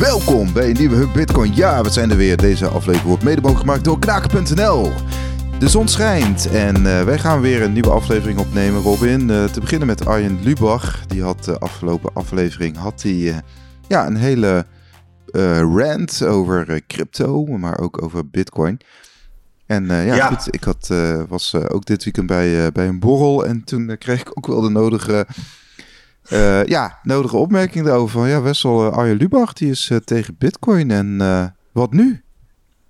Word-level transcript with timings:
Welkom 0.00 0.52
bij 0.52 0.70
een 0.70 0.76
nieuwe 0.78 0.96
Hub 0.96 1.12
Bitcoin. 1.12 1.54
Ja, 1.54 1.82
we 1.82 1.90
zijn 1.90 2.10
er 2.10 2.16
weer. 2.16 2.36
Deze 2.36 2.66
aflevering 2.66 3.08
wordt 3.08 3.22
mede 3.22 3.40
mogelijk 3.40 3.60
gemaakt 3.60 3.84
door 3.84 3.98
Kraken.nl. 3.98 4.92
De 5.58 5.68
zon 5.68 5.88
schijnt 5.88 6.46
en 6.46 6.76
uh, 6.76 7.02
wij 7.02 7.18
gaan 7.18 7.40
weer 7.40 7.62
een 7.62 7.72
nieuwe 7.72 7.90
aflevering 7.90 8.38
opnemen, 8.38 8.82
Robin. 8.82 9.20
Uh, 9.28 9.44
te 9.44 9.60
beginnen 9.60 9.86
met 9.86 10.06
Arjen 10.06 10.38
Lubach. 10.42 11.06
Die 11.06 11.22
had 11.22 11.44
de 11.44 11.58
afgelopen 11.58 12.10
aflevering 12.14 12.76
had 12.76 13.02
hij, 13.02 13.12
uh, 13.12 13.36
ja, 13.88 14.06
een 14.06 14.16
hele 14.16 14.66
rant 15.74 16.24
over 16.24 16.82
crypto, 16.86 17.46
maar 17.46 17.78
ook 17.78 18.02
over 18.02 18.28
Bitcoin. 18.28 18.80
En 19.66 19.86
ja, 19.86 20.00
ja, 20.00 20.26
goed, 20.26 20.54
ik 20.54 20.64
had, 20.64 20.92
was 21.28 21.54
ook 21.54 21.84
dit 21.84 22.04
weekend 22.04 22.26
bij, 22.26 22.72
bij 22.72 22.88
een 22.88 23.00
borrel 23.00 23.46
en 23.46 23.64
toen 23.64 23.96
kreeg 23.98 24.20
ik 24.20 24.30
ook 24.34 24.46
wel 24.46 24.60
de 24.60 24.70
nodige 24.70 25.26
uh, 26.32 26.64
ja, 26.64 26.98
nodige 27.02 27.36
opmerking 27.36 27.84
daarover. 27.84 28.18
Van, 28.18 28.28
ja, 28.28 28.42
Wessel 28.42 28.86
uh, 28.86 28.92
Arjen 28.92 29.16
Lubach, 29.16 29.52
die 29.52 29.70
is 29.70 29.88
uh, 29.90 29.98
tegen 29.98 30.34
Bitcoin. 30.38 30.90
En 30.90 31.18
wat 31.72 31.92
nu? 31.92 32.22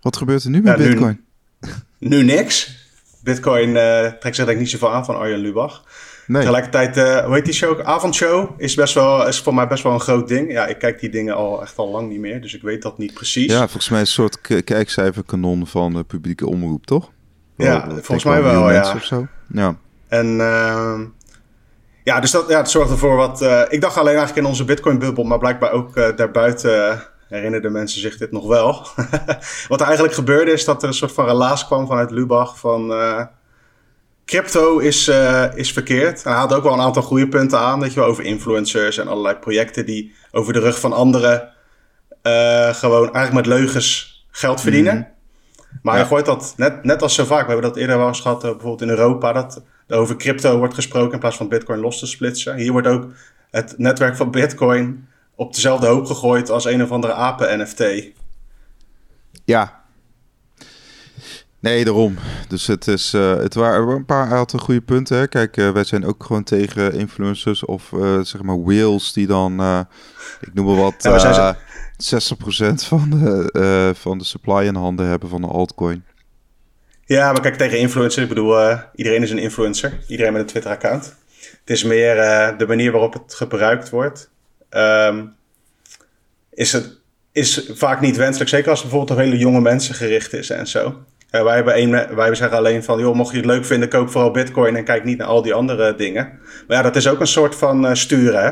Wat 0.01 0.17
gebeurt 0.17 0.45
er 0.45 0.51
nu 0.51 0.63
met 0.63 0.79
ja, 0.79 0.85
Bitcoin? 0.85 1.21
Nu, 1.61 1.69
nu, 2.17 2.23
niks. 2.23 2.79
Bitcoin 3.23 3.73
trekt 4.21 4.37
zich 4.37 4.45
denk 4.45 4.49
ik 4.49 4.59
niet 4.59 4.71
zoveel 4.71 4.93
aan 4.93 5.05
van 5.05 5.17
Arjen 5.17 5.39
Lubach. 5.39 5.85
Nee. 6.27 6.41
Tegelijkertijd, 6.41 6.95
hoe 7.25 7.35
heet 7.35 7.45
die 7.45 7.55
show? 7.55 7.81
Avondshow 7.81 8.51
is, 8.61 8.75
best 8.75 8.95
wel, 8.95 9.27
is 9.27 9.41
voor 9.41 9.55
mij 9.55 9.67
best 9.67 9.83
wel 9.83 9.93
een 9.93 10.01
groot 10.01 10.29
ding. 10.29 10.53
Ja, 10.53 10.67
ik 10.67 10.79
kijk 10.79 11.01
die 11.01 11.11
dingen 11.11 11.35
al 11.35 11.63
echt 11.63 11.77
al 11.77 11.91
lang 11.91 12.09
niet 12.09 12.21
meer, 12.21 12.41
dus 12.41 12.55
ik 12.55 12.63
weet 12.63 12.83
dat 12.83 12.99
niet 12.99 13.15
precies. 13.15 13.53
Ja, 13.53 13.59
volgens 13.59 13.89
mij 13.89 14.01
een 14.01 14.07
soort 14.07 14.41
kijkcijferkanon 14.65 15.67
van 15.67 15.93
de 15.93 16.05
publieke 16.05 16.47
omroep, 16.47 16.87
toch? 16.87 17.11
Ja, 17.57 17.89
volgens 17.89 18.25
mij 18.25 18.43
wel, 18.43 18.73
ja. 18.73 18.95
Of 18.95 19.05
zo. 19.05 19.27
Ja. 19.53 19.77
En 20.09 20.41
ehm, 20.41 21.05
ja, 22.05 22.21
dus 22.21 22.31
dat, 22.31 22.49
ja, 22.49 22.57
dat 22.57 22.71
zorgt 22.71 22.91
ervoor 22.91 23.17
wat. 23.17 23.43
Uh, 23.43 23.63
ik 23.69 23.81
dacht 23.81 23.97
alleen 23.97 24.17
eigenlijk 24.17 24.39
in 24.39 24.47
onze 24.47 24.65
Bitcoin-bubbel, 24.65 25.25
maar 25.25 25.39
blijkbaar 25.39 25.73
ook 25.73 25.97
uh, 25.97 26.17
daarbuiten 26.17 27.03
herinnerden 27.29 27.73
mensen 27.73 28.01
zich 28.01 28.17
dit 28.17 28.33
nog 28.33 28.47
wel. 28.47 28.87
wat 29.69 29.81
er 29.81 29.87
eigenlijk 29.87 30.15
gebeurde 30.15 30.53
is 30.53 30.65
dat 30.65 30.83
er 30.83 30.89
een 30.89 30.95
soort 30.95 31.13
van 31.13 31.27
relaas 31.27 31.67
kwam 31.67 31.87
vanuit 31.87 32.11
Lubach 32.11 32.59
van. 32.59 32.95
crypto 34.25 34.79
is, 34.79 35.11
is 35.55 35.73
verkeerd. 35.73 36.23
En 36.23 36.31
hij 36.31 36.41
had 36.41 36.55
ook 36.55 36.63
wel 36.63 36.73
een 36.73 36.81
aantal 36.81 37.03
goede 37.03 37.29
punten 37.29 37.59
aan, 37.59 37.81
weet 37.81 37.93
je 37.93 38.01
wel, 38.01 38.09
over 38.09 38.25
influencers 38.25 38.99
en 38.99 39.09
allerlei 39.09 39.37
projecten 39.37 39.87
die 39.87 40.15
over 40.31 40.53
de 40.53 40.61
rug 40.61 40.81
van 40.81 40.93
anderen 40.93 41.49
gewoon 42.73 43.15
eigenlijk 43.15 43.33
met 43.33 43.47
leugens 43.47 44.25
geld 44.31 44.61
verdienen. 44.61 44.97
Mhm. 44.97 45.20
Maar 45.83 45.95
ja. 45.95 46.01
hij 46.01 46.09
gooit 46.09 46.27
dat 46.27 46.55
net, 46.57 46.85
net 46.85 47.03
als 47.03 47.15
zo 47.15 47.25
vaak. 47.25 47.47
We 47.47 47.53
hebben 47.53 47.69
dat 47.69 47.77
eerder 47.77 47.99
wel 47.99 48.09
eens 48.09 48.21
gehad, 48.21 48.41
bijvoorbeeld 48.41 48.83
in 48.83 48.89
Europa, 48.89 49.33
dat 49.33 49.63
over 49.89 50.17
crypto 50.17 50.59
wordt 50.59 50.75
gesproken 50.75 51.13
in 51.13 51.19
plaats 51.19 51.37
van 51.37 51.49
Bitcoin 51.49 51.81
los 51.81 51.99
te 51.99 52.07
splitsen. 52.07 52.57
Hier 52.57 52.73
wordt 52.73 52.87
ook 52.87 53.07
het 53.51 53.75
netwerk 53.77 54.17
van 54.17 54.31
Bitcoin 54.31 55.09
op 55.35 55.55
dezelfde 55.55 55.87
hoop 55.87 56.07
gegooid 56.07 56.51
als 56.51 56.65
een 56.65 56.83
of 56.83 56.91
andere 56.91 57.13
apen-NFT. 57.13 57.85
Ja. 59.45 59.81
Nee, 61.59 61.85
daarom. 61.85 62.19
Dus 62.49 62.67
het, 62.67 62.87
is, 62.87 63.15
uh, 63.15 63.37
het 63.37 63.55
waren 63.55 63.89
een 63.89 64.05
paar 64.05 64.33
aantal 64.33 64.59
goede 64.59 64.81
punten. 64.81 65.19
Hè. 65.19 65.27
Kijk, 65.27 65.57
uh, 65.57 65.71
wij 65.71 65.85
zijn 65.85 66.05
ook 66.05 66.25
gewoon 66.25 66.43
tegen 66.43 66.93
influencers 66.93 67.65
of 67.65 67.91
uh, 67.93 68.21
zeg 68.21 68.43
maar 68.43 68.63
whales 68.63 69.13
die 69.13 69.27
dan, 69.27 69.53
ik 70.41 70.55
noem 70.55 70.67
maar 70.67 70.77
wat, 70.77 70.95
ja, 70.99 71.57
60% 72.03 72.87
van 72.87 73.11
de, 73.11 73.93
van 73.97 74.19
de 74.19 74.25
supply 74.25 74.67
in 74.67 74.75
handen 74.75 75.07
hebben 75.07 75.29
van 75.29 75.41
de 75.41 75.47
altcoin. 75.47 76.05
Ja, 77.11 77.33
maar 77.33 77.41
kijk, 77.41 77.57
tegen 77.57 77.79
influencers, 77.79 78.23
ik 78.23 78.29
bedoel, 78.29 78.61
uh, 78.61 78.79
iedereen 78.95 79.23
is 79.23 79.31
een 79.31 79.39
influencer. 79.39 79.99
Iedereen 80.07 80.33
met 80.33 80.43
een 80.43 80.49
Twitter-account. 80.49 81.17
Het 81.41 81.71
is 81.71 81.85
meer 81.85 82.17
uh, 82.17 82.59
de 82.59 82.67
manier 82.67 82.93
waarop 82.93 83.13
het 83.13 83.35
gebruikt 83.35 83.91
wordt. 83.91 84.31
Um, 84.71 85.35
is, 86.51 86.73
het, 86.73 86.99
is 87.33 87.71
vaak 87.75 88.01
niet 88.01 88.17
wenselijk, 88.17 88.51
zeker 88.51 88.71
als 88.71 88.81
het 88.81 88.89
bijvoorbeeld 88.89 89.19
op 89.19 89.25
hele 89.25 89.39
jonge 89.39 89.61
mensen 89.61 89.95
gericht 89.95 90.33
is 90.33 90.51
en 90.51 90.67
zo. 90.67 91.05
Uh, 91.31 91.43
wij, 91.43 91.55
hebben 91.55 91.79
een, 91.79 92.15
wij 92.15 92.35
zeggen 92.35 92.59
alleen 92.59 92.85
van, 92.85 92.99
joh, 92.99 93.15
mocht 93.15 93.31
je 93.31 93.37
het 93.37 93.47
leuk 93.47 93.65
vinden, 93.65 93.89
koop 93.89 94.11
vooral 94.11 94.31
bitcoin 94.31 94.77
en 94.77 94.85
kijk 94.85 95.05
niet 95.05 95.19
naar 95.19 95.27
al 95.27 95.43
die 95.43 95.55
andere 95.55 95.95
dingen. 95.95 96.39
Maar 96.67 96.77
ja, 96.77 96.83
dat 96.83 96.97
is 96.97 97.09
ook 97.09 97.21
een 97.21 97.27
soort 97.27 97.55
van 97.55 97.97
sturen, 97.97 98.43
hè? 98.43 98.51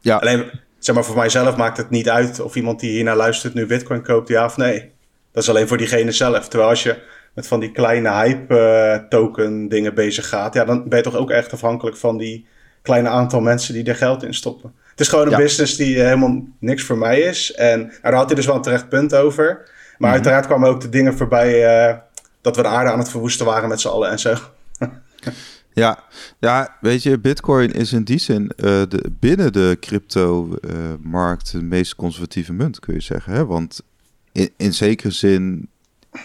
Ja. 0.00 0.16
Alleen, 0.16 0.50
zeg 0.84 0.94
maar, 0.94 1.04
voor 1.04 1.16
mijzelf 1.16 1.56
maakt 1.56 1.76
het 1.76 1.90
niet 1.90 2.08
uit 2.08 2.40
of 2.40 2.54
iemand 2.54 2.80
die 2.80 2.90
hiernaar 2.90 3.16
luistert 3.16 3.54
nu 3.54 3.66
bitcoin 3.66 4.02
koopt, 4.02 4.28
ja 4.28 4.44
of 4.44 4.56
nee. 4.56 4.92
Dat 5.32 5.42
is 5.42 5.48
alleen 5.48 5.68
voor 5.68 5.76
diegene 5.76 6.12
zelf. 6.12 6.48
Terwijl 6.48 6.70
als 6.70 6.82
je 6.82 7.02
met 7.34 7.46
van 7.46 7.60
die 7.60 7.70
kleine 7.70 8.10
hype 8.10 8.54
uh, 8.54 9.08
token 9.08 9.68
dingen 9.68 9.94
bezig 9.94 10.28
gaat, 10.28 10.54
ja, 10.54 10.64
dan 10.64 10.88
ben 10.88 10.98
je 10.98 11.04
toch 11.04 11.16
ook 11.16 11.30
echt 11.30 11.52
afhankelijk 11.52 11.96
van 11.96 12.16
die 12.16 12.46
kleine 12.82 13.08
aantal 13.08 13.40
mensen 13.40 13.74
die 13.74 13.84
er 13.84 13.96
geld 13.96 14.22
in 14.22 14.34
stoppen. 14.34 14.74
Het 14.90 15.00
is 15.00 15.08
gewoon 15.08 15.32
een 15.32 15.38
business 15.38 15.76
die 15.76 15.96
uh, 15.96 16.02
helemaal 16.02 16.42
niks 16.58 16.82
voor 16.82 16.98
mij 16.98 17.20
is. 17.20 17.52
En 17.52 17.80
nou, 17.80 17.98
daar 18.02 18.14
had 18.14 18.26
hij 18.26 18.34
dus 18.34 18.46
wel 18.46 18.54
een 18.54 18.62
terecht 18.62 18.88
punt 18.88 19.14
over. 19.14 19.44
Maar 19.44 19.64
mm 19.64 19.96
-hmm. 19.98 20.10
uiteraard 20.10 20.46
kwamen 20.46 20.68
ook 20.68 20.80
de 20.80 20.88
dingen 20.88 21.16
voorbij 21.16 21.88
uh, 21.88 21.96
dat 22.40 22.56
we 22.56 22.62
de 22.62 22.68
aarde 22.68 22.90
aan 22.90 22.98
het 22.98 23.10
verwoesten 23.10 23.46
waren 23.46 23.68
met 23.68 23.80
z'n 23.80 23.88
allen 23.88 24.10
en 24.10 24.18
zo. 24.18 24.34
Ja, 25.74 26.04
ja, 26.38 26.76
weet 26.80 27.02
je, 27.02 27.18
Bitcoin 27.18 27.72
is 27.72 27.92
in 27.92 28.04
die 28.04 28.18
zin 28.18 28.42
uh, 28.42 28.64
de, 28.64 29.10
binnen 29.20 29.52
de 29.52 29.76
crypto-markt 29.80 31.46
uh, 31.46 31.60
de 31.60 31.66
meest 31.66 31.94
conservatieve 31.94 32.52
munt, 32.52 32.80
kun 32.80 32.94
je 32.94 33.00
zeggen. 33.00 33.32
Hè? 33.32 33.46
Want 33.46 33.80
in, 34.32 34.50
in 34.56 34.74
zekere 34.74 35.10
zin 35.10 35.68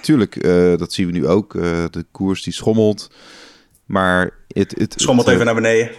tuurlijk, 0.01 0.45
uh, 0.45 0.77
dat 0.77 0.93
zien 0.93 1.05
we 1.05 1.11
nu 1.11 1.27
ook. 1.27 1.53
De 1.53 2.05
koers 2.11 2.43
die 2.43 2.53
schommelt. 2.53 3.11
Maar 3.85 4.33
het, 4.47 4.75
het 4.77 4.93
schommelt 4.97 5.27
even 5.27 5.45
naar 5.45 5.55
beneden. 5.55 5.91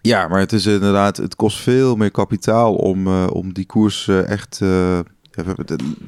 Ja, 0.00 0.28
maar 0.28 0.40
het 0.40 0.52
is 0.52 0.66
inderdaad, 0.66 1.16
het 1.16 1.36
kost 1.36 1.58
veel 1.58 1.96
meer 1.96 2.10
kapitaal 2.10 2.74
om, 2.74 3.26
om 3.26 3.52
die 3.52 3.66
koers 3.66 4.08
echt. 4.08 4.58
De, 4.58 5.04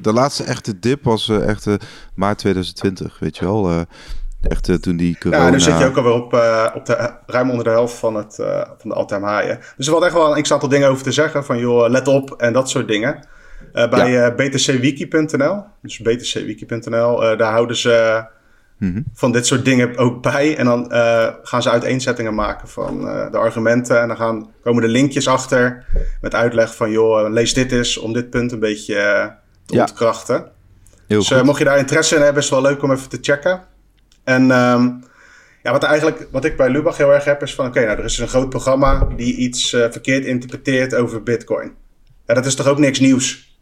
de, 0.01 0.13
laatste 0.13 0.43
echte 0.43 0.79
dip 0.79 1.03
was 1.03 1.29
echt 1.29 1.67
maart 2.13 2.37
2020, 2.37 3.19
weet 3.19 3.37
je 3.37 3.45
wel. 3.45 3.85
Echt 4.47 4.81
toen 4.81 4.97
die 4.97 5.17
corona... 5.17 5.43
Ja, 5.43 5.49
nu 5.49 5.59
zit 5.59 5.77
je 5.77 5.85
ook 5.85 5.97
alweer 5.97 6.13
op, 6.13 6.33
op 6.75 6.85
de, 6.85 7.11
ruim 7.25 7.49
onder 7.49 7.63
de 7.63 7.69
helft 7.69 7.95
van, 7.95 8.15
het, 8.15 8.35
van 8.77 8.89
de 8.89 8.93
all-time 8.93 9.29
high. 9.29 9.59
Dus 9.77 9.85
er 9.85 9.91
valt 9.91 10.03
echt 10.03 10.13
wel 10.13 10.37
een 10.37 10.43
x-aantal 10.43 10.69
dingen 10.69 10.89
over 10.89 11.03
te 11.03 11.11
zeggen. 11.11 11.45
Van 11.45 11.57
joh, 11.57 11.89
let 11.89 12.07
op 12.07 12.31
en 12.31 12.53
dat 12.53 12.69
soort 12.69 12.87
dingen. 12.87 13.27
Bij 13.71 14.11
ja. 14.11 14.31
btcwiki.nl. 14.31 15.63
Dus 15.81 15.99
btcwiki.nl, 15.99 17.19
daar 17.37 17.51
houden 17.51 17.75
ze 17.75 18.25
mm 18.77 18.91
-hmm. 18.93 19.03
van 19.13 19.31
dit 19.31 19.45
soort 19.45 19.65
dingen 19.65 19.97
ook 19.97 20.21
bij. 20.21 20.57
En 20.57 20.65
dan 20.65 20.91
gaan 21.43 21.61
ze 21.61 21.69
uiteenzettingen 21.69 22.35
maken 22.35 22.67
van 22.67 22.99
de 23.31 23.37
argumenten. 23.37 24.01
En 24.01 24.07
dan 24.07 24.17
gaan, 24.17 24.49
komen 24.63 24.83
er 24.83 24.89
linkjes 24.89 25.27
achter 25.27 25.85
met 26.21 26.35
uitleg 26.35 26.75
van... 26.75 26.91
joh, 26.91 27.29
lees 27.29 27.53
dit 27.53 27.71
eens 27.71 27.97
om 27.97 28.13
dit 28.13 28.29
punt 28.29 28.51
een 28.51 28.59
beetje 28.59 29.33
te 29.65 29.75
ja. 29.75 29.81
ontkrachten. 29.81 30.53
Heel 31.07 31.19
dus 31.19 31.41
mocht 31.41 31.59
je 31.59 31.65
daar 31.65 31.77
interesse 31.77 32.15
in 32.15 32.21
hebben, 32.21 32.43
is 32.43 32.49
het 32.49 32.59
wel 32.59 32.71
leuk 32.71 32.83
om 32.83 32.91
even 32.91 33.09
te 33.09 33.17
checken. 33.21 33.61
En 34.25 34.41
um, 34.41 35.03
ja, 35.63 35.71
wat, 35.71 35.83
eigenlijk, 35.83 36.27
wat 36.31 36.45
ik 36.45 36.57
bij 36.57 36.69
Lubach 36.69 36.97
heel 36.97 37.13
erg 37.13 37.23
heb, 37.23 37.41
is 37.41 37.55
van... 37.55 37.65
oké, 37.65 37.77
okay, 37.77 37.87
nou, 37.87 37.99
er 37.99 38.05
is 38.05 38.17
een 38.17 38.27
groot 38.27 38.49
programma 38.49 39.07
die 39.15 39.35
iets 39.35 39.69
verkeerd 39.69 40.25
interpreteert 40.25 40.95
over 40.95 41.23
bitcoin. 41.23 41.73
Ja, 42.25 42.33
dat 42.33 42.45
is 42.45 42.55
toch 42.55 42.67
ook 42.67 42.77
niks 42.77 42.99
nieuws? 42.99 43.57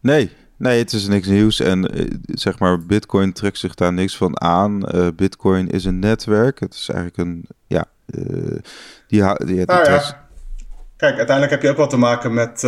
Nee, 0.00 0.30
nee, 0.56 0.78
het 0.78 0.92
is 0.92 1.06
niks 1.06 1.26
nieuws. 1.26 1.60
En 1.60 2.00
uh, 2.00 2.10
zeg 2.26 2.58
maar, 2.58 2.86
Bitcoin 2.86 3.32
trekt 3.32 3.58
zich 3.58 3.74
daar 3.74 3.92
niks 3.92 4.16
van 4.16 4.40
aan. 4.40 4.82
Uh, 4.94 5.08
Bitcoin 5.16 5.68
is 5.68 5.84
een 5.84 5.98
netwerk. 5.98 6.60
Het 6.60 6.74
is 6.74 6.88
eigenlijk 6.88 7.18
een, 7.18 7.44
ja, 7.66 7.84
uh, 8.06 8.24
die, 9.06 9.44
die, 9.44 9.64
nou, 9.66 9.84
ja. 9.84 10.26
Kijk, 10.96 11.16
uiteindelijk 11.16 11.50
heb 11.50 11.62
je 11.62 11.70
ook 11.70 11.76
wat 11.76 11.90
te 11.90 11.96
maken 11.96 12.34
met, 12.34 12.64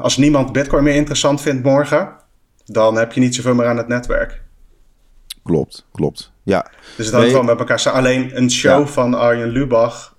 als 0.00 0.16
niemand 0.16 0.52
Bitcoin 0.52 0.84
meer 0.84 0.94
interessant 0.94 1.40
vindt 1.40 1.62
morgen, 1.62 2.12
dan 2.64 2.96
heb 2.96 3.12
je 3.12 3.20
niet 3.20 3.34
zoveel 3.34 3.54
meer 3.54 3.66
aan 3.66 3.76
het 3.76 3.88
netwerk. 3.88 4.42
Klopt, 5.42 5.86
klopt. 5.92 6.32
Ja. 6.42 6.70
Dus 6.96 7.06
het 7.06 7.14
nee. 7.14 7.30
gewoon 7.30 7.44
met 7.44 7.58
elkaar. 7.58 7.90
Alleen 7.90 8.36
een 8.36 8.50
show 8.50 8.86
ja. 8.86 8.92
van 8.92 9.14
Arjen 9.14 9.48
Lubach 9.48 10.18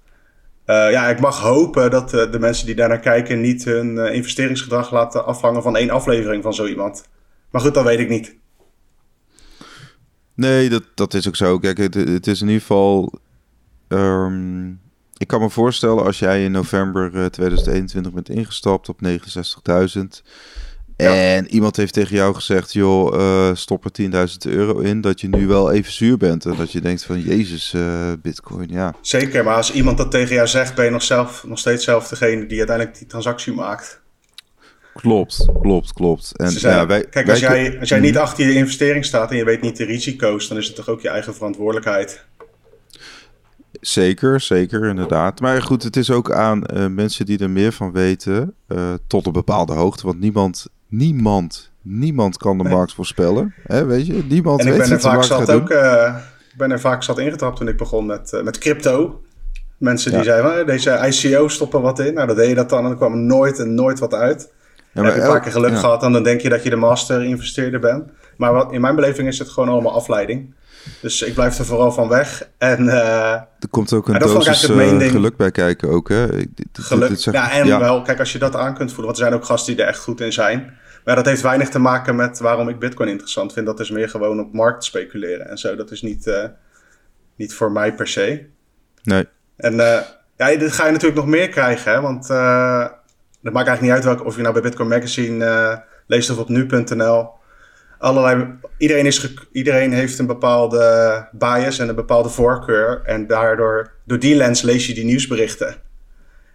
uh, 0.65 0.91
ja, 0.91 1.09
ik 1.09 1.19
mag 1.19 1.39
hopen 1.39 1.91
dat 1.91 2.13
uh, 2.13 2.31
de 2.31 2.39
mensen 2.39 2.65
die 2.65 2.75
daarnaar 2.75 2.99
kijken 2.99 3.41
niet 3.41 3.63
hun 3.63 3.95
uh, 3.95 4.13
investeringsgedrag 4.13 4.91
laten 4.91 5.25
afhangen 5.25 5.61
van 5.61 5.75
één 5.75 5.89
aflevering 5.89 6.43
van 6.43 6.53
zo 6.53 6.65
iemand. 6.65 7.07
Maar 7.49 7.61
goed, 7.61 7.73
dat 7.73 7.83
weet 7.83 7.99
ik 7.99 8.09
niet. 8.09 8.35
Nee, 10.33 10.69
dat, 10.69 10.83
dat 10.95 11.13
is 11.13 11.27
ook 11.27 11.35
zo. 11.35 11.59
Kijk, 11.59 11.77
het, 11.77 11.93
het 11.93 12.27
is 12.27 12.41
in 12.41 12.47
ieder 12.47 12.61
geval. 12.61 13.19
Um, 13.87 14.79
ik 15.17 15.27
kan 15.27 15.41
me 15.41 15.49
voorstellen 15.49 16.03
als 16.03 16.19
jij 16.19 16.43
in 16.43 16.51
november 16.51 17.31
2021 17.31 18.13
bent 18.13 18.29
ingestapt 18.29 18.89
op 18.89 18.99
69.000. 19.05 20.01
En 21.09 21.47
iemand 21.47 21.75
heeft 21.75 21.93
tegen 21.93 22.15
jou 22.15 22.33
gezegd, 22.33 22.73
joh, 22.73 23.19
uh, 23.19 23.55
stop 23.55 23.85
er 23.85 23.91
10.000 23.91 24.51
euro 24.51 24.79
in, 24.79 25.01
dat 25.01 25.21
je 25.21 25.27
nu 25.27 25.47
wel 25.47 25.71
even 25.71 25.91
zuur 25.91 26.17
bent. 26.17 26.45
En 26.45 26.55
dat 26.55 26.71
je 26.71 26.81
denkt 26.81 27.03
van, 27.03 27.21
jezus, 27.21 27.73
uh, 27.75 28.11
bitcoin, 28.21 28.67
ja. 28.69 28.95
Zeker, 29.01 29.43
maar 29.43 29.55
als 29.55 29.71
iemand 29.71 29.97
dat 29.97 30.11
tegen 30.11 30.35
jou 30.35 30.47
zegt, 30.47 30.75
ben 30.75 30.85
je 30.85 30.91
nog, 30.91 31.03
zelf, 31.03 31.43
nog 31.47 31.59
steeds 31.59 31.83
zelf 31.83 32.07
degene 32.07 32.45
die 32.45 32.57
uiteindelijk 32.57 32.97
die 32.97 33.07
transactie 33.07 33.53
maakt. 33.53 34.01
Klopt, 34.93 35.45
klopt, 35.61 35.93
klopt. 35.93 36.37
En, 36.37 36.51
zijn, 36.51 36.75
ja, 36.75 36.87
wij, 36.87 37.05
kijk, 37.05 37.29
als 37.29 37.39
jij, 37.39 37.79
als 37.79 37.89
jij 37.89 37.99
niet 37.99 38.13
mhm. 38.13 38.21
achter 38.21 38.47
je 38.47 38.53
investering 38.53 39.05
staat 39.05 39.31
en 39.31 39.37
je 39.37 39.43
weet 39.43 39.61
niet 39.61 39.77
de 39.77 39.85
risico's, 39.85 40.47
dan 40.47 40.57
is 40.57 40.67
het 40.67 40.75
toch 40.75 40.89
ook 40.89 41.01
je 41.01 41.09
eigen 41.09 41.33
verantwoordelijkheid. 41.33 42.25
Zeker, 43.81 44.39
zeker, 44.39 44.85
inderdaad. 44.85 45.39
Maar 45.39 45.61
goed, 45.61 45.83
het 45.83 45.95
is 45.95 46.11
ook 46.11 46.31
aan 46.31 46.63
uh, 46.73 46.87
mensen 46.87 47.25
die 47.25 47.39
er 47.39 47.49
meer 47.49 47.71
van 47.71 47.91
weten, 47.91 48.53
uh, 48.67 48.93
tot 49.07 49.25
een 49.25 49.31
bepaalde 49.31 49.73
hoogte. 49.73 50.05
Want 50.05 50.19
niemand, 50.19 50.67
niemand, 50.91 51.71
niemand 51.81 52.37
kan 52.37 52.57
de 52.57 52.63
nee. 52.63 52.73
markt 52.73 52.93
voorspellen. 52.93 53.53
Hè, 53.63 53.85
weet 53.85 54.07
je, 54.07 54.23
niemand 54.27 54.59
en 54.59 54.65
weet 54.65 54.75
ik 54.75 54.81
ben 54.81 54.91
er 54.91 55.01
vaak 55.01 55.23
zat 55.23 55.51
ook, 55.51 55.69
uh, 55.69 56.15
ben 56.57 56.71
er 56.71 56.79
vaak 56.79 57.03
zat 57.03 57.19
ingetrapt 57.19 57.57
toen 57.57 57.67
ik 57.67 57.77
begon 57.77 58.05
met, 58.05 58.41
met 58.43 58.57
crypto. 58.57 59.21
Mensen 59.77 60.11
die 60.11 60.23
zeiden, 60.23 60.65
deze 60.65 61.07
ICO 61.07 61.47
stoppen 61.47 61.81
wat 61.81 61.99
in. 61.99 62.13
Nou, 62.13 62.27
dan 62.27 62.35
deed 62.35 62.49
je 62.49 62.55
dat 62.55 62.69
dan 62.69 62.85
en 62.85 62.91
er 62.91 62.97
kwam 62.97 63.25
nooit 63.25 63.59
en 63.59 63.75
nooit 63.75 63.99
wat 63.99 64.13
uit. 64.13 64.51
Ja, 64.93 65.03
heb 65.03 65.15
je 65.15 65.21
een 65.21 65.27
paar 65.27 65.41
keer 65.41 65.51
geluk 65.51 65.71
ja. 65.71 65.77
gehad 65.77 66.03
en 66.03 66.11
dan 66.11 66.23
denk 66.23 66.41
je 66.41 66.49
dat 66.49 66.63
je 66.63 66.69
de 66.69 66.75
master 66.75 67.23
investeerder 67.23 67.79
bent. 67.79 68.03
Maar 68.37 68.53
wat, 68.53 68.71
in 68.71 68.81
mijn 68.81 68.95
beleving 68.95 69.27
is 69.27 69.39
het 69.39 69.49
gewoon 69.49 69.69
allemaal 69.69 69.93
afleiding. 69.93 70.53
Dus 71.01 71.21
ik 71.21 71.33
blijf 71.33 71.59
er 71.59 71.65
vooral 71.65 71.91
van 71.91 72.07
weg. 72.07 72.47
En, 72.57 72.85
uh, 72.85 73.31
er 73.33 73.69
komt 73.69 73.93
ook 73.93 74.07
een 74.07 74.19
dosis 74.19 74.69
uh, 74.69 75.09
geluk 75.09 75.35
bij 75.35 75.51
kijken 75.51 75.89
ook, 75.89 76.09
hè? 76.09 76.27
Geluk, 76.73 77.09
dit 77.09 77.23
ja, 77.23 77.51
en 77.51 77.67
ja. 77.67 77.79
wel, 77.79 78.01
kijk, 78.01 78.19
als 78.19 78.31
je 78.31 78.39
dat 78.39 78.55
aan 78.55 78.73
kunt 78.73 78.89
voelen. 78.89 79.05
Want 79.05 79.17
er 79.17 79.23
zijn 79.23 79.33
ook 79.33 79.45
gasten 79.45 79.75
die 79.75 79.83
er 79.83 79.89
echt 79.89 79.99
goed 79.99 80.21
in 80.21 80.33
zijn. 80.33 80.73
Maar 81.05 81.15
dat 81.15 81.25
heeft 81.25 81.41
weinig 81.41 81.69
te 81.69 81.79
maken 81.79 82.15
met 82.15 82.39
waarom 82.39 82.69
ik 82.69 82.79
bitcoin 82.79 83.09
interessant 83.09 83.53
vind. 83.53 83.65
Dat 83.65 83.79
is 83.79 83.89
meer 83.89 84.09
gewoon 84.09 84.39
op 84.39 84.53
markt 84.53 84.83
speculeren 84.83 85.49
en 85.49 85.57
zo. 85.57 85.75
Dat 85.75 85.91
is 85.91 86.01
niet, 86.01 86.27
uh, 86.27 86.45
niet 87.35 87.53
voor 87.53 87.71
mij 87.71 87.93
per 87.93 88.07
se. 88.07 88.45
Nee. 89.03 89.27
En 89.55 89.75
ja, 90.37 90.55
dit 90.57 90.71
ga 90.71 90.85
je 90.85 90.91
natuurlijk 90.91 91.19
nog 91.19 91.29
meer 91.29 91.49
krijgen, 91.49 91.91
hè? 91.91 92.01
Want 92.01 92.27
dat 92.27 93.53
maakt 93.53 93.67
eigenlijk 93.67 93.81
niet 93.81 93.91
uit 93.91 94.03
welke, 94.03 94.23
of 94.23 94.35
je 94.35 94.41
nou 94.41 94.53
bij 94.53 94.63
Bitcoin 94.63 94.89
Magazine 94.89 95.83
leest 96.07 96.29
of 96.29 96.37
op 96.37 96.49
nu.nl 96.49 97.29
allerlei. 98.01 98.59
Iedereen, 98.77 99.05
is 99.05 99.33
iedereen 99.51 99.93
heeft 99.93 100.19
een 100.19 100.25
bepaalde 100.25 101.27
bias 101.31 101.79
en 101.79 101.89
een 101.89 101.95
bepaalde 101.95 102.29
voorkeur. 102.29 103.01
En 103.05 103.27
daardoor, 103.27 103.91
door 104.05 104.19
die 104.19 104.35
lens 104.35 104.61
lees 104.61 104.87
je 104.87 104.93
die 104.93 105.05
nieuwsberichten. 105.05 105.75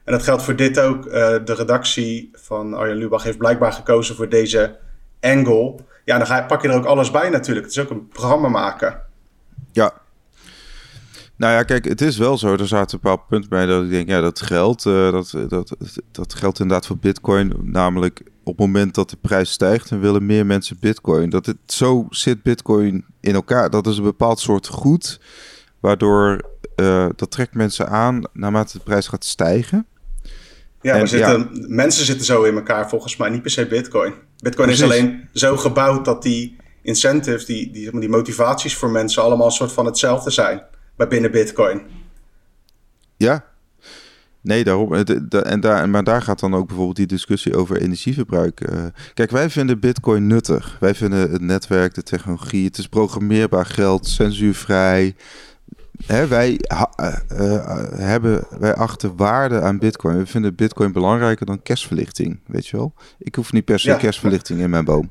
En 0.07 0.13
dat 0.13 0.23
geldt 0.23 0.43
voor 0.43 0.57
dit 0.57 0.81
ook. 0.81 1.07
Uh, 1.07 1.13
de 1.13 1.55
redactie 1.57 2.31
van 2.33 2.75
Arjen 2.75 2.97
Lubach 2.97 3.23
heeft 3.23 3.39
blijkbaar 3.39 3.73
gekozen 3.73 4.17
voor 4.17 4.29
deze 4.29 4.77
angle. 5.21 5.75
Ja, 6.05 6.19
dan 6.19 6.27
ga 6.27 6.43
pak 6.43 6.63
je 6.63 6.69
er 6.69 6.75
ook 6.75 6.85
alles 6.85 7.11
bij 7.11 7.29
natuurlijk. 7.29 7.67
Het 7.67 7.77
is 7.77 7.83
ook 7.83 7.91
een 7.91 8.09
programma 8.09 8.49
maken. 8.49 9.01
Ja. 9.73 9.93
Nou 11.37 11.53
ja, 11.53 11.63
kijk, 11.63 11.85
het 11.85 12.01
is 12.01 12.19
wel 12.19 12.39
zo. 12.39 12.53
Er 12.53 12.67
zaten 12.67 12.95
een 12.95 13.11
paar 13.11 13.27
punten 13.29 13.51
bij 13.51 13.67
dat 13.67 13.83
ik 13.83 13.91
denk, 13.91 14.09
ja, 14.09 14.21
dat 14.21 14.41
geldt. 14.41 14.85
Uh, 14.85 15.13
dat, 15.13 15.35
dat, 15.49 15.77
dat 16.13 16.35
geldt 16.35 16.61
inderdaad 16.61 16.87
voor 16.87 16.99
Bitcoin. 16.99 17.53
Namelijk, 17.63 18.21
op 18.21 18.59
het 18.59 18.67
moment 18.67 18.95
dat 18.95 19.11
de 19.11 19.17
prijs 19.21 19.51
stijgt, 19.51 19.89
dan 19.89 20.01
willen 20.01 20.27
meer 20.27 20.47
mensen 20.47 20.77
Bitcoin. 20.81 21.31
Dat 21.31 21.47
het 21.47 21.57
zo 21.67 22.07
zit 22.11 22.43
Bitcoin 22.43 23.05
in 23.21 23.35
elkaar. 23.35 23.71
Dat 23.71 23.87
is 23.87 23.97
een 23.97 24.05
bepaald 24.05 24.41
soort 24.41 24.67
goed, 24.67 25.21
waardoor 25.81 26.43
uh, 26.77 27.07
dat 27.17 27.31
trekt 27.31 27.55
mensen 27.55 27.89
aan 27.89 28.23
naarmate 28.33 28.79
de 28.79 28.85
prijs 28.85 29.09
gaat 29.09 29.25
stijgen. 29.25 29.87
Ja, 30.87 30.97
maar 30.97 31.09
zitten, 31.09 31.39
ja, 31.39 31.67
mensen 31.69 32.05
zitten 32.05 32.27
zo 32.27 32.43
in 32.43 32.55
elkaar 32.55 32.89
volgens 32.89 33.17
mij, 33.17 33.31
niet 33.31 33.43
per 33.43 33.51
se 33.51 33.67
Bitcoin. 33.67 34.15
Bitcoin 34.39 34.69
Precies. 34.69 34.85
is 34.85 34.91
alleen 34.91 35.29
zo 35.33 35.57
gebouwd 35.57 36.05
dat 36.05 36.23
die 36.23 36.57
incentives, 36.83 37.45
die, 37.45 37.71
die, 37.71 37.99
die 38.01 38.09
motivaties 38.09 38.77
voor 38.77 38.91
mensen 38.91 39.23
allemaal 39.23 39.47
een 39.47 39.53
soort 39.53 39.73
van 39.73 39.87
hetzelfde 39.87 40.31
zijn 40.31 40.63
bij 40.97 41.09
binnen 41.09 41.31
Bitcoin. 41.31 41.83
Ja, 43.17 43.45
Nee, 44.47 44.65
daarom. 44.65 44.95
En 44.95 45.61
daar, 45.61 45.89
maar 45.89 46.05
daar 46.05 46.23
gaat 46.23 46.41
dan 46.41 46.55
ook 46.55 46.67
bijvoorbeeld 46.67 46.97
die 46.97 47.07
discussie 47.07 47.57
over 47.57 47.81
energieverbruik. 47.81 48.71
Uh, 48.71 48.85
kijk, 49.15 49.31
wij 49.31 49.51
vinden 49.51 49.81
Bitcoin 49.81 50.27
nuttig. 50.27 50.77
Wij 50.81 50.95
vinden 50.95 51.31
het 51.31 51.41
netwerk, 51.41 51.95
de 51.95 52.03
technologie, 52.03 52.65
het 52.65 52.79
is 52.79 52.89
programmeerbaar 52.89 53.67
geld, 53.67 54.07
censuurvrij. 54.07 55.15
Hè, 56.07 56.27
wij 56.27 56.61
uh, 56.73 56.83
uh, 57.01 57.67
hebben, 57.95 58.45
wij 58.59 58.75
achten 58.75 59.17
waarde 59.17 59.61
aan 59.61 59.79
Bitcoin. 59.79 60.17
We 60.19 60.27
vinden 60.27 60.55
Bitcoin 60.55 60.93
belangrijker 60.93 61.47
dan 61.47 61.63
kerstverlichting, 61.63 62.41
weet 62.47 62.67
je 62.67 62.77
wel? 62.77 62.95
Ik 63.19 63.35
hoef 63.35 63.53
niet 63.53 63.65
per 63.65 63.79
se 63.79 63.89
ja. 63.89 63.97
kerstverlichting 63.97 64.61
in 64.61 64.71
mijn 64.71 64.85
boom. 64.85 65.11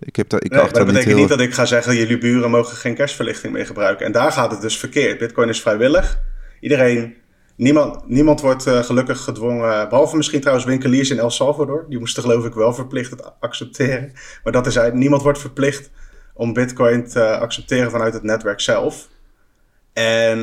Ik 0.00 0.16
heb 0.16 0.28
daar, 0.28 0.44
ik 0.44 0.50
nee, 0.50 0.60
dat 0.60 0.72
betekent 0.72 1.06
niet, 1.06 1.16
heel... 1.16 1.26
dat 1.26 1.40
ik 1.40 1.54
ga 1.54 1.64
zeggen, 1.64 1.96
jullie 1.96 2.18
buren 2.18 2.50
mogen 2.50 2.76
geen 2.76 2.94
kerstverlichting 2.94 3.52
meer 3.52 3.66
gebruiken. 3.66 4.06
En 4.06 4.12
daar 4.12 4.32
gaat 4.32 4.50
het 4.50 4.60
dus 4.60 4.78
verkeerd. 4.78 5.18
Bitcoin 5.18 5.48
is 5.48 5.60
vrijwillig. 5.60 6.20
Iedereen 6.60 7.14
Niemand, 7.56 8.08
niemand 8.08 8.40
wordt 8.40 8.66
uh, 8.66 8.82
gelukkig 8.82 9.20
gedwongen, 9.20 9.88
behalve 9.88 10.16
misschien 10.16 10.40
trouwens 10.40 10.66
winkeliers 10.66 11.10
in 11.10 11.18
El 11.18 11.30
Salvador. 11.30 11.86
Die 11.88 11.98
moesten 11.98 12.22
geloof 12.22 12.44
ik 12.44 12.54
wel 12.54 12.74
verplicht 12.74 13.10
het 13.10 13.32
accepteren. 13.40 14.12
Maar 14.44 14.52
dat 14.52 14.66
is 14.66 14.74
eigenlijk, 14.74 15.02
niemand 15.02 15.22
wordt 15.22 15.38
verplicht 15.38 15.90
om 16.34 16.52
bitcoin 16.52 17.08
te 17.08 17.38
accepteren 17.38 17.90
vanuit 17.90 18.14
het 18.14 18.22
netwerk 18.22 18.60
zelf. 18.60 19.08
En 19.92 20.38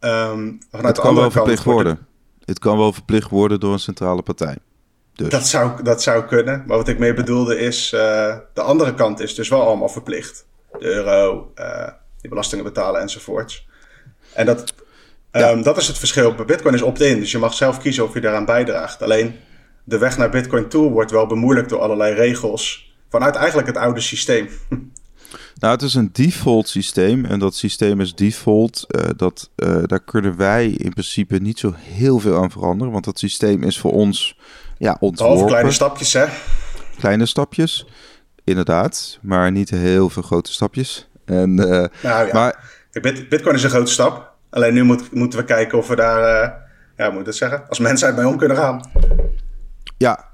um, 0.00 0.58
vanuit 0.70 0.96
het 0.96 1.00
kan 1.00 1.14
wel 1.14 1.30
verplicht 1.30 1.64
worden. 1.64 2.06
Het 2.44 2.58
kan 2.58 2.78
wel 2.78 2.92
verplicht 2.92 3.30
worden 3.30 3.60
door 3.60 3.72
een 3.72 3.78
centrale 3.78 4.22
partij. 4.22 4.56
Dus. 5.14 5.28
Dat, 5.28 5.46
zou, 5.46 5.82
dat 5.82 6.02
zou 6.02 6.24
kunnen. 6.24 6.64
Maar 6.66 6.76
wat 6.76 6.88
ik 6.88 6.98
meer 6.98 7.14
bedoelde 7.14 7.58
is, 7.58 7.92
uh, 7.92 8.36
de 8.54 8.60
andere 8.60 8.94
kant 8.94 9.20
is 9.20 9.34
dus 9.34 9.48
wel 9.48 9.66
allemaal 9.66 9.88
verplicht. 9.88 10.46
De 10.78 10.84
euro, 10.84 11.52
uh, 11.58 11.88
die 12.20 12.30
belastingen 12.30 12.64
betalen 12.64 13.00
enzovoorts. 13.00 13.68
En 14.34 14.46
dat 14.46 14.74
ja. 15.32 15.50
Um, 15.50 15.62
dat 15.62 15.76
is 15.76 15.86
het 15.86 15.98
verschil. 15.98 16.34
Bij 16.34 16.44
Bitcoin 16.44 16.74
is 16.74 16.82
opt-in, 16.82 17.18
dus 17.18 17.30
je 17.30 17.38
mag 17.38 17.54
zelf 17.54 17.78
kiezen 17.78 18.04
of 18.04 18.14
je 18.14 18.20
daaraan 18.20 18.44
bijdraagt. 18.44 19.02
Alleen 19.02 19.34
de 19.84 19.98
weg 19.98 20.16
naar 20.16 20.30
Bitcoin 20.30 20.68
toe 20.68 20.90
wordt 20.90 21.10
wel 21.10 21.26
bemoeilijkt 21.26 21.70
door 21.70 21.80
allerlei 21.80 22.14
regels 22.14 22.94
vanuit 23.08 23.34
eigenlijk 23.34 23.66
het 23.66 23.76
oude 23.76 24.00
systeem. 24.00 24.48
Nou, 25.58 25.74
het 25.74 25.82
is 25.82 25.94
een 25.94 26.10
default 26.12 26.68
systeem 26.68 27.24
en 27.24 27.38
dat 27.38 27.54
systeem 27.54 28.00
is 28.00 28.14
default. 28.14 28.86
Uh, 28.88 29.02
dat, 29.16 29.50
uh, 29.56 29.82
daar 29.86 30.04
kunnen 30.04 30.36
wij 30.36 30.66
in 30.66 30.90
principe 30.90 31.38
niet 31.38 31.58
zo 31.58 31.74
heel 31.76 32.18
veel 32.18 32.42
aan 32.42 32.50
veranderen, 32.50 32.92
want 32.92 33.04
dat 33.04 33.18
systeem 33.18 33.62
is 33.62 33.78
voor 33.78 33.92
ons 33.92 34.38
ja, 34.78 34.96
ontworpen. 35.00 35.34
Behalve 35.34 35.46
kleine 35.46 35.70
stapjes, 35.70 36.12
hè? 36.12 36.24
Kleine 36.98 37.26
stapjes, 37.26 37.86
inderdaad, 38.44 39.18
maar 39.22 39.52
niet 39.52 39.70
heel 39.70 40.10
veel 40.10 40.22
grote 40.22 40.52
stapjes. 40.52 41.08
En, 41.24 41.50
uh, 41.50 41.66
nou, 41.66 41.90
ja. 42.02 42.28
maar, 42.32 42.80
Bitcoin 43.28 43.54
is 43.54 43.62
een 43.62 43.70
grote 43.70 43.90
stap. 43.90 44.32
Alleen 44.50 44.74
nu 44.74 44.82
moet, 44.82 45.12
moeten 45.12 45.38
we 45.38 45.44
kijken 45.44 45.78
of 45.78 45.88
we 45.88 45.96
daar, 45.96 46.54
ja, 46.96 47.10
moet 47.10 47.26
het 47.26 47.36
zeggen, 47.36 47.68
als 47.68 47.78
mensheid 47.78 48.14
bij 48.14 48.24
om 48.24 48.36
kunnen 48.36 48.56
gaan. 48.56 48.90
Ja, 49.98 50.24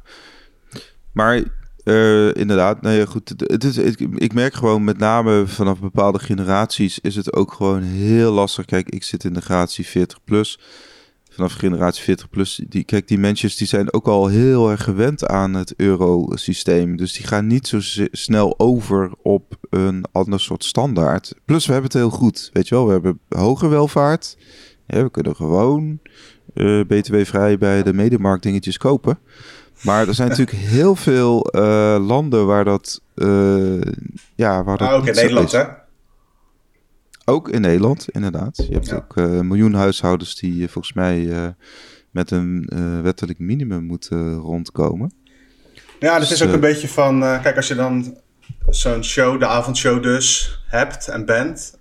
maar 1.13 1.43
uh, 1.89 2.35
inderdaad, 2.35 2.83
nee, 2.83 3.07
goed. 3.07 3.35
Het 3.37 3.65
is, 3.65 3.79
ik, 3.79 4.33
merk 4.33 4.55
gewoon 4.55 4.85
met 4.85 4.99
name 4.99 5.47
vanaf 5.47 5.81
bepaalde 5.81 6.19
generaties 6.19 6.99
is 6.99 7.17
het 7.17 7.33
ook 7.33 7.53
gewoon 7.53 7.83
heel 7.83 8.33
lastig. 8.33 8.65
Kijk, 8.65 8.89
ik 8.89 9.03
zit 9.03 9.25
in 9.25 9.33
de 9.33 9.43
generatie 9.43 9.87
40 9.87 10.19
plus 10.25 10.59
vanaf 11.39 11.53
generatie 11.53 12.03
40 12.03 12.31
plus, 12.31 12.61
die, 12.69 12.85
kijk, 12.85 13.09
die 13.09 13.19
mensen 13.19 13.57
die 13.57 13.67
zijn 13.67 13.93
ook 13.93 14.07
al 14.07 14.27
heel 14.27 14.71
erg 14.71 14.85
gewend 14.85 15.27
aan 15.27 15.55
het 15.55 15.75
eurosysteem. 15.77 16.97
Dus 16.97 17.13
die 17.13 17.27
gaan 17.27 17.47
niet 17.47 17.67
zo 17.67 17.79
snel 18.11 18.59
over 18.59 19.13
op 19.23 19.57
een 19.71 20.05
ander 20.13 20.41
soort 20.41 20.65
standaard. 20.65 21.35
Plus 21.45 21.67
we 21.67 21.73
hebben 21.73 21.91
het 21.91 22.01
heel 22.01 22.11
goed, 22.11 22.51
weet 22.53 22.69
je 22.69 22.75
wel. 22.75 22.87
We 22.87 22.93
hebben 22.93 23.21
hoge 23.29 23.69
welvaart. 23.69 24.37
Ja, 24.87 25.03
we 25.03 25.11
kunnen 25.11 25.37
gewoon 25.37 25.99
uh, 26.55 26.81
btw-vrij 26.87 27.59
bij 27.59 27.83
de 27.83 27.93
medemarkt 27.93 28.43
dingetjes 28.43 28.79
kopen. 28.79 29.19
Maar 29.83 30.09
er 30.09 30.15
zijn 30.15 30.29
natuurlijk 30.29 30.59
heel 30.59 30.97
veel 30.97 31.49
uh, 31.57 31.97
landen 32.07 32.47
waar 32.47 32.65
dat, 32.65 33.01
uh, 33.15 33.81
ja, 34.35 34.65
waar 34.65 34.77
dat 34.77 34.89
ah, 34.89 34.95
ook 34.95 35.07
in 35.07 35.15
Nederland, 35.15 35.53
hè? 35.53 35.65
Ook 37.25 37.49
in 37.49 37.61
Nederland, 37.61 38.09
inderdaad. 38.11 38.57
Je 38.57 38.75
hebt 38.75 38.93
ook 38.93 39.17
uh, 39.17 39.25
een 39.25 39.47
miljoen 39.47 39.75
huishoudens 39.75 40.35
die 40.35 40.69
volgens 40.69 40.95
mij 40.95 41.55
met 42.11 42.31
een 42.31 42.69
wettelijk 43.03 43.39
minimum 43.39 43.85
moeten 43.85 44.35
rondkomen. 44.35 45.13
Ja, 46.01 46.19
dat 46.19 46.29
dus, 46.29 46.31
is 46.31 46.43
ook 46.43 46.53
een 46.53 46.61
beetje 46.61 46.89
van... 46.89 47.21
kijk, 47.21 47.57
als 47.57 47.69
je 47.69 47.75
dan 47.75 48.19
zo'n 48.69 49.05
show, 49.05 49.41
de 49.41 49.47
avondshow 49.47 50.03
dus, 50.03 50.61
hebt 50.67 51.09
en 51.09 51.25
bent. 51.25 51.79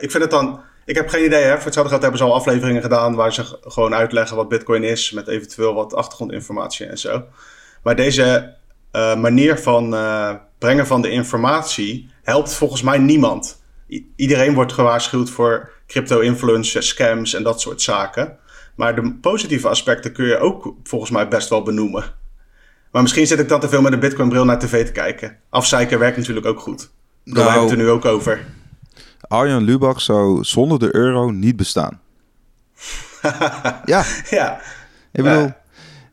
ik 0.00 0.10
vind 0.10 0.22
het 0.22 0.30
dan... 0.30 0.60
Ik 0.88 0.94
heb 0.94 1.08
geen 1.08 1.24
idee, 1.24 1.42
hè. 1.42 1.54
Voor 1.54 1.64
hetzelfde 1.64 1.90
geld 1.90 2.02
hebben 2.02 2.20
ze 2.20 2.26
al 2.26 2.34
afleveringen 2.34 2.82
gedaan... 2.82 3.14
waar 3.14 3.32
ze 3.32 3.58
gewoon 3.60 3.94
uitleggen 3.94 4.36
wat 4.36 4.48
bitcoin 4.48 4.84
is... 4.84 5.10
met 5.10 5.28
eventueel 5.28 5.74
wat 5.74 5.94
achtergrondinformatie 5.94 6.86
en 6.86 6.98
zo. 6.98 7.24
Maar 7.82 7.96
deze 7.96 8.54
manier 9.18 9.58
van 9.58 9.96
brengen 10.58 10.86
van 10.86 11.02
de 11.02 11.10
informatie... 11.10 12.10
helpt 12.22 12.54
volgens 12.54 12.82
mij 12.82 12.98
niemand 12.98 13.62
iedereen 14.16 14.54
wordt 14.54 14.72
gewaarschuwd 14.72 15.30
voor 15.30 15.70
crypto-influencers, 15.86 16.88
scams 16.88 17.34
en 17.34 17.42
dat 17.42 17.60
soort 17.60 17.82
zaken. 17.82 18.38
Maar 18.74 18.94
de 18.94 19.14
positieve 19.20 19.68
aspecten 19.68 20.12
kun 20.12 20.26
je 20.26 20.38
ook 20.38 20.74
volgens 20.82 21.10
mij 21.10 21.28
best 21.28 21.48
wel 21.48 21.62
benoemen. 21.62 22.04
Maar 22.92 23.02
misschien 23.02 23.26
zit 23.26 23.38
ik 23.38 23.48
dan 23.48 23.60
te 23.60 23.68
veel 23.68 23.82
met 23.82 23.92
een 23.92 24.00
Bitcoin-bril 24.00 24.44
naar 24.44 24.58
tv 24.58 24.86
te 24.86 24.92
kijken. 24.92 25.38
Afzeiken 25.48 25.98
werkt 25.98 26.16
natuurlijk 26.16 26.46
ook 26.46 26.60
goed. 26.60 26.78
Daar 27.24 27.34
nou, 27.34 27.46
hebben 27.46 27.62
het 27.62 27.78
er 27.78 27.84
nu 27.84 27.90
ook 27.90 28.04
over. 28.04 28.56
Arjan 29.28 29.62
Lubach 29.62 30.00
zou 30.00 30.44
zonder 30.44 30.78
de 30.78 30.94
euro 30.94 31.30
niet 31.30 31.56
bestaan. 31.56 32.00
ja. 33.84 34.04
ja. 34.30 34.60
Ik 35.12 35.22
bedoel, 35.22 35.52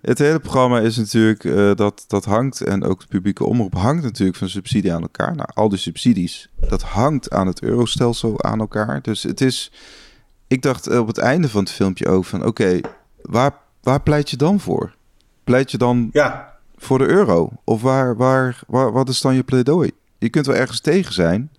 het 0.02 0.20
hele 0.20 0.40
programma 0.40 0.80
is 0.80 0.98
natuurlijk, 0.98 1.44
uh, 1.44 1.76
dat, 1.76 2.04
dat 2.08 2.26
hangt, 2.26 2.62
en 2.62 2.84
ook 2.84 3.00
de 3.00 3.08
publieke 3.08 3.46
omroep 3.46 3.74
hangt 3.74 4.04
natuurlijk 4.04 4.38
van 4.38 4.50
subsidie 4.50 4.94
aan 4.94 5.02
elkaar. 5.02 5.36
Nou, 5.36 5.50
al 5.54 5.70
die 5.70 5.80
subsidies, 5.80 6.50
dat 6.60 6.82
hangt 6.82 7.32
aan 7.32 7.48
het 7.48 7.62
eurostelsel 7.62 8.44
aan 8.44 8.60
elkaar. 8.60 9.02
Dus 9.02 9.24
het 9.24 9.42
is, 9.42 9.72
ik 10.48 10.62
dacht 10.62 10.98
op 10.98 11.08
het 11.08 11.18
einde 11.18 11.50
van 11.50 11.64
het 11.64 11.72
filmpje 11.72 12.08
ook 12.08 12.26
van... 12.26 12.46
oké, 12.46 12.80
waar, 13.22 13.54
waar 13.82 14.02
pleit 14.02 14.30
je 14.30 14.38
dan 14.38 14.60
voor? 14.60 14.96
Pleit 15.44 15.72
je 15.72 15.78
dan 15.78 16.10
Ja, 16.12 16.54
voor 16.78 16.98
de 16.98 17.08
euro? 17.08 17.50
Of 17.64 17.82
waar, 17.82 18.16
waar, 18.16 18.60
waar, 18.68 18.92
wat 18.92 19.10
is 19.10 19.22
dan 19.22 19.36
je 19.36 19.44
pleidooi? 19.44 19.92
Je 20.18 20.30
kunt 20.30 20.46
wel 20.46 20.56
ergens 20.56 20.80
tegen 20.80 21.14
zijn, 21.14 21.52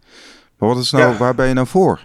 maar 0.59 0.69
wat 0.69 0.79
is 0.79 0.91
nou, 0.91 1.13
Ja. 1.13 1.19
waar 1.19 1.35
ben 1.35 1.49
je 1.49 1.55
nou 1.55 1.67
voor? 1.67 2.01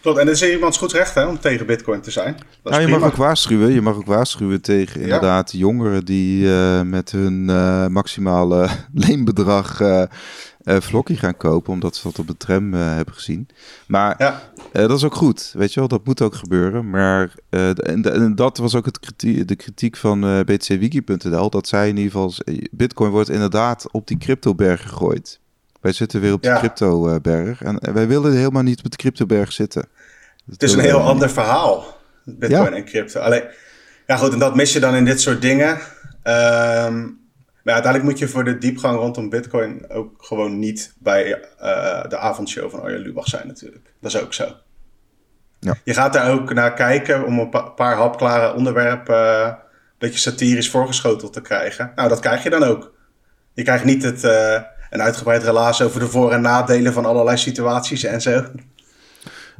klopt. 0.00 0.18
En 0.18 0.26
het 0.26 0.42
is 0.42 0.52
iemands 0.52 0.78
goed 0.78 0.92
recht 0.92 1.14
hè, 1.14 1.26
om 1.26 1.38
tegen 1.40 1.66
bitcoin 1.66 2.00
te 2.00 2.10
zijn. 2.10 2.36
Dat 2.62 2.72
Nou, 2.72 2.84
je 2.84 2.88
mag 2.98 3.02
ook 3.02 3.16
waarschuwen. 3.16 3.72
Je 3.72 3.80
mag 3.80 3.96
ook 3.96 4.06
waarschuwen 4.06 4.60
tegen 4.60 5.00
inderdaad 5.00 5.52
jongeren 5.52 6.04
die 6.04 6.52
eh, 6.52 6.82
met 6.82 7.10
hun 7.10 7.50
eh, 7.50 7.86
maximale 7.86 8.68
leenbedrag 9.06 9.80
vlokkie 10.64 11.16
gaan 11.16 11.36
kopen, 11.36 11.72
omdat 11.72 11.96
ze 11.96 12.02
dat 12.02 12.18
op 12.18 12.26
de 12.26 12.36
tram 12.36 12.72
hebben 12.72 13.14
gezien. 13.14 13.48
Maar 13.86 14.14
Ja, 14.18 14.42
dat 14.72 14.90
is 14.90 15.04
ook 15.04 15.14
goed, 15.14 15.52
weet 15.56 15.72
je 15.72 15.80
wel, 15.80 15.88
dat 15.88 16.04
moet 16.04 16.22
ook 16.22 16.34
gebeuren. 16.34 16.90
Maar 16.90 17.34
en, 17.48 18.02
en 18.02 18.34
dat 18.34 18.58
was 18.58 18.74
ook 18.74 18.84
het 18.84 19.00
kritiek, 19.00 19.48
de 19.48 19.56
kritiek 19.56 19.96
van 19.96 20.44
btcwiki.nl, 20.44 21.50
dat 21.50 21.68
zij 21.68 21.88
in 21.88 21.96
ieder 21.96 22.12
geval, 22.12 22.32
bitcoin 22.70 23.10
wordt 23.10 23.28
inderdaad 23.28 23.86
op 23.90 24.06
die 24.06 24.18
cryptoberg 24.18 24.82
gegooid. 24.82 25.40
Wij 25.80 25.92
zitten 25.92 26.20
weer 26.20 26.32
op 26.32 26.42
die 26.42 26.50
Ja. 26.50 26.58
cryptoberg 26.58 27.62
en 27.62 27.92
wij 27.94 28.06
willen 28.08 28.32
helemaal 28.36 28.62
niet 28.62 28.78
op 28.84 28.90
de 28.90 28.96
cryptoberg 28.96 29.52
zitten. 29.52 29.84
het 30.50 30.62
is 30.62 30.72
een 30.72 30.80
heel 30.80 31.00
ander 31.00 31.30
verhaal. 31.30 31.96
Bitcoin 32.24 32.70
Ja. 32.70 32.76
en 32.76 32.84
crypto. 32.84 33.20
Alleen, 33.20 33.42
ja 34.06 34.16
goed, 34.16 34.32
en 34.32 34.38
dat 34.38 34.54
mis 34.54 34.72
je 34.72 34.80
dan 34.80 34.94
in 34.94 35.04
dit 35.04 35.20
soort 35.20 35.42
dingen. 35.42 35.78
Ehm, 36.22 37.00
maar 37.62 37.74
uiteindelijk 37.74 38.04
moet 38.04 38.18
je 38.18 38.28
voor 38.28 38.44
de 38.44 38.58
diepgang 38.58 38.98
rondom 38.98 39.28
bitcoin 39.28 39.90
ook 39.90 40.12
gewoon 40.18 40.58
niet 40.58 40.94
bij 40.98 41.32
eh, 41.58 42.08
de 42.08 42.16
avondshow 42.16 42.70
van 42.70 42.82
Arjen 42.82 43.00
Lubach 43.00 43.26
zijn 43.28 43.46
natuurlijk. 43.46 43.92
Dat 44.00 44.14
is 44.14 44.20
ook 44.20 44.34
zo. 44.34 44.52
Ja. 45.60 45.74
Je 45.84 45.94
gaat 45.94 46.12
daar 46.12 46.30
ook 46.32 46.52
naar 46.54 46.74
kijken 46.74 47.24
om 47.24 47.38
een 47.38 47.48
pa- 47.48 47.60
paar 47.68 47.96
hapklare 47.96 48.54
onderwerpen 48.54 49.16
eh, 49.16 49.46
een 49.46 49.54
beetje 49.98 50.18
satirisch 50.18 50.70
voorgeschoteld 50.70 51.32
te 51.32 51.40
krijgen. 51.40 51.92
Nou, 51.94 52.08
dat 52.08 52.20
krijg 52.20 52.42
je 52.42 52.50
dan 52.50 52.62
ook. 52.62 52.92
Je 53.52 53.62
krijgt 53.62 53.84
niet 53.84 54.02
het, 54.02 54.24
eh, 54.24 54.60
een 54.90 55.02
uitgebreid 55.02 55.42
relaas 55.42 55.82
over 55.82 56.00
de 56.00 56.06
voor- 56.06 56.32
en 56.32 56.40
nadelen 56.40 56.92
van 56.92 57.04
allerlei 57.04 57.36
situaties 57.36 58.04
en 58.04 58.20
zo. 58.20 58.42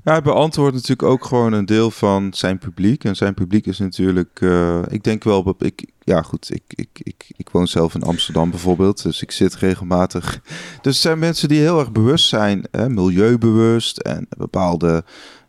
Nou, 0.04 0.20
hij 0.20 0.32
beantwoordt 0.32 0.74
natuurlijk 0.74 1.08
ook 1.08 1.24
gewoon 1.24 1.52
een 1.52 1.66
deel 1.66 1.90
van 1.90 2.28
zijn 2.34 2.58
publiek. 2.58 3.04
En 3.04 3.16
zijn 3.16 3.34
publiek 3.34 3.66
is 3.66 3.78
natuurlijk, 3.78 4.40
eh, 4.40 4.82
ik 4.88 5.04
denk 5.04 5.24
wel, 5.24 5.54
ik, 5.58 5.84
ja 6.04 6.22
goed, 6.22 6.54
ik, 6.54 6.62
ik, 6.68 6.88
ik, 7.02 7.24
ik 7.36 7.50
woon 7.50 7.66
zelf 7.66 7.94
in 7.94 8.02
Amsterdam 8.02 8.50
bijvoorbeeld, 8.50 9.02
dus 9.02 9.22
ik 9.22 9.30
zit 9.30 9.54
regelmatig. 9.54 10.40
Dus 10.82 10.92
het 10.92 11.02
zijn 11.02 11.18
mensen 11.18 11.48
die 11.48 11.60
heel 11.60 11.78
erg 11.78 11.92
bewust 11.92 12.28
zijn, 12.28 12.64
hè, 12.70 12.88
milieubewust 12.88 13.98
en 13.98 14.26
bepaalde, 14.36 15.04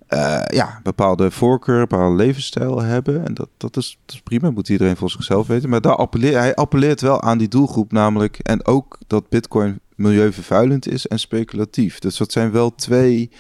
eh, 0.09 0.41
ja, 0.47 0.79
bepaalde 0.83 1.31
voorkeur, 1.31 1.79
bepaalde 1.79 2.15
levensstijl 2.15 2.81
hebben. 2.81 3.25
En 3.25 3.33
dat, 3.33 3.49
dat, 3.57 3.77
is, 3.77 3.97
dat 4.05 4.15
is 4.15 4.21
prima, 4.21 4.51
moet 4.51 4.69
iedereen 4.69 4.97
voor 4.97 5.09
zichzelf 5.09 5.47
weten. 5.47 5.69
Maar 5.69 5.81
daar 5.81 5.95
appelleert, 5.95 6.33
hij 6.33 6.55
appelleert 6.55 7.01
wel 7.01 7.21
aan 7.21 7.37
die 7.37 7.47
doelgroep 7.47 7.91
namelijk. 7.91 8.39
En 8.39 8.65
ook 8.65 8.97
dat 9.07 9.29
bitcoin 9.29 9.79
milieuvervuilend 9.95 10.87
is 10.87 11.07
en 11.07 11.19
speculatief. 11.19 11.99
Dus 11.99 12.17
dat 12.17 12.31
zijn 12.31 12.51
wel 12.51 12.75
twee 12.75 13.31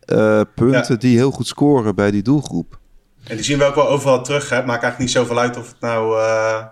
eh, 0.00 0.40
punten 0.54 0.94
Ja. 0.94 0.96
die 1.00 1.16
heel 1.16 1.30
goed 1.30 1.46
scoren 1.46 1.94
bij 1.94 2.10
die 2.10 2.22
doelgroep. 2.22 2.78
En 3.24 3.36
die 3.36 3.44
zien 3.44 3.58
we 3.58 3.64
ook 3.64 3.74
wel 3.74 3.88
overal 3.88 4.22
terug. 4.22 4.48
Hè? 4.48 4.56
Het 4.56 4.66
maakt 4.66 4.82
eigenlijk 4.82 5.12
niet 5.12 5.22
zoveel 5.22 5.38
uit 5.42 5.56
of 5.56 5.68
het 5.68 5.80
nou 5.80 6.20
eh, 6.20 6.64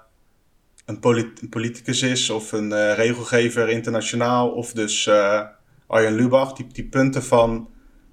een, 0.84 0.98
polit- 0.98 1.42
een 1.42 1.48
politicus 1.48 2.02
is 2.02 2.30
of 2.30 2.52
een 2.52 2.94
regelgever 2.94 3.68
internationaal 3.68 4.48
of 4.50 4.72
dus 4.72 5.10
Arjen 5.86 6.14
Lubach. 6.14 6.52
Die, 6.52 6.66
die 6.72 6.84
punten 6.88 7.22
van 7.24 7.68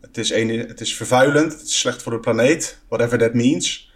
het 0.05 0.17
is, 0.17 0.31
een, 0.31 0.49
het 0.49 0.81
is 0.81 0.95
vervuilend, 0.95 1.51
het 1.51 1.61
is 1.61 1.79
slecht 1.79 2.01
voor 2.01 2.11
de 2.11 2.19
planeet, 2.19 2.79
whatever 2.87 3.17
that 3.17 3.33
means. 3.33 3.91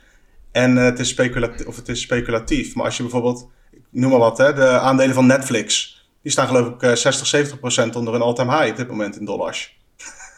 En 0.51 0.77
eh, 0.77 0.83
het, 0.83 0.99
is 0.99 1.09
speculatief, 1.09 1.65
of 1.65 1.75
het 1.75 1.89
is 1.89 2.01
speculatief. 2.01 2.75
Maar 2.75 2.85
als 2.85 2.97
je 2.97 3.03
bijvoorbeeld, 3.03 3.49
ik 3.71 3.81
noem 3.89 4.09
maar 4.09 4.19
wat, 4.19 4.37
hè, 4.37 4.53
de 4.53 4.79
aandelen 4.79 5.15
van 5.15 5.25
Netflix. 5.25 5.97
Die 6.21 6.31
staan 6.31 6.47
geloof 6.47 6.67
ik 6.67 6.81
eh, 6.81 6.93
60, 6.93 7.27
70 7.27 7.59
procent 7.59 7.95
onder 7.95 8.13
een 8.13 8.21
all-time 8.21 8.57
high 8.57 8.71
op 8.71 8.77
dit 8.77 8.87
moment 8.87 9.19
in 9.19 9.25
dollars. 9.25 9.75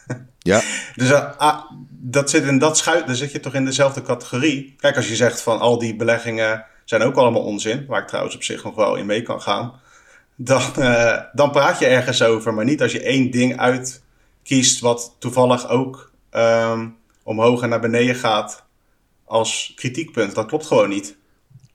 Ja, 0.42 0.62
Dus 0.96 1.12
eh, 1.12 1.38
ah, 1.38 1.72
dat 1.90 2.30
zit 2.30 2.44
in 2.44 2.58
dat 2.58 2.78
schuit, 2.78 3.08
dan 3.08 3.16
zit 3.16 3.32
je 3.32 3.40
toch 3.40 3.54
in 3.54 3.66
dezelfde 3.66 4.02
categorie. 4.02 4.76
Kijk, 4.78 4.96
als 4.96 5.08
je 5.08 5.16
zegt 5.16 5.42
van 5.42 5.60
al 5.60 5.78
die 5.78 5.96
beleggingen 5.96 6.66
zijn 6.86 7.02
ook 7.02 7.16
allemaal 7.16 7.44
onzin, 7.44 7.86
waar 7.88 8.02
ik 8.02 8.08
trouwens 8.08 8.36
op 8.36 8.44
zich 8.44 8.64
nog 8.64 8.76
wel 8.76 8.96
in 8.96 9.06
mee 9.06 9.22
kan 9.22 9.42
gaan, 9.42 9.74
dan, 10.36 10.62
eh, 10.76 11.18
dan 11.34 11.52
praat 11.52 11.80
je 11.80 11.86
ergens 11.86 12.24
over. 12.24 12.54
Maar 12.54 12.66
niet 12.66 12.82
als 12.82 12.92
je 12.92 13.02
één 13.02 13.32
ding 13.32 13.58
uitkiest 14.39 14.79
wat 14.79 15.15
toevallig 15.19 15.69
ook 15.69 16.12
ehm, 16.29 16.88
omhoog 17.24 17.62
en 17.62 17.69
naar 17.69 17.79
beneden 17.79 18.15
gaat 18.15 18.63
als 19.25 19.74
kritiekpunt. 19.75 20.36
Dat 20.36 20.46
klopt 20.46 20.65
gewoon 20.65 20.89
niet. 20.89 21.17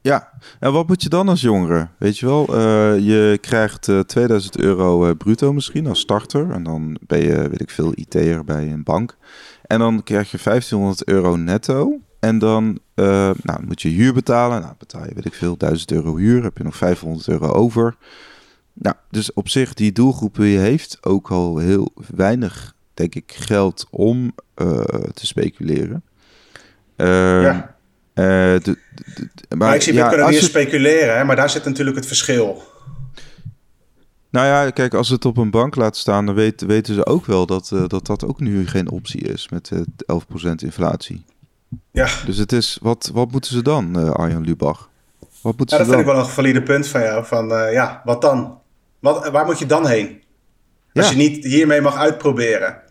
ja. 0.00 0.32
En 0.60 0.72
wat 0.72 0.88
moet 0.88 1.02
je 1.02 1.08
dan 1.08 1.28
als 1.28 1.40
jongere? 1.40 1.88
Weet 1.98 2.18
je 2.18 2.26
wel, 2.26 2.46
eh, 2.48 2.98
je 2.98 3.38
krijgt 3.40 3.88
eh 3.88 4.00
2000 4.00 4.58
euro 4.58 5.06
eh, 5.06 5.16
bruto 5.16 5.52
misschien 5.52 5.86
als 5.86 6.00
starter. 6.00 6.50
En 6.50 6.62
dan 6.62 6.98
ben 7.00 7.18
je, 7.18 7.48
weet 7.48 7.60
ik 7.60 7.70
veel, 7.70 7.92
IT'er 7.94 8.44
bij 8.44 8.72
een 8.72 8.82
bank. 8.82 9.16
En 9.66 9.78
dan 9.78 10.02
krijg 10.02 10.30
je 10.30 10.38
1500 10.42 11.04
euro 11.08 11.36
netto. 11.36 11.98
En 12.20 12.38
dan 12.38 12.78
eh, 12.94 13.30
nou, 13.42 13.66
moet 13.66 13.82
je 13.82 13.88
huur 13.88 14.14
betalen. 14.14 14.60
Nou, 14.60 14.74
betaal 14.78 15.04
je, 15.04 15.14
weet 15.14 15.24
ik 15.24 15.34
veel, 15.34 15.56
1000 15.56 15.92
euro 15.92 16.16
huur. 16.16 16.42
Heb 16.42 16.58
je 16.58 16.64
nog 16.64 16.76
500 16.76 17.28
euro 17.28 17.46
over. 17.52 17.96
Nou, 18.74 18.96
dus 19.10 19.32
op 19.32 19.48
zich, 19.48 19.74
die 19.74 19.92
doelgroep 19.92 20.36
heeft 20.36 20.98
ook 21.00 21.30
al 21.30 21.58
heel 21.58 21.92
weinig, 22.14 22.74
denk 22.94 23.14
ik, 23.14 23.32
geld 23.36 23.86
om 23.90 24.34
eh, 24.54 24.80
te 25.14 25.26
speculeren. 25.26 26.02
Ehm, 26.96 27.40
Ja. 27.42 27.76
eh, 28.12 28.24
de- 28.24 28.60
de- 28.60 29.28
de- 29.48 29.56
Maar, 29.56 29.74
ik 29.74 29.82
zie 29.82 29.92
ja, 29.94 30.10
niet 30.10 30.18
in 30.28 30.32
je- 30.32 30.40
speculeren, 30.40 31.16
hè, 31.16 31.24
maar 31.24 31.36
daar 31.36 31.50
zit 31.50 31.64
natuurlijk 31.64 31.96
het 31.96 32.06
verschil. 32.06 32.62
Nou 34.30 34.46
ja, 34.46 34.70
kijk, 34.70 34.94
als 34.94 35.06
ze 35.08 35.14
het 35.14 35.24
op 35.24 35.36
een 35.36 35.50
bank 35.50 35.74
laten 35.76 36.00
staan, 36.00 36.26
dan 36.26 36.34
weet- 36.34 36.60
weten 36.60 36.94
ze 36.94 37.06
ook 37.06 37.26
wel 37.26 37.46
dat, 37.46 37.70
eh, 37.72 37.84
dat 37.86 38.06
dat 38.06 38.24
ook 38.24 38.40
nu 38.40 38.66
geen 38.66 38.90
optie 38.90 39.20
is 39.20 39.48
met 39.48 39.70
eh 39.70 39.80
11% 40.06 40.62
inflatie. 40.62 41.24
Ja, 41.90 42.08
Dus 42.26 42.36
het 42.36 42.52
is, 42.52 42.78
wat, 42.82 43.10
wat 43.12 43.30
moeten 43.30 43.50
ze 43.50 43.62
dan, 43.62 44.14
Arjan 44.16 44.44
Lubach? 44.44 44.88
Wat 45.40 45.56
moeten 45.58 45.76
Ja, 45.78 45.82
dat 45.84 45.92
ze 45.92 45.96
vind 45.98 46.06
ik 46.08 46.14
wel 46.14 46.24
een 46.24 46.30
valide 46.30 46.62
punt 46.62 46.86
van 46.86 47.00
jou. 47.00 47.24
Van 47.24 47.48
ja, 47.48 48.02
wat 48.04 48.22
dan? 48.22 48.58
Wat, 49.04 49.28
waar 49.28 49.44
moet 49.44 49.58
je 49.58 49.66
dan 49.66 49.86
heen? 49.86 50.22
Als 50.92 51.04
Ja. 51.04 51.10
je 51.10 51.16
niet 51.16 51.44
hiermee 51.44 51.80
mag 51.80 51.96
uitproberen. 51.96 52.82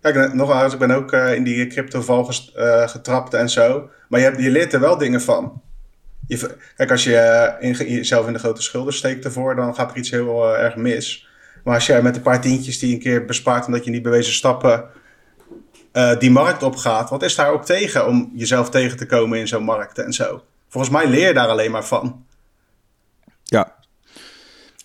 Kijk, 0.00 0.16
eh, 0.16 0.32
nogmaals, 0.32 0.72
ik 0.72 0.78
ben 0.78 0.90
ook 0.90 1.12
eh, 1.12 1.34
in 1.34 1.44
die 1.44 1.66
cryptoval 1.66 2.24
ges- 2.24 2.52
eh, 2.52 2.88
getrapt 2.88 3.34
en 3.34 3.48
zo. 3.48 3.88
Maar 4.08 4.20
je, 4.20 4.26
hebt, 4.26 4.40
je 4.42 4.50
leert 4.50 4.72
er 4.72 4.80
wel 4.80 4.98
dingen 4.98 5.20
van. 5.20 5.62
Je, 6.26 6.56
kijk, 6.76 6.90
als 6.90 7.04
je 7.04 7.16
eh, 7.16 7.68
in, 7.70 7.88
jezelf 7.88 8.26
in 8.26 8.32
de 8.32 8.38
grote 8.38 8.62
schulden 8.62 8.92
steekt 8.94 9.24
ervoor, 9.24 9.56
dan 9.56 9.74
gaat 9.74 9.90
er 9.90 9.96
iets 9.96 10.10
heel 10.10 10.54
eh, 10.54 10.62
erg 10.64 10.76
mis. 10.76 11.28
Maar 11.64 11.74
als 11.74 11.86
jij 11.86 12.02
met 12.02 12.16
een 12.16 12.22
paar 12.22 12.40
tientjes 12.40 12.78
die 12.78 12.88
je 12.88 12.94
een 12.94 13.00
keer 13.00 13.24
bespaart 13.24 13.66
omdat 13.66 13.84
je 13.84 13.90
niet 13.90 14.02
bewezen 14.02 14.32
stappen 14.32 14.84
eh, 15.92 16.18
die 16.18 16.30
markt 16.30 16.62
opgaat, 16.62 17.10
wat 17.10 17.22
is 17.22 17.34
daar 17.34 17.50
ook 17.52 17.64
tegen 17.64 18.06
om 18.06 18.30
jezelf 18.34 18.70
tegen 18.70 18.96
te 18.96 19.06
komen 19.06 19.38
in 19.38 19.48
zo'n 19.48 19.64
markt 19.64 19.98
en 19.98 20.12
zo? 20.12 20.42
Volgens 20.68 20.92
mij 20.92 21.06
leer 21.08 21.26
je 21.26 21.34
daar 21.34 21.48
alleen 21.48 21.70
maar 21.70 21.84
van. 21.84 22.23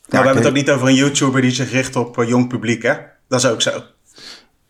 Nou, 0.10 0.24
we 0.24 0.30
hebben 0.30 0.36
het 0.36 0.48
ook 0.48 0.58
niet 0.58 0.70
over 0.76 0.88
een 0.88 0.96
YouTuber 0.96 1.42
die 1.42 1.52
zich 1.52 1.72
richt 1.72 1.96
op 1.96 2.18
eh, 2.20 2.28
jong 2.28 2.48
publiek, 2.48 2.84
hè? 2.84 2.94
Dat 3.28 3.40
is 3.40 3.50
ook 3.50 3.62
zo. 3.62 3.84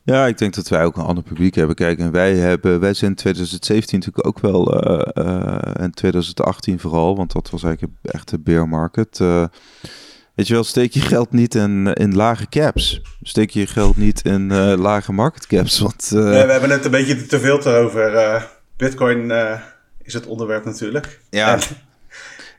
Ja, 0.04 0.28
ik 0.28 0.38
denk 0.38 0.54
dat 0.54 0.68
wij 0.68 0.84
ook 0.84 0.98
een 0.98 1.04
ander 1.04 1.24
publiek 1.24 1.56
hebben. 1.56 1.76
Kijk, 1.76 2.00
en 2.00 2.12
wij 2.12 2.36
hebben, 2.36 2.80
wij 2.80 2.94
zijn 2.94 3.12
in 3.12 3.18
2017 3.18 4.00
natuurlijk 4.00 4.28
ook 4.28 4.40
wel, 4.40 4.82
eh, 4.82 5.26
eh, 5.26 5.82
en 5.84 5.92
2018 5.92 6.80
vooral, 6.80 7.16
want 7.16 7.32
dat 7.32 7.50
was 7.50 7.64
eigenlijk 7.64 7.94
echt 8.02 8.30
de 8.30 8.40
bear 8.40 8.68
market. 8.68 9.18
weet 10.36 10.48
je 10.48 10.54
wel, 10.54 10.64
steek 10.64 10.94
je 10.94 11.02
geld 11.02 11.32
niet 11.32 11.56
in, 11.56 11.94
in 11.94 12.16
lage 12.16 12.50
caps. 12.50 13.02
Steek 13.22 13.50
je 13.50 13.68
geld 13.68 13.98
niet 13.98 14.26
in 14.26 14.54
lage 14.76 15.14
market 15.14 15.48
caps, 15.48 15.80
want... 15.80 16.12
Nee, 16.12 16.46
we 16.46 16.52
hebben 16.52 16.70
het 16.70 16.86
een 16.86 16.92
beetje 16.92 17.26
te 17.26 17.40
veel 17.40 17.60
erover. 17.60 18.16
eh 18.16 18.44
Bitcoin 18.78 19.32
is 20.02 20.14
het 20.14 20.26
onderwerp 20.26 20.66
natuurlijk. 20.66 21.20
Ja. 21.30 21.54
En, 21.54 21.60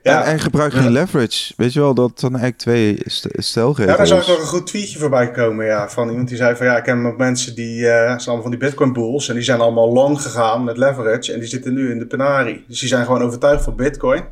Ja. 0.02 0.25
En, 0.25 0.33
en 0.33 0.40
gebruik 0.40 0.73
geen 0.73 0.90
leverage. 0.90 1.54
Weet 1.57 1.73
je 1.73 1.80
wel, 1.80 1.95
dat 1.95 2.21
dan 2.21 2.30
eigenlijk 2.30 2.59
twee 2.62 3.00
st- 3.04 3.26
stelregels. 3.33 3.87
ja, 3.90 3.97
daar 3.97 4.07
zag 4.07 4.21
ik 4.21 4.26
nog 4.28 4.38
een 4.40 4.47
goed 4.47 4.66
tweetje 4.66 4.99
voorbij 4.99 5.30
komen. 5.30 5.66
Ja, 5.66 5.88
van 5.88 6.09
iemand 6.09 6.28
die 6.28 6.37
zei 6.37 6.57
van 6.57 6.66
ja, 6.66 6.76
ik 6.76 6.83
ken 6.83 7.07
ook 7.07 7.16
mensen 7.16 7.54
die 7.54 7.88
eh, 7.88 8.04
zijn 8.07 8.19
allemaal 8.19 8.42
van 8.42 8.50
die 8.50 8.61
Bitcoin 8.61 8.92
bulls. 8.92 9.28
En 9.28 9.35
die 9.35 9.42
zijn 9.45 9.61
allemaal 9.61 9.92
long 9.92 10.23
gegaan 10.23 10.64
met 10.64 10.76
leverage. 10.76 11.33
En 11.33 11.38
die 11.40 11.49
zitten 11.49 11.75
nu 11.75 11.90
in 11.90 11.99
de 11.99 12.07
penari. 12.07 12.64
Dus 12.69 12.80
die 12.80 12.88
zijn 12.88 13.04
gewoon 13.04 13.23
overtuigd 13.23 13.64
van 13.64 13.76
Bitcoin. 13.76 14.23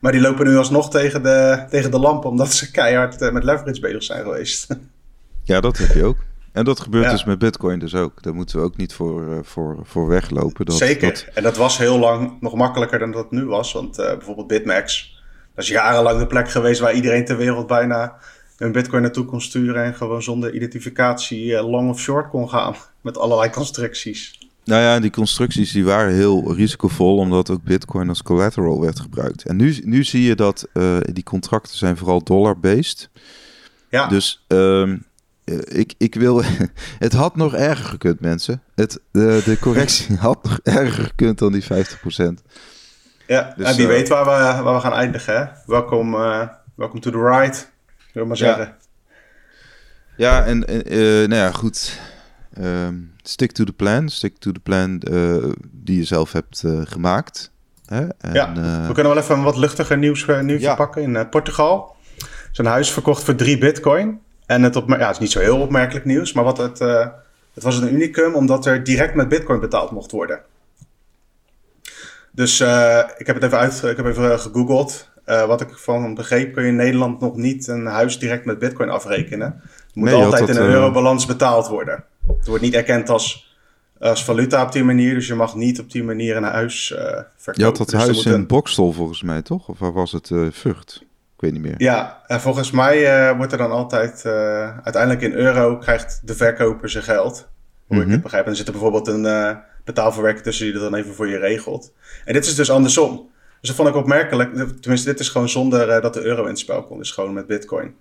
Maar 0.00 0.12
die 0.12 0.20
lopen 0.20 0.46
nu 0.46 0.56
alsnog 0.56 0.90
tegen 0.90 1.22
de, 1.22 1.64
tegen 1.70 1.90
de 1.90 1.98
lamp. 1.98 2.24
Omdat 2.24 2.52
ze 2.52 2.70
keihard 2.70 3.20
eh, 3.22 3.32
met 3.32 3.44
leverage 3.44 3.80
bezig 3.80 4.02
zijn 4.02 4.22
geweest. 4.22 4.66
Ja, 5.44 5.60
dat 5.60 5.78
heb 5.78 5.94
je 5.94 6.04
ook. 6.04 6.16
En 6.52 6.64
dat 6.64 6.80
gebeurt 6.80 7.04
Ja. 7.04 7.10
dus 7.10 7.24
met 7.24 7.38
bitcoin 7.38 7.78
dus 7.78 7.94
ook. 7.94 8.22
Daar 8.22 8.34
moeten 8.34 8.58
we 8.58 8.64
ook 8.64 8.76
niet 8.76 8.92
voor, 8.92 9.32
eh, 9.32 9.38
voor, 9.42 9.78
voor 9.82 10.08
weglopen. 10.08 10.66
Dat, 10.66 10.76
Zeker. 10.76 11.08
Dat, 11.08 11.26
En 11.34 11.42
dat 11.42 11.56
was 11.56 11.78
heel 11.78 11.98
lang 11.98 12.36
nog 12.40 12.54
makkelijker 12.54 12.98
dan 12.98 13.10
dat 13.10 13.22
het 13.22 13.30
nu 13.30 13.44
was. 13.44 13.72
Want 13.72 13.98
eh, 13.98 14.06
bijvoorbeeld 14.06 14.46
Bitmax. 14.46 15.20
Dat 15.54 15.64
is 15.64 15.70
jarenlang 15.70 16.18
de 16.18 16.26
plek 16.26 16.50
geweest 16.50 16.80
waar 16.80 16.94
iedereen 16.94 17.24
ter 17.24 17.36
wereld 17.36 17.66
bijna 17.66 18.16
hun 18.56 18.72
bitcoin 18.72 19.02
naartoe 19.02 19.24
kon 19.24 19.40
sturen. 19.40 19.84
En 19.84 19.94
gewoon 19.94 20.22
zonder 20.22 20.54
identificatie 20.54 21.56
eh, 21.56 21.70
long 21.70 21.90
of 21.90 22.00
short 22.00 22.28
kon 22.28 22.48
gaan. 22.48 22.74
Met 23.00 23.18
allerlei 23.18 23.50
constructies. 23.50 24.38
Nou 24.64 24.82
ja, 24.82 25.00
die 25.00 25.10
constructies 25.10 25.72
die 25.72 25.84
waren 25.84 26.14
heel 26.14 26.54
risicovol, 26.54 27.16
omdat 27.16 27.50
ook 27.50 27.62
bitcoin 27.62 28.08
als 28.08 28.22
collateral 28.22 28.80
werd 28.80 29.00
gebruikt. 29.00 29.44
En 29.44 29.56
nu, 29.56 29.80
nu 29.84 30.04
zie 30.04 30.22
je 30.22 30.34
dat 30.34 30.68
die 31.12 31.24
contracten 31.24 31.76
zijn 31.76 31.96
vooral 31.96 32.22
dollar-based. 32.22 33.10
Ja. 33.90 34.06
Dus 34.06 34.44
um, 34.48 35.04
ik, 35.64 35.94
ik 35.98 36.14
wil... 36.14 36.42
het 36.98 37.12
had 37.12 37.36
nog 37.36 37.54
erger 37.54 37.84
gekund, 37.84 38.20
mensen. 38.20 38.62
Het, 38.74 39.00
de, 39.10 39.42
de 39.44 39.58
correctie 39.58 40.16
had 40.26 40.42
nog 40.42 40.60
erger 40.62 41.04
gekund 41.04 41.38
dan 41.38 41.52
die 41.52 41.64
50%. 41.64 41.66
Ja, 43.26 43.54
dus, 43.56 43.66
en 43.66 43.76
wie 43.76 43.86
uh, 43.86 43.90
weet 43.90 44.08
waar 44.08 44.24
we, 44.24 44.62
waar 44.62 44.74
we 44.74 44.80
gaan 44.80 44.92
eindigen. 44.92 45.36
Hè? 45.36 45.44
Welkom, 45.66 46.14
uh, 46.14 46.46
welkom 46.74 47.00
to 47.00 47.10
the 47.10 47.28
ride, 47.28 47.56
wil 48.12 48.26
maar 48.26 48.36
zeggen. 48.36 48.76
Ja, 50.16 50.36
ja 50.38 50.44
en 50.44 50.58
nou 51.28 51.34
ja, 51.34 51.50
goed... 51.50 52.00
Um, 52.58 53.12
stick 53.22 53.52
to 53.52 53.64
the 53.64 53.72
plan. 53.72 54.08
Stick 54.08 54.38
to 54.38 54.52
the 54.52 54.60
plan 54.60 54.98
die 55.70 55.96
je 55.96 56.04
zelf 56.04 56.32
hebt 56.32 56.64
gemaakt. 56.84 57.50
Hè? 57.86 58.06
En, 58.18 58.32
ja, 58.32 58.52
we 58.86 58.92
kunnen 58.92 59.12
wel 59.12 59.22
even 59.22 59.36
een 59.36 59.42
wat 59.42 59.56
luchtiger 59.56 59.98
nieuws, 59.98 60.26
nieuwtje 60.26 60.58
ja. 60.58 60.74
pakken. 60.74 61.02
In 61.02 61.28
Portugal 61.28 61.96
een 62.52 62.66
huis 62.66 62.90
verkocht 62.90 63.24
voor 63.24 63.34
3 63.34 63.58
bitcoin. 63.58 64.20
En 64.52 64.62
het, 64.62 64.76
op, 64.76 64.88
ja, 64.88 64.96
het 64.98 65.10
is 65.10 65.18
niet 65.18 65.30
zo 65.30 65.40
heel 65.40 65.60
opmerkelijk 65.60 66.04
nieuws, 66.04 66.32
maar 66.32 66.44
wat 66.44 66.58
het, 66.58 66.78
het 67.54 67.62
was 67.62 67.76
een 67.76 67.94
unicum 67.94 68.34
omdat 68.34 68.66
er 68.66 68.84
direct 68.84 69.14
met 69.14 69.28
bitcoin 69.28 69.60
betaald 69.60 69.90
mocht 69.90 70.10
worden. 70.10 70.40
Dus 72.30 72.60
ik 73.16 73.26
heb 73.26 73.34
het 73.34 73.42
even, 73.42 73.58
uit, 73.58 73.82
ik 73.82 73.96
heb 73.96 74.06
even 74.06 74.38
gegoogeld. 74.40 75.08
wat 75.24 75.60
ik 75.60 75.78
van 75.78 76.14
begreep 76.14 76.54
kun 76.54 76.62
je 76.62 76.68
in 76.68 76.76
Nederland 76.76 77.20
nog 77.20 77.36
niet 77.36 77.66
een 77.66 77.86
huis 77.86 78.18
direct 78.18 78.44
met 78.44 78.58
bitcoin 78.58 78.90
afrekenen. 78.90 79.60
Het 79.86 79.94
moet 79.94 80.08
nee, 80.08 80.24
altijd 80.24 80.48
in 80.48 80.56
een 80.56 80.70
eurobalans 80.70 81.26
betaald 81.26 81.68
worden. 81.68 82.04
Het 82.38 82.46
wordt 82.46 82.62
niet 82.62 82.74
erkend 82.74 83.08
als, 83.08 83.56
als 83.98 84.24
valuta 84.24 84.62
op 84.62 84.72
die 84.72 84.84
manier. 84.84 85.14
Dus 85.14 85.26
je 85.26 85.34
mag 85.34 85.54
niet 85.54 85.80
op 85.80 85.90
die 85.90 86.04
manier 86.04 86.36
een 86.36 86.42
huis 86.42 86.90
uh, 86.90 86.98
verkopen. 86.98 87.52
Je 87.54 87.64
had 87.64 87.76
dat 87.76 87.90
dus 87.90 88.00
huis 88.00 88.26
in 88.26 88.32
een... 88.32 88.46
Bokstel 88.46 88.92
volgens 88.92 89.22
mij, 89.22 89.42
toch? 89.42 89.68
Of 89.68 89.78
waar 89.78 89.92
was 89.92 90.12
het? 90.12 90.30
Uh, 90.30 90.46
Vught? 90.50 91.02
Weet 91.42 91.52
niet 91.52 91.62
meer. 91.62 91.74
Ja, 91.76 92.22
en 92.26 92.40
volgens 92.40 92.70
mij 92.70 93.28
uh, 93.30 93.36
wordt 93.36 93.52
er 93.52 93.58
dan 93.58 93.70
altijd... 93.70 94.26
uiteindelijk 94.84 95.20
in 95.20 95.32
euro 95.32 95.78
krijgt 95.78 96.20
de 96.24 96.34
verkoper 96.34 96.90
zijn 96.90 97.04
geld. 97.04 97.36
Hoe 97.36 97.46
mm 97.86 97.88
-hmm. 97.88 97.98
ik 98.00 98.04
Mhm. 98.04 98.12
het 98.12 98.22
begrijp. 98.22 98.44
En 98.44 98.50
er 98.50 98.56
zit 98.56 98.66
er 98.66 98.72
bijvoorbeeld 98.72 99.08
een 99.08 99.58
betaalverwerker 99.84 100.42
tussen 100.42 100.64
die 100.64 100.74
dat 100.74 100.82
dan 100.82 100.94
even 100.94 101.14
voor 101.14 101.28
je 101.28 101.38
regelt. 101.38 101.92
En 102.24 102.32
dit 102.32 102.44
is 102.44 102.54
dus 102.54 102.70
andersom. 102.70 103.30
Dus 103.60 103.68
dat 103.68 103.76
vond 103.76 103.88
ik 103.88 103.94
opmerkelijk. 103.94 104.54
Tenminste, 104.80 105.10
dit 105.10 105.20
is 105.20 105.28
gewoon 105.28 105.48
zonder 105.48 106.00
dat 106.00 106.14
de 106.14 106.22
euro 106.22 106.42
in 106.42 106.48
het 106.48 106.58
spel 106.58 106.82
komt. 106.84 106.98
Dus 106.98 107.10
gewoon 107.10 107.32
met 107.32 107.46
bitcoin. 107.46 107.94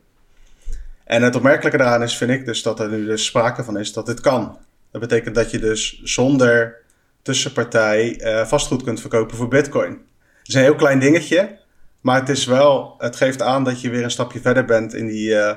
En 1.03 1.23
het 1.23 1.35
opmerkelijke 1.35 1.77
daaraan 1.77 2.03
is, 2.03 2.17
vind 2.17 2.31
ik 2.31 2.45
dus, 2.45 2.63
dat 2.63 2.79
er 2.79 2.89
nu 2.89 3.05
dus 3.05 3.25
sprake 3.25 3.63
van 3.63 3.79
is 3.79 3.93
dat 3.93 4.05
dit 4.05 4.19
kan. 4.19 4.57
Dat 4.91 5.01
betekent 5.01 5.35
dat 5.35 5.51
je 5.51 5.59
dus 5.59 6.01
zonder 6.03 6.75
tussenpartij 7.21 8.21
uh, 8.21 8.45
vastgoed 8.45 8.83
kunt 8.83 9.01
verkopen 9.01 9.37
voor 9.37 9.47
bitcoin. 9.47 9.91
Het 10.39 10.47
is 10.47 10.53
een 10.53 10.61
heel 10.61 10.75
klein 10.75 10.99
dingetje, 10.99 11.59
maar 12.01 12.19
het 12.19 12.29
is 12.29 12.45
wel, 12.45 12.95
het 12.97 13.15
geeft 13.15 13.41
aan 13.41 13.63
dat 13.63 13.81
je 13.81 13.89
weer 13.89 14.03
een 14.03 14.11
stapje 14.11 14.39
verder 14.39 14.65
bent 14.65 14.93
in 14.93 15.07
die, 15.07 15.29
uh, 15.29 15.55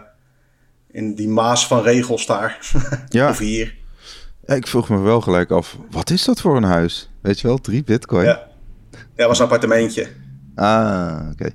in 0.91 1.15
die 1.15 1.29
maas 1.29 1.67
van 1.67 1.83
regels 1.83 2.27
daar. 2.27 2.59
Ja. 3.09 3.29
of 3.29 3.39
hier. 3.39 3.75
Ik 4.45 4.67
vroeg 4.67 4.89
me 4.89 4.99
wel 4.99 5.21
gelijk 5.21 5.51
af, 5.51 5.79
wat 5.91 6.11
is 6.11 6.25
dat 6.25 6.41
voor 6.41 6.57
een 6.57 6.63
huis? 6.63 7.11
Weet 7.21 7.41
je 7.41 7.47
wel, 7.47 7.59
drie 7.59 7.85
bitcoin? 7.85 8.25
Ja, 8.25 8.49
ja 8.91 8.99
het 9.17 9.27
was 9.27 9.39
een 9.39 9.45
appartementje. 9.45 10.09
Ah, 10.55 11.19
oké. 11.21 11.33
Okay. 11.33 11.55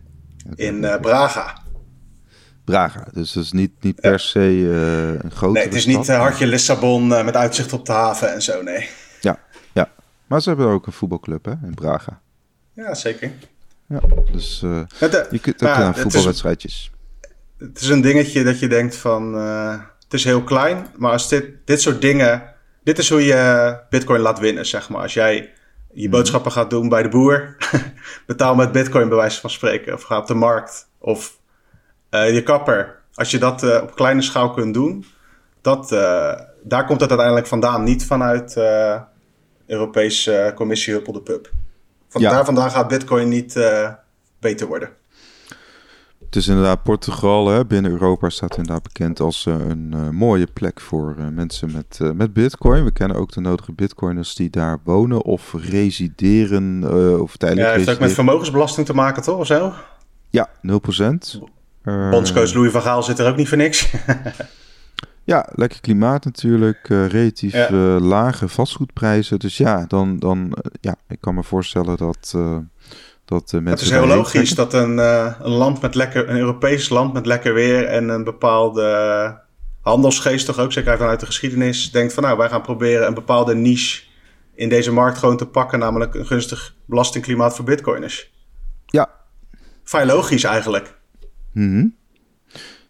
Okay. 0.52 0.66
In 0.66 0.84
uh, 0.84 1.00
Braga. 1.00 1.58
Braga. 2.66 3.08
Dus 3.14 3.32
dat 3.32 3.44
is 3.44 3.52
niet, 3.52 3.72
niet 3.80 4.02
per 4.02 4.20
se 4.20 4.40
uh, 4.40 5.10
een 5.10 5.32
grote. 5.32 5.54
Nee, 5.54 5.64
het 5.64 5.74
is 5.74 5.86
niet 5.86 6.10
uh, 6.10 6.18
hartje 6.18 6.48
Lissabon 6.48 7.08
met 7.08 7.36
uitzicht 7.36 7.74
op 7.74 7.86
de 7.86 7.92
haven 7.92 8.34
en 8.34 8.42
zo, 8.42 8.62
nee. 8.62 8.90
Ja, 9.22 9.40
ja. 9.74 9.90
Maar 10.28 10.42
ze 10.42 10.50
hebben 10.50 10.68
ook 10.68 10.88
een 10.88 10.94
voetbalclub 10.94 11.46
hè, 11.46 11.52
in 11.52 11.74
Braga. 11.74 12.22
Ja, 12.74 12.94
zeker. 12.94 13.32
Ja, 13.90 14.00
dus 14.32 14.60
de, 14.60 15.28
je 15.30 15.40
kunt 15.40 15.64
ook 15.64 15.70
aan 15.70 15.96
voetbalwedstrijdjes. 15.96 16.92
Het, 17.22 17.68
het 17.68 17.82
is 17.82 17.90
een 17.90 18.02
dingetje 18.02 18.44
dat 18.44 18.60
je 18.60 18.68
denkt 18.68 18.96
van, 18.96 19.34
het 20.04 20.14
is 20.14 20.24
heel 20.24 20.44
klein, 20.44 20.88
maar 20.98 21.12
als 21.12 21.30
dit, 21.30 21.46
dit 21.66 21.82
soort 21.82 22.02
dingen, 22.02 22.54
dit 22.84 22.98
is 22.98 23.10
hoe 23.10 23.26
je 23.26 23.78
bitcoin 23.90 24.22
laat 24.22 24.40
winnen, 24.40 24.66
zeg 24.66 24.90
maar. 24.90 25.02
Als 25.02 25.14
jij 25.14 25.54
je 25.94 26.10
boodschappen 26.10 26.52
gaat 26.52 26.70
doen 26.70 26.90
bij 26.90 27.04
de 27.04 27.10
boer, 27.10 27.56
betaal 28.28 28.56
met 28.56 28.72
bitcoin 28.72 29.08
bij 29.08 29.18
wijze 29.18 29.40
van 29.40 29.50
spreken, 29.50 29.94
of 29.94 30.04
ga 30.04 30.18
op 30.18 30.28
de 30.28 30.34
markt, 30.34 30.90
of 30.98 31.40
uh, 32.12 32.34
je 32.34 32.44
kapper, 32.44 33.00
als 33.14 33.32
je 33.32 33.38
dat 33.38 33.64
uh, 33.64 33.80
op 33.82 33.96
kleine 33.96 34.22
schaal 34.22 34.52
kunt 34.52 34.74
doen, 34.74 35.06
dat, 35.62 35.92
uh, 35.92 36.34
daar 36.64 36.86
komt 36.86 37.02
het 37.02 37.10
uiteindelijk 37.10 37.48
vandaan. 37.48 37.84
Niet 37.84 38.06
vanuit 38.06 38.58
Europese 39.68 40.52
Commissie 40.56 40.94
Huppel 40.94 41.14
de 41.14 41.22
Pub. 41.22 41.52
Van 42.10 42.22
ja. 42.22 42.30
Daar 42.30 42.46
vandaan 42.46 42.72
gaat 42.72 42.88
Bitcoin 42.88 43.30
niet 43.30 43.60
beter 44.40 44.68
worden. 44.68 44.90
Het 46.26 46.36
is 46.36 46.48
inderdaad 46.48 46.84
Portugal, 46.84 47.48
hè, 47.48 47.66
binnen 47.66 47.92
Europa 47.92 48.30
staat 48.30 48.58
inderdaad 48.58 48.84
bekend 48.84 49.20
als 49.20 49.46
een 49.46 50.16
mooie 50.16 50.48
plek 50.54 50.80
voor 50.80 51.16
mensen 51.32 51.72
met, 51.72 52.00
met 52.16 52.34
Bitcoin. 52.34 52.84
We 52.84 52.92
kennen 52.92 53.18
ook 53.18 53.32
de 53.32 53.42
nodige 53.42 53.72
Bitcoiners 53.72 54.36
die 54.36 54.50
daar 54.50 54.80
wonen 54.84 55.22
of 55.24 55.54
resideren 55.54 56.84
of 57.22 57.38
tijdelijk 57.38 57.68
Ja, 57.68 57.76
heeft 57.76 57.90
ook 57.90 58.00
met 58.00 58.12
vermogensbelasting 58.12 58.86
te 58.86 58.94
maken, 58.94 59.24
toch? 59.24 59.38
Of 59.38 59.48
zo? 59.48 59.74
Ja, 60.30 60.50
0%. 60.68 61.40
Uh, 61.84 62.10
Bondscoach 62.10 62.54
Louis 62.54 62.72
van 62.72 62.82
Gaal 62.82 63.04
zit 63.04 63.20
er 63.20 63.30
ook 63.30 63.36
niet 63.36 63.48
voor 63.48 63.58
niks. 63.58 63.88
ja, 65.30 65.48
lekker 65.56 65.82
klimaat 65.82 66.26
natuurlijk. 66.26 66.90
Uh, 66.90 67.08
relatief 67.08 67.54
ja. 67.54 67.70
uh, 67.70 68.00
lage 68.00 68.48
vastgoedprijzen. 68.48 69.40
Dus 69.40 69.58
ja, 69.58 69.86
dan, 69.88 70.20
dan 70.20 70.58
ja, 70.82 70.96
ik 71.08 71.18
kan 71.22 71.36
me 71.36 71.44
voorstellen 71.44 71.98
dat, 71.98 72.32
dat 73.26 73.52
mensen... 73.52 73.68
Het 73.68 73.82
is 73.82 73.90
heel 73.90 74.08
logisch 74.08 74.56
dat 74.56 74.74
een, 74.74 74.98
een 74.98 75.52
land 75.52 75.82
met 75.82 75.96
lekker, 75.96 76.30
een 76.30 76.38
Europees 76.38 76.90
land 76.90 77.14
met 77.14 77.26
lekker 77.26 77.54
weer 77.54 77.86
en 77.86 78.10
een 78.10 78.24
bepaalde 78.24 79.48
handelsgeest 79.82 80.46
toch 80.46 80.60
ook, 80.60 80.72
zeker 80.72 80.98
vanuit 80.98 81.20
de 81.20 81.26
geschiedenis, 81.26 81.92
denkt 81.92 82.14
van 82.14 82.24
nou, 82.24 82.38
wij 82.38 82.50
gaan 82.50 82.62
proberen 82.62 83.08
een 83.08 83.14
bepaalde 83.14 83.56
niche 83.56 84.04
in 84.56 84.70
deze 84.70 84.92
markt 84.92 85.18
gewoon 85.18 85.38
te 85.38 85.48
pakken, 85.48 85.80
namelijk 85.80 86.16
een 86.16 86.26
gunstig 86.26 86.76
belastingklimaat 86.86 87.56
voor 87.56 87.66
bitcoiners. 87.66 88.32
Ja. 88.86 89.10
Vrij 89.84 90.06
logisch 90.06 90.44
eigenlijk. 90.44 90.98
Mm 91.52 91.72
-hmm. 91.72 91.96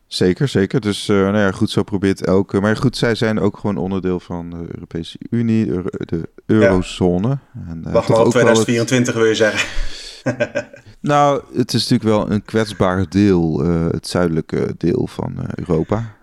Zeker, 0.10 0.48
zeker. 0.48 0.82
Dus 0.82 1.08
uh, 1.08 1.18
nou 1.18 1.38
ja, 1.38 1.52
goed, 1.52 1.70
zo 1.70 1.84
probeert 1.84 2.26
elke. 2.26 2.60
Maar 2.60 2.78
goed, 2.78 2.98
zij 2.98 3.16
zijn 3.16 3.40
ook 3.40 3.58
gewoon 3.58 3.78
onderdeel 3.78 4.20
van 4.20 4.50
de 4.50 4.66
Europese 4.72 5.18
Unie, 5.30 5.66
de, 5.66 5.84
de 6.00 6.30
eurozone. 6.46 7.28
Ja. 7.28 7.40
En, 7.68 7.84
uh, 7.88 7.94
Wacht 7.94 8.10
maar 8.10 8.26
op 8.26 8.30
2024 8.30 9.14
het... 9.14 9.22
wil 9.22 9.32
je 9.32 9.36
zeggen. 9.36 9.70
nou, 11.12 11.42
het 11.54 11.74
is 11.74 11.88
natuurlijk 11.88 12.10
wel 12.10 12.32
een 12.32 12.44
kwetsbaar 12.44 13.10
deel, 13.10 13.66
uh, 13.66 13.92
het 13.92 14.08
zuidelijke 14.08 14.76
deel 14.78 15.08
van 15.08 15.36
Europa. 15.56 16.16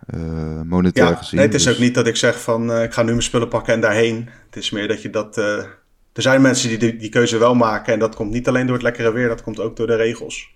monetair 0.64 1.08
ja, 1.08 1.14
gezien. 1.14 1.38
Nee, 1.38 1.46
het 1.46 1.54
is 1.54 1.64
dus... 1.64 1.72
ook 1.72 1.78
niet 1.78 1.94
dat 1.94 2.06
ik 2.06 2.16
zeg 2.16 2.40
van 2.40 2.80
ik 2.80 2.92
ga 2.92 3.02
nu 3.02 3.10
mijn 3.10 3.22
spullen 3.22 3.48
pakken 3.48 3.74
en 3.74 3.80
daarheen. 3.80 4.28
Het 4.46 4.56
is 4.56 4.70
meer 4.70 4.88
dat 4.88 5.02
je 5.02 5.10
dat. 5.10 5.36
er 5.36 5.78
zijn 6.12 6.42
mensen 6.42 6.68
die, 6.68 6.78
die 6.78 6.96
die 6.96 7.10
keuze 7.10 7.38
wel 7.38 7.54
maken. 7.54 7.92
En 7.92 7.98
dat 7.98 8.14
komt 8.14 8.32
niet 8.32 8.48
alleen 8.48 8.66
door 8.66 8.74
het 8.74 8.84
lekkere 8.84 9.12
weer, 9.12 9.28
dat 9.28 9.42
komt 9.42 9.60
ook 9.60 9.76
door 9.76 9.86
de 9.86 9.96
regels. 9.96 10.54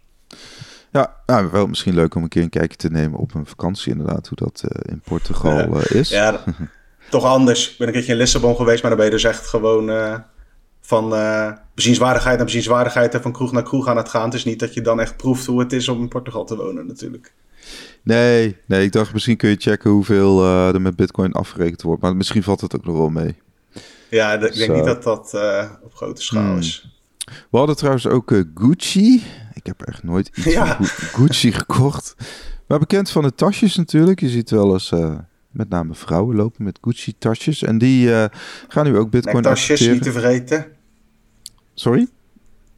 Ja, 0.92 1.16
nou, 1.26 1.50
wel 1.50 1.66
misschien 1.66 1.94
leuk 1.94 2.14
om 2.14 2.22
een 2.22 2.28
keer 2.28 2.42
een 2.42 2.48
kijkje 2.48 2.76
te 2.76 2.90
nemen 2.90 3.18
op 3.18 3.34
een 3.34 3.46
vakantie 3.46 3.92
inderdaad, 3.92 4.28
hoe 4.28 4.38
dat 4.38 4.62
uh, 4.64 4.92
in 4.92 5.00
Portugal 5.00 5.76
uh, 5.76 5.90
is. 5.90 6.08
Ja, 6.08 6.44
toch 7.10 7.24
anders. 7.24 7.70
Ik 7.70 7.78
ben 7.78 7.86
een 7.86 7.92
keertje 7.92 8.12
in 8.12 8.18
Lissabon 8.18 8.56
geweest, 8.56 8.82
maar 8.82 8.90
dan 8.90 9.00
ben 9.00 9.08
je 9.08 9.14
dus 9.14 9.24
echt 9.24 9.46
gewoon 9.46 9.90
uh, 9.90 10.16
van 10.80 11.14
bezienswaardigheid 11.74 12.36
naar 12.36 12.44
bezienswaardigheid 12.44 13.14
en 13.14 13.22
van 13.22 13.32
kroeg 13.32 13.52
naar 13.52 13.62
kroeg 13.62 13.88
aan 13.88 13.96
het 13.96 14.08
gaan. 14.08 14.24
Het 14.24 14.34
is 14.34 14.44
niet 14.44 14.58
dat 14.58 14.74
je 14.74 14.80
dan 14.80 15.00
echt 15.00 15.16
proeft 15.16 15.46
hoe 15.46 15.60
het 15.60 15.72
is 15.72 15.88
om 15.88 16.00
in 16.00 16.08
Portugal 16.08 16.44
te 16.44 16.56
wonen 16.56 16.86
natuurlijk. 16.86 17.32
Nee, 18.02 18.56
nee 18.66 18.84
ik 18.84 18.92
dacht 18.92 19.12
misschien 19.12 19.36
kun 19.36 19.50
je 19.50 19.56
checken 19.58 19.90
hoeveel 19.90 20.44
er 20.44 20.80
met 20.80 20.96
bitcoin 20.96 21.32
afgerekend 21.32 21.82
wordt, 21.82 22.02
maar 22.02 22.16
misschien 22.16 22.42
valt 22.42 22.60
het 22.60 22.76
ook 22.76 22.84
nog 22.84 22.96
wel 22.96 23.08
mee. 23.08 23.36
Ja, 24.10 24.32
ik 24.32 24.54
denk 24.54 24.74
niet 24.74 24.84
dat 24.84 25.02
dat 25.02 25.34
op 25.82 25.94
grote 25.94 26.22
schaal 26.22 26.42
hmm. 26.42 26.58
is. 26.58 26.98
We 27.50 27.58
hadden 27.58 27.76
trouwens 27.76 28.06
ook 28.06 28.44
Gucci. 28.54 29.22
Ik 29.60 29.66
heb 29.66 29.82
echt 29.82 30.02
nooit 30.02 30.30
iets 30.34 30.46
ja. 30.46 30.76
van 30.76 30.86
Gucci 30.86 31.52
gekocht. 31.52 32.14
Maar 32.66 32.78
bekend 32.78 33.10
van 33.10 33.22
de 33.22 33.34
tasjes 33.34 33.76
natuurlijk. 33.76 34.20
Je 34.20 34.28
ziet 34.28 34.50
wel 34.50 34.72
eens 34.72 34.90
uh, 34.90 35.18
met 35.50 35.68
name 35.68 35.94
vrouwen 35.94 36.36
lopen 36.36 36.64
met 36.64 36.78
Gucci 36.80 37.18
tasjes. 37.18 37.62
En 37.62 37.78
die 37.78 38.08
uh, 38.08 38.24
gaan 38.68 38.84
nu 38.84 38.96
ook 38.96 39.10
bitcoin 39.10 39.34
Nektasjes 39.34 39.80
niet 39.80 40.02
te 40.02 40.12
vergeten. 40.12 40.66
Sorry? 41.74 42.08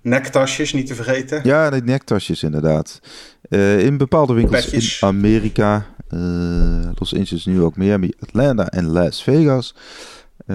Nektasjes 0.01 0.73
niet 0.73 0.87
te 0.87 0.95
vergeten. 0.95 1.41
Ja, 1.45 1.71
de 1.71 1.83
nektasjes 1.83 2.43
inderdaad. 2.43 3.01
Uh, 3.49 3.85
in 3.85 3.97
bepaalde 3.97 4.33
winkels 4.33 4.65
Petjes. 4.65 5.01
in 5.01 5.09
Amerika. 5.09 5.87
Los 6.95 7.15
Angeles, 7.15 7.45
nu 7.45 7.63
ook 7.63 7.77
Miami, 7.77 8.13
Atlanta 8.21 8.69
en 8.69 8.87
Las 8.87 9.23
Vegas. 9.23 9.75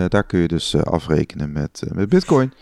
daar 0.07 0.23
kun 0.23 0.39
je 0.39 0.47
dus 0.47 0.75
afrekenen 0.75 1.51
met, 1.51 1.83
met 1.93 2.09
bitcoin. 2.09 2.53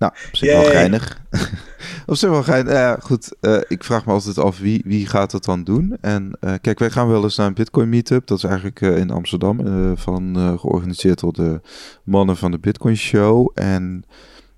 Nou, 0.00 0.12
op 0.26 0.36
zich 0.36 0.52
wel 0.52 0.64
geinig. 0.64 1.20
op 2.10 2.16
zich 2.16 2.30
wel 2.30 2.42
geinig. 2.42 2.72
Ja, 2.72 2.96
goed. 3.00 3.36
Uh, 3.40 3.58
ik 3.68 3.84
vraag 3.84 4.06
me 4.06 4.12
altijd 4.12 4.38
af 4.38 4.58
wie, 4.58 4.82
wie 4.84 5.06
gaat 5.06 5.30
dat 5.30 5.44
dan 5.44 5.64
doen. 5.64 5.96
En 6.00 6.32
uh, 6.40 6.54
kijk, 6.60 6.78
wij 6.78 6.90
gaan 6.90 7.08
wel 7.08 7.22
eens 7.22 7.36
naar 7.36 7.46
een 7.46 7.54
Bitcoin 7.54 7.88
Meetup. 7.88 8.26
Dat 8.26 8.38
is 8.38 8.44
eigenlijk 8.44 8.80
uh, 8.80 8.96
in 8.96 9.10
Amsterdam. 9.10 9.96
van, 9.96 10.36
georganiseerd 10.58 11.20
door 11.20 11.32
de 11.32 11.60
mannen 12.04 12.36
van 12.36 12.50
de 12.50 12.58
Bitcoin 12.58 12.96
Show. 12.96 13.50
En 13.54 14.04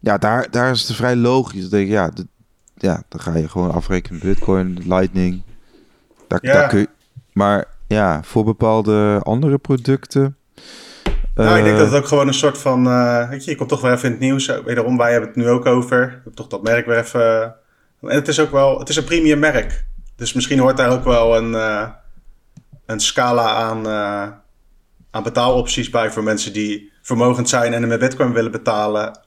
ja, 0.00 0.18
daar, 0.18 0.50
daar 0.50 0.70
is 0.70 0.88
het 0.88 0.96
vrij 0.96 1.16
logisch. 1.16 1.60
Dan 1.60 1.70
denk 1.70 1.86
ik, 1.86 1.92
ja, 1.92 2.08
de, 2.08 2.26
ja, 2.74 3.02
dan 3.08 3.20
ga 3.20 3.36
je 3.36 3.48
gewoon 3.48 3.72
afrekenen 3.72 4.20
Bitcoin, 4.20 4.78
Lightning. 4.86 5.42
Daar, 6.28 6.38
ja. 6.42 6.52
daar 6.52 6.68
kun 6.68 6.78
je, 6.78 6.88
maar 7.32 7.68
ja, 7.86 8.22
voor 8.22 8.44
bepaalde 8.44 9.20
andere 9.22 9.58
producten 9.58 10.36
nou, 11.34 11.58
ik 11.58 11.64
denk 11.64 11.76
dat 11.78 11.86
het 11.86 11.96
ook 11.96 12.06
gewoon 12.06 12.26
een 12.26 12.34
soort 12.34 12.58
van. 12.58 12.86
Uh, 12.86 13.28
weet 13.28 13.44
je, 13.44 13.50
je 13.50 13.56
komt 13.56 13.68
toch 13.68 13.80
weer 13.80 13.92
even 13.92 14.04
in 14.04 14.10
het 14.10 14.20
nieuws. 14.20 14.46
Wederom, 14.64 14.96
wij 14.96 15.10
hebben 15.10 15.28
het 15.28 15.38
nu 15.38 15.48
ook 15.48 15.66
over. 15.66 16.00
We 16.00 16.12
hebben 16.12 16.34
toch 16.34 16.46
dat 16.46 16.62
merk 16.62 16.86
weer 16.86 16.98
even. 16.98 17.54
en 18.00 18.14
het 18.14 18.28
is 18.28 18.40
ook 18.40 18.50
wel. 18.50 18.78
Het 18.78 18.88
is 18.88 18.96
een 18.96 19.04
premium 19.04 19.38
merk. 19.38 19.84
Dus 20.16 20.32
misschien 20.32 20.58
hoort 20.58 20.76
daar 20.76 20.90
ook 20.90 21.04
wel 21.04 21.36
een, 21.36 21.52
uh, 21.52 21.88
een 22.86 23.00
scala 23.00 23.50
aan, 23.50 23.86
uh, 23.86 24.28
aan 25.10 25.22
betaalopties 25.22 25.90
bij 25.90 26.10
voor 26.10 26.22
mensen 26.22 26.52
die 26.52 26.92
vermogend 27.02 27.48
zijn 27.48 27.72
en 27.72 27.88
met 27.88 27.98
Bitcoin 27.98 28.32
willen 28.32 28.50
betalen. 28.50 29.20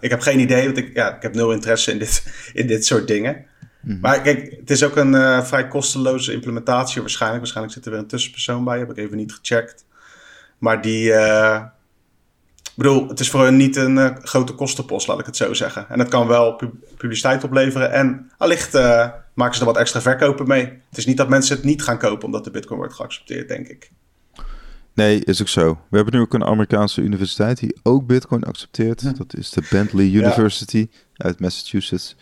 ik 0.00 0.10
heb 0.10 0.20
geen 0.20 0.40
idee, 0.40 0.64
want 0.64 0.76
ik, 0.76 0.94
ja, 0.94 1.16
ik 1.16 1.22
heb 1.22 1.34
nul 1.34 1.52
interesse 1.52 1.92
in 1.92 1.98
dit, 1.98 2.26
in 2.52 2.66
dit 2.66 2.86
soort 2.86 3.06
dingen. 3.06 3.44
Mhm. 3.82 4.00
Maar 4.00 4.20
kijk, 4.20 4.56
het 4.60 4.70
is 4.70 4.84
ook 4.84 4.96
een 4.96 5.44
vrij 5.44 5.68
kosteloze 5.68 6.32
implementatie 6.32 7.00
waarschijnlijk. 7.00 7.40
Waarschijnlijk 7.40 7.76
zit 7.76 7.84
er 7.84 7.90
weer 7.90 8.00
een 8.00 8.06
tussenpersoon 8.06 8.64
bij, 8.64 8.78
heb 8.78 8.90
ik 8.90 8.96
even 8.96 9.16
niet 9.16 9.32
gecheckt. 9.32 9.85
Maar 10.58 10.82
die. 10.82 11.08
Uh, 11.08 11.62
ik 12.62 12.82
bedoel, 12.82 13.08
het 13.08 13.20
is 13.20 13.30
voor 13.30 13.44
hen 13.44 13.56
niet 13.56 13.76
een 13.76 13.96
uh, 13.96 14.10
grote 14.22 14.52
kostenpost, 14.52 15.06
laat 15.06 15.18
ik 15.18 15.26
het 15.26 15.36
zo 15.36 15.54
zeggen. 15.54 15.88
En 15.88 15.98
het 15.98 16.08
kan 16.08 16.26
wel 16.26 16.60
publiciteit 16.96 17.44
opleveren. 17.44 17.92
En 17.92 18.30
allicht 18.38 18.74
uh, 18.74 19.08
maken 19.34 19.54
ze 19.54 19.60
er 19.60 19.66
wat 19.66 19.76
extra 19.76 20.00
verkopen 20.00 20.48
mee. 20.48 20.64
Het 20.64 20.98
is 20.98 21.06
niet 21.06 21.16
dat 21.16 21.28
mensen 21.28 21.56
het 21.56 21.64
niet 21.64 21.82
gaan 21.82 21.98
kopen 21.98 22.24
omdat 22.24 22.44
de 22.44 22.50
Bitcoin 22.50 22.78
wordt 22.78 22.94
geaccepteerd, 22.94 23.48
denk 23.48 23.66
ik. 23.68 23.90
Nee, 24.94 25.24
is 25.24 25.40
ook 25.40 25.48
zo. 25.48 25.78
We 25.90 25.96
hebben 25.96 26.14
nu 26.14 26.20
ook 26.20 26.34
een 26.34 26.44
Amerikaanse 26.44 27.00
universiteit 27.00 27.58
die 27.58 27.76
ook 27.82 28.06
Bitcoin 28.06 28.44
accepteert. 28.44 29.16
Dat 29.18 29.36
is 29.36 29.50
de 29.50 29.66
Bentley 29.70 30.06
University 30.06 30.88
uit 31.16 31.40
Massachusetts. 31.40 32.16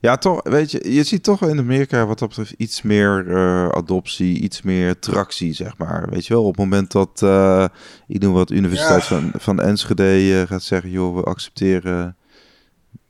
Ja, 0.00 0.16
toch, 0.16 0.40
weet 0.42 0.70
je, 0.70 0.94
je 0.94 1.02
ziet 1.02 1.22
toch 1.22 1.42
in 1.42 1.58
Amerika 1.58 2.06
wat 2.06 2.18
dat 2.18 2.28
betreft 2.28 2.54
iets 2.56 2.82
meer 2.82 3.24
uh, 3.26 3.68
adoptie, 3.68 4.38
iets 4.38 4.62
meer 4.62 4.98
tractie, 4.98 5.52
zeg 5.52 5.78
maar. 5.78 6.08
Weet 6.10 6.26
je 6.26 6.34
wel, 6.34 6.42
op 6.42 6.48
het 6.48 6.58
moment 6.58 6.92
dat, 6.92 7.20
uh, 7.24 7.66
ik 8.06 8.20
noem 8.20 8.32
wat, 8.32 8.50
Universiteit 8.50 9.04
van, 9.04 9.32
van 9.34 9.60
Enschede 9.60 10.22
uh, 10.22 10.42
gaat 10.42 10.62
zeggen, 10.62 10.90
joh, 10.90 11.16
we 11.16 11.22
accepteren 11.22 12.16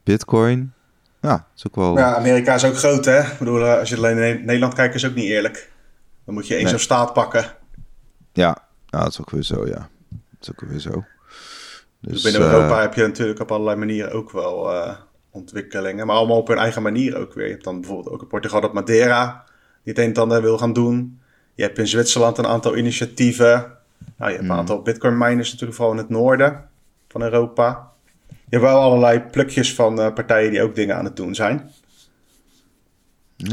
bitcoin. 0.05 0.73
Ja, 1.21 1.47
is 1.57 1.67
ook 1.67 1.77
wel... 1.77 1.99
Ja, 1.99 2.17
Amerika 2.17 2.55
is 2.55 2.65
ook 2.65 2.77
groot, 2.77 3.05
hè? 3.05 3.21
Ik 3.21 3.39
bedoel, 3.39 3.65
als 3.65 3.89
je 3.89 3.97
alleen 3.97 4.19
in 4.19 4.45
Nederland 4.45 4.75
kijkt, 4.75 4.95
is 4.95 5.07
ook 5.07 5.15
niet 5.15 5.31
eerlijk. 5.31 5.73
Dan 6.25 6.35
moet 6.35 6.47
je 6.47 6.55
nee. 6.55 6.69
zo'n 6.69 6.79
staat 6.79 7.13
pakken. 7.13 7.45
Ja, 8.33 8.59
nou, 8.91 9.05
dat 9.05 9.13
is 9.13 9.21
ook 9.21 9.31
weer 9.31 9.43
zo, 9.43 9.67
ja. 9.67 9.89
Dat 10.09 10.41
is 10.41 10.51
ook 10.51 10.71
weer 10.71 10.81
zo. 10.81 11.05
Dus, 12.01 12.13
dus 12.13 12.23
binnen 12.23 12.51
Europa 12.51 12.81
heb 12.81 12.95
je 12.95 13.03
natuurlijk 13.03 13.41
op 13.41 13.53
allerlei 13.53 13.77
manieren 13.77 14.13
ook 14.13 14.33
wel 14.33 14.71
ontwikkelingen. 15.37 16.07
Maar 16.07 16.17
allemaal 16.17 16.39
op 16.39 16.49
hun 16.49 16.59
eigen 16.59 16.83
manier 16.83 17.17
ook 17.17 17.35
weer. 17.35 17.45
Je 17.45 17.53
hebt 17.53 17.65
dan 17.65 17.81
bijvoorbeeld 17.81 18.15
ook 18.15 18.23
in 18.23 18.29
Portugal 18.29 18.61
dat 18.61 18.73
Madeira 18.73 19.45
die 19.83 19.95
het 19.95 19.99
een 19.99 20.15
en 20.15 20.21
ander 20.21 20.43
wil 20.43 20.59
gaan 20.59 20.73
doen. 20.73 21.21
Je 21.55 21.63
hebt 21.63 21.79
in 21.79 21.87
Zwitserland 21.87 22.39
een 22.39 22.47
aantal 22.47 22.77
initiatieven. 22.77 23.47
Nou, 23.49 23.71
je 24.17 24.25
hebt 24.25 24.39
een 24.39 24.45
hmm. 24.45 24.59
aantal 24.59 24.83
bitcoin 24.83 25.19
miners 25.19 25.51
natuurlijk 25.51 25.77
vooral 25.77 25.95
in 25.95 26.01
het 26.01 26.09
noorden 26.09 26.69
van 27.09 27.23
Europa. 27.23 27.93
Je 28.29 28.35
hebt 28.57 28.63
wel 28.63 28.81
allerlei 28.81 29.21
plukjes 29.21 29.75
van 29.75 30.01
uh, 30.01 30.13
partijen 30.13 30.51
die 30.51 30.63
ook 30.63 30.75
dingen 30.75 30.97
aan 30.97 31.05
het 31.05 31.17
doen 31.17 31.35
zijn. 31.35 31.71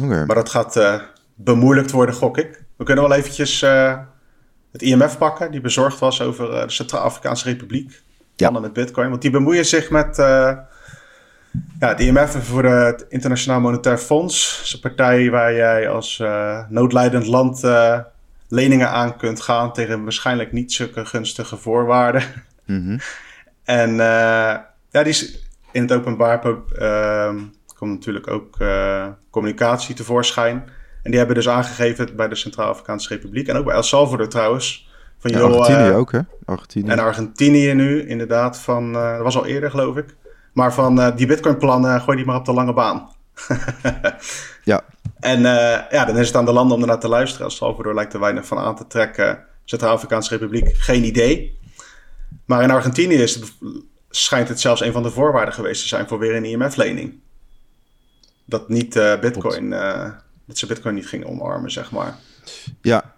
Okay. 0.03 0.25
Maar 0.25 0.35
dat 0.35 0.49
gaat 0.49 0.77
uh, 0.77 1.01
bemoeilijkt 1.35 1.91
worden, 1.91 2.15
gok 2.15 2.37
ik. 2.37 2.63
We 2.75 2.83
kunnen 2.83 3.03
wel 3.03 3.17
eventjes 3.17 3.61
uh, 3.61 3.97
het 4.71 4.81
IMF 4.81 5.17
pakken, 5.17 5.51
die 5.51 5.61
bezorgd 5.61 5.99
was 5.99 6.21
over 6.21 6.49
de 6.49 6.63
Centraal-Afrikaanse 6.71 7.49
Republiek. 7.49 8.01
Ja. 8.35 8.49
met 8.49 8.73
bitcoin, 8.73 9.09
want 9.09 9.21
die 9.21 9.31
bemoeien 9.31 9.65
zich 9.65 9.89
met 9.89 10.17
ja, 11.79 11.87
het 11.87 11.99
IMF 11.99 12.45
voor 12.45 12.63
het 12.63 13.05
Internationaal 13.09 13.59
Monetair 13.59 13.97
Fonds 13.97 14.61
is 14.63 14.73
een 14.73 14.79
partij 14.79 15.29
waar 15.29 15.53
jij 15.53 15.89
als 15.89 16.19
uh, 16.19 16.59
noodlijdend 16.69 17.27
land 17.27 17.63
uh, 17.63 17.99
leningen 18.47 18.89
aan 18.89 19.17
kunt 19.17 19.41
gaan 19.41 19.73
tegen 19.73 20.03
waarschijnlijk 20.03 20.51
niet 20.51 20.73
zulke 20.73 21.05
gunstige 21.05 21.57
voorwaarden. 21.57 22.23
Mm 22.65 22.99
En 23.63 23.89
uh, 23.89 23.97
ja, 24.89 25.03
die 25.03 25.05
is 25.05 25.47
in 25.71 25.81
het 25.81 25.91
openbaar 25.91 26.41
ehm, 26.77 27.39
komt 27.75 27.91
natuurlijk 27.91 28.27
ook 28.27 28.57
communicatie 29.29 29.95
tevoorschijn. 29.95 30.63
En 31.03 31.09
die 31.09 31.17
hebben 31.17 31.35
dus 31.35 31.49
aangegeven 31.49 32.15
bij 32.15 32.27
de 32.27 32.35
Centraal-Afrikaanse 32.35 33.09
Republiek 33.09 33.47
en 33.47 33.55
ook 33.55 33.65
bij 33.65 33.75
El 33.75 33.83
Salvador 33.83 34.27
trouwens. 34.27 34.89
Van, 35.17 35.31
ja, 35.31 35.39
Argentinië 35.39 35.91
ook, 35.91 36.11
hè? 36.11 36.19
Argentinië. 36.45 36.89
En 36.89 36.99
Argentinië 36.99 37.73
nu, 37.73 38.07
inderdaad. 38.07 38.59
Van, 38.59 38.93
dat 38.93 39.21
was 39.21 39.37
al 39.37 39.45
eerder, 39.45 39.69
geloof 39.69 39.97
ik. 39.97 40.15
Maar 40.53 40.73
van 40.73 40.99
uh, 40.99 41.15
die 41.15 41.27
Bitcoin-plannen, 41.27 42.01
gooi 42.01 42.17
die 42.17 42.25
maar 42.25 42.35
op 42.35 42.45
de 42.45 42.53
lange 42.53 42.73
baan. 42.73 43.09
ja. 44.63 44.81
En 45.19 45.39
uh, 45.39 45.79
ja, 45.89 46.05
dan 46.05 46.17
is 46.17 46.27
het 46.27 46.35
aan 46.35 46.45
de 46.45 46.53
landen 46.53 46.75
om 46.75 46.81
ernaar 46.81 46.99
te 46.99 47.07
luisteren. 47.07 47.45
Als 47.45 47.55
Salvador 47.55 47.93
lijkt 47.93 48.13
er 48.13 48.19
weinig 48.19 48.45
van 48.47 48.57
aan 48.57 48.75
te 48.75 48.87
trekken. 48.87 49.43
Centraal-Afrikaanse 49.65 50.29
Republiek, 50.29 50.75
geen 50.77 51.03
idee. 51.03 51.59
Maar 52.45 52.63
in 52.63 52.71
Argentinië 52.71 53.15
is 53.15 53.35
het, 53.35 53.53
schijnt 54.09 54.47
het 54.47 54.59
zelfs 54.59 54.81
een 54.81 54.91
van 54.91 55.03
de 55.03 55.09
voorwaarden 55.09 55.53
geweest 55.53 55.81
te 55.81 55.87
zijn 55.87 56.07
voor 56.07 56.19
weer 56.19 56.35
een 56.35 56.45
IMF-lening. 56.45 57.13
Dat 58.45 58.69
niet 58.69 58.95
uh, 58.95 59.19
Bitcoin, 59.19 59.69
dat 60.45 60.57
ze 60.57 60.65
Bitcoin 60.65 60.95
niet 60.95 61.07
gingen 61.07 61.27
omarmen, 61.27 61.71
zeg 61.71 61.91
maar. 61.91 62.15
Ja, 62.81 63.13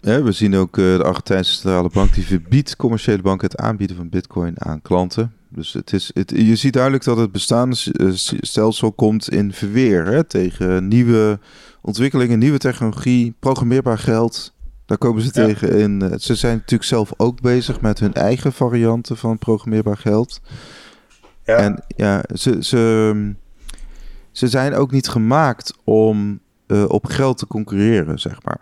we 0.00 0.32
zien 0.32 0.56
ook 0.56 0.74
de 0.74 1.02
Argentijnse 1.04 1.52
Centrale 1.52 1.90
Bank 1.92 2.14
die 2.14 2.26
verbiedt 2.26 2.76
commerciële 2.76 3.22
banken 3.22 3.48
het 3.48 3.58
aanbieden 3.58 3.96
van 3.96 4.08
Bitcoin 4.08 4.64
aan 4.64 4.82
klanten. 4.82 5.32
Dus 5.56 5.72
het 5.72 5.92
is, 5.92 6.10
het, 6.14 6.30
je 6.30 6.56
ziet 6.56 6.72
duidelijk 6.72 7.04
dat 7.04 7.16
het 7.16 7.32
bestaande 7.32 7.76
eh, 7.92 8.08
stelsel 8.40 8.92
komt 8.92 9.30
in 9.30 9.52
verweer 9.52 10.06
hè, 10.06 10.24
tegen 10.24 10.88
nieuwe 10.88 11.38
ontwikkelingen, 11.82 12.38
nieuwe 12.38 12.58
technologie, 12.58 13.34
programmeerbaar 13.40 13.98
geld. 13.98 14.52
Daar 14.86 14.98
komen 14.98 15.22
ze 15.22 15.30
tegen 15.30 15.78
in. 15.78 16.02
Eh, 16.02 16.18
ze 16.18 16.34
zijn 16.34 16.56
natuurlijk 16.56 16.88
zelf 16.88 17.12
ook 17.16 17.40
bezig 17.40 17.80
met 17.80 17.98
hun 17.98 18.14
eigen 18.14 18.52
varianten 18.52 19.16
van 19.16 19.38
programmeerbaar 19.38 19.96
geld. 19.96 20.40
Ja. 21.44 21.56
En 21.56 21.84
ja, 21.88 22.24
ze, 22.34 22.56
ze, 22.60 23.34
ze 24.32 24.48
zijn 24.48 24.74
ook 24.74 24.90
niet 24.90 25.08
gemaakt 25.08 25.74
om 25.84 26.40
uh, 26.66 26.84
op 26.88 27.06
geld 27.06 27.38
te 27.38 27.46
concurreren, 27.46 28.18
zeg 28.18 28.42
maar. 28.42 28.60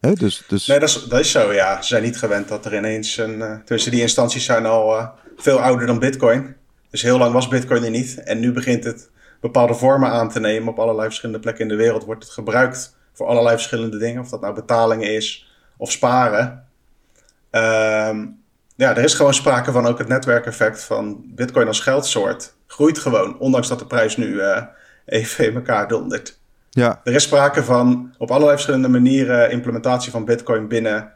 Hè? 0.00 0.12
Dus, 0.12 0.44
dus... 0.48 0.66
Nee, 0.66 0.78
dat 0.78 0.88
is, 0.88 1.04
dat 1.08 1.20
is 1.20 1.30
zo, 1.30 1.52
ja. 1.52 1.82
Ze 1.82 1.88
zijn 1.88 2.02
niet 2.02 2.18
gewend 2.18 2.48
dat 2.48 2.64
er 2.64 2.76
ineens 2.76 3.16
een... 3.16 3.38
Uh, 3.38 3.52
tussen 3.64 3.90
die 3.90 4.00
instanties 4.00 4.44
zijn 4.44 4.66
al... 4.66 4.98
Uh, 4.98 5.08
veel 5.36 5.60
ouder 5.60 5.86
dan 5.86 5.98
Bitcoin. 5.98 6.56
Dus 6.90 7.02
heel 7.02 7.18
lang 7.18 7.32
was 7.32 7.48
Bitcoin 7.48 7.84
er 7.84 7.90
niet. 7.90 8.22
En 8.22 8.40
nu 8.40 8.52
begint 8.52 8.84
het 8.84 9.10
bepaalde 9.40 9.74
vormen 9.74 10.10
aan 10.10 10.28
te 10.28 10.40
nemen. 10.40 10.68
Op 10.68 10.78
allerlei 10.78 11.06
verschillende 11.06 11.40
plekken 11.40 11.62
in 11.62 11.68
de 11.68 11.76
wereld 11.76 12.04
wordt 12.04 12.24
het 12.24 12.32
gebruikt 12.32 12.96
voor 13.12 13.26
allerlei 13.26 13.54
verschillende 13.54 13.98
dingen. 13.98 14.20
Of 14.20 14.28
dat 14.28 14.40
nou 14.40 14.54
betalingen 14.54 15.14
is 15.14 15.52
of 15.76 15.92
sparen. 15.92 16.66
Ehm, 17.50 18.26
ja, 18.76 18.96
er 18.96 19.04
is 19.04 19.14
gewoon 19.14 19.34
sprake 19.34 19.72
van 19.72 19.86
ook 19.86 19.98
het 19.98 20.08
netwerkeffect 20.08 20.84
van 20.84 21.24
Bitcoin 21.26 21.66
als 21.66 21.80
geldsoort. 21.80 22.54
Groeit 22.66 22.98
gewoon, 22.98 23.38
ondanks 23.38 23.68
dat 23.68 23.78
de 23.78 23.86
prijs 23.86 24.16
nu 24.16 24.26
uh, 24.26 24.62
even 25.06 25.46
in 25.46 25.54
elkaar 25.54 25.88
dondert. 25.88 26.38
Ja. 26.70 27.00
Er 27.04 27.14
is 27.14 27.22
sprake 27.22 27.64
van 27.64 28.14
op 28.18 28.30
allerlei 28.30 28.52
verschillende 28.52 28.88
manieren 28.88 29.50
implementatie 29.50 30.10
van 30.10 30.24
Bitcoin 30.24 30.68
binnen 30.68 31.12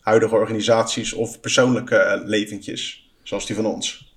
huidige 0.00 0.34
organisaties 0.34 1.12
of 1.12 1.40
persoonlijke 1.40 2.18
uh, 2.20 2.26
leventjes 2.28 3.09
zoals 3.22 3.46
die 3.46 3.56
van 3.56 3.66
ons. 3.66 4.14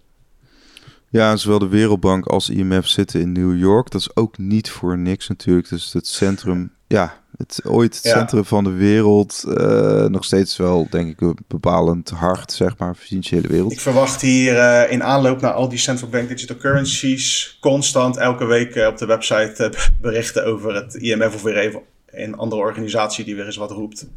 Ja, 1.09 1.35
zowel 1.35 1.59
de 1.59 1.67
Wereldbank 1.67 2.25
als 2.25 2.49
IMF 2.49 2.87
zitten 2.87 3.21
in 3.21 3.31
New 3.31 3.57
York. 3.57 3.89
Dat 3.91 4.01
is 4.01 4.15
ook 4.15 4.37
niet 4.37 4.69
voor 4.69 4.97
niks 4.97 5.27
natuurlijk. 5.27 5.69
Dus 5.69 5.93
het 5.93 6.07
centrum, 6.07 6.71
ja, 6.87 7.23
het 7.37 7.61
ooit 7.65 7.95
het 7.95 8.03
centrum 8.03 8.45
van 8.45 8.63
de 8.63 8.71
wereld. 8.71 9.43
Uh, 9.47 10.05
nog 10.05 10.23
steeds 10.23 10.57
wel, 10.57 10.87
denk 10.89 11.21
ik, 11.21 11.33
bepalend 11.47 12.09
hard, 12.09 12.51
zeg 12.51 12.77
maar, 12.77 12.95
financiële 12.95 13.47
wereld. 13.47 13.71
Ik 13.71 13.79
verwacht 13.79 14.21
hier 14.21 14.55
uh, 14.55 14.91
in 14.91 15.03
aanloop 15.03 15.41
naar 15.41 15.53
al 15.53 15.69
die 15.69 15.77
central 15.77 16.09
bank 16.09 16.27
digital 16.27 16.57
currencies 16.57 17.57
constant 17.61 18.17
elke 18.17 18.45
week 18.45 18.75
uh, 18.75 18.87
op 18.87 18.97
de 18.97 19.05
website 19.05 19.73
berichten 20.01 20.45
over 20.45 20.75
het 20.75 20.95
IMF 20.95 21.35
of 21.35 21.41
weer 21.41 21.57
even 21.57 21.81
een 22.11 22.35
andere 22.35 22.61
organisatie 22.61 23.25
die 23.25 23.35
weer 23.35 23.45
eens 23.45 23.57
wat 23.57 23.71
roept. 23.71 24.07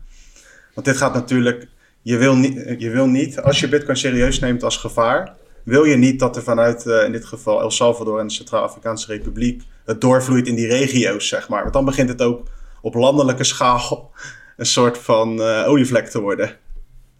Want 0.74 0.86
dit 0.86 0.96
gaat 0.96 1.14
natuurlijk 1.14 1.68
je 2.06 2.16
wil, 2.16 2.36
niet, 2.36 2.74
je 2.78 2.90
wil 2.90 3.06
niet, 3.06 3.40
als 3.40 3.60
je 3.60 3.68
Bitcoin 3.68 3.96
serieus 3.96 4.38
neemt 4.38 4.62
als 4.62 4.76
gevaar, 4.76 5.36
wil 5.62 5.84
je 5.84 5.96
niet 5.96 6.18
dat 6.18 6.36
er 6.36 6.42
vanuit 6.42 6.86
uh, 6.86 7.04
in 7.04 7.12
dit 7.12 7.24
geval 7.24 7.60
El 7.60 7.70
Salvador 7.70 8.20
en 8.20 8.26
de 8.26 8.32
Centraal-Afrikaanse 8.32 9.06
Republiek 9.06 9.62
het 9.84 10.00
doorvloeit 10.00 10.46
in 10.46 10.54
die 10.54 10.66
regio's, 10.66 11.28
zeg 11.28 11.48
maar. 11.48 11.60
Want 11.60 11.72
dan 11.72 11.84
begint 11.84 12.08
het 12.08 12.22
ook 12.22 12.46
op 12.80 12.94
landelijke 12.94 13.44
schaal 13.44 14.12
een 14.56 14.66
soort 14.66 14.98
van 14.98 15.40
uh, 15.40 15.68
olievlek 15.68 16.06
te 16.06 16.20
worden 16.20 16.56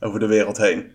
over 0.01 0.21
de 0.21 0.27
wereld 0.27 0.57
heen. 0.57 0.93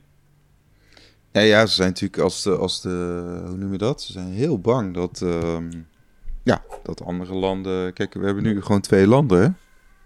Ja, 1.32 1.42
ja, 1.42 1.66
ze 1.66 1.74
zijn 1.74 1.88
natuurlijk 1.88 2.22
als 2.22 2.44
de, 2.44 2.58
als 2.58 2.82
de, 2.82 3.24
hoe 3.48 3.58
noem 3.58 3.72
je 3.72 3.78
dat? 3.78 4.02
Ze 4.02 4.12
zijn 4.12 4.32
heel 4.32 4.60
bang 4.60 4.94
dat, 4.94 5.22
ehm, 5.22 5.72
ja, 6.44 6.64
dat 6.84 7.04
andere 7.04 7.34
landen, 7.34 7.94
kijk, 7.94 8.14
we 8.14 8.26
hebben 8.26 8.44
nu 8.44 8.62
gewoon 8.62 8.82
twee 8.82 9.08
landen, 9.08 9.42
hè? 9.42 9.48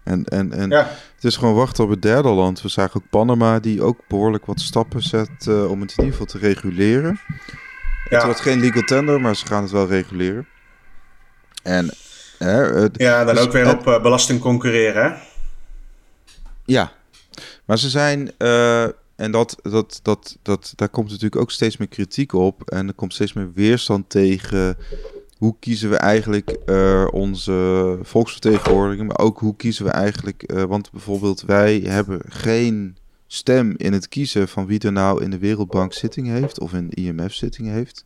En, 0.06 0.24
en, 0.24 0.52
en 0.52 0.70
Ja. 0.70 0.88
het 1.14 1.24
is 1.24 1.36
gewoon 1.36 1.54
wachten 1.54 1.84
op 1.84 1.90
het 1.90 2.02
derde 2.02 2.28
land. 2.28 2.62
We 2.62 2.68
zagen 2.68 3.00
ook 3.00 3.10
Panama 3.10 3.60
die 3.60 3.82
ook 3.82 3.98
behoorlijk 4.08 4.46
wat 4.46 4.60
stappen 4.60 5.02
zet 5.02 5.46
eh, 5.48 5.70
om 5.70 5.80
het 5.80 5.90
in 5.90 6.04
ieder 6.04 6.10
geval 6.18 6.26
te 6.26 6.38
reguleren. 6.38 7.20
Het 8.08 8.22
wordt 8.24 8.40
geen 8.40 8.60
legal 8.60 8.82
tender, 8.82 9.20
maar 9.20 9.36
ze 9.36 9.46
gaan 9.46 9.62
het 9.62 9.70
wel 9.72 9.86
reguleren. 9.86 10.46
En 11.62 11.90
hè, 12.38 12.62
Ja, 12.92 13.24
dan 13.24 13.34
Dus 13.34 13.44
ook 13.44 13.52
weer 13.52 13.70
op 13.78 13.86
eh, 13.86 14.02
belasting 14.02 14.40
concurreren. 14.40 15.02
hè? 15.12 15.18
Ja, 16.64 16.92
maar 17.64 17.78
ze 17.78 17.88
zijn, 17.90 18.30
eh, 18.38 18.82
en 19.16 19.30
dat, 19.30 19.56
dat, 19.62 20.00
dat, 20.02 20.36
dat, 20.42 20.72
daar 20.76 20.88
komt 20.88 21.08
natuurlijk 21.08 21.40
ook 21.40 21.50
steeds 21.50 21.76
meer 21.76 21.88
kritiek 21.88 22.32
op. 22.32 22.70
En 22.70 22.88
er 22.88 22.94
komt 22.94 23.14
steeds 23.14 23.32
meer 23.32 23.52
weerstand 23.54 24.10
tegen. 24.10 24.76
Hoe 25.38 25.56
kiezen 25.60 25.90
we 25.90 25.96
eigenlijk 25.96 26.50
eh, 26.50 27.06
onze 27.10 27.98
volksvertegenwoordiging, 28.02 29.08
maar 29.08 29.18
ook 29.18 29.38
hoe 29.38 29.56
kiezen 29.56 29.84
we 29.84 29.90
eigenlijk, 29.90 30.42
eh, 30.42 30.62
want 30.62 30.90
bijvoorbeeld 30.90 31.42
wij 31.42 31.78
hebben 31.78 32.20
geen 32.28 32.96
stem 33.26 33.74
in 33.76 33.92
het 33.92 34.08
kiezen 34.08 34.48
van 34.48 34.66
wie 34.66 34.80
er 34.80 34.92
nou 34.92 35.22
in 35.22 35.30
de 35.30 35.38
Wereldbank 35.38 35.92
zitting 35.92 36.26
heeft 36.26 36.60
of 36.60 36.72
in 36.72 36.88
de 36.88 36.96
IMF 36.96 37.34
zitting 37.34 37.68
heeft. 37.68 38.04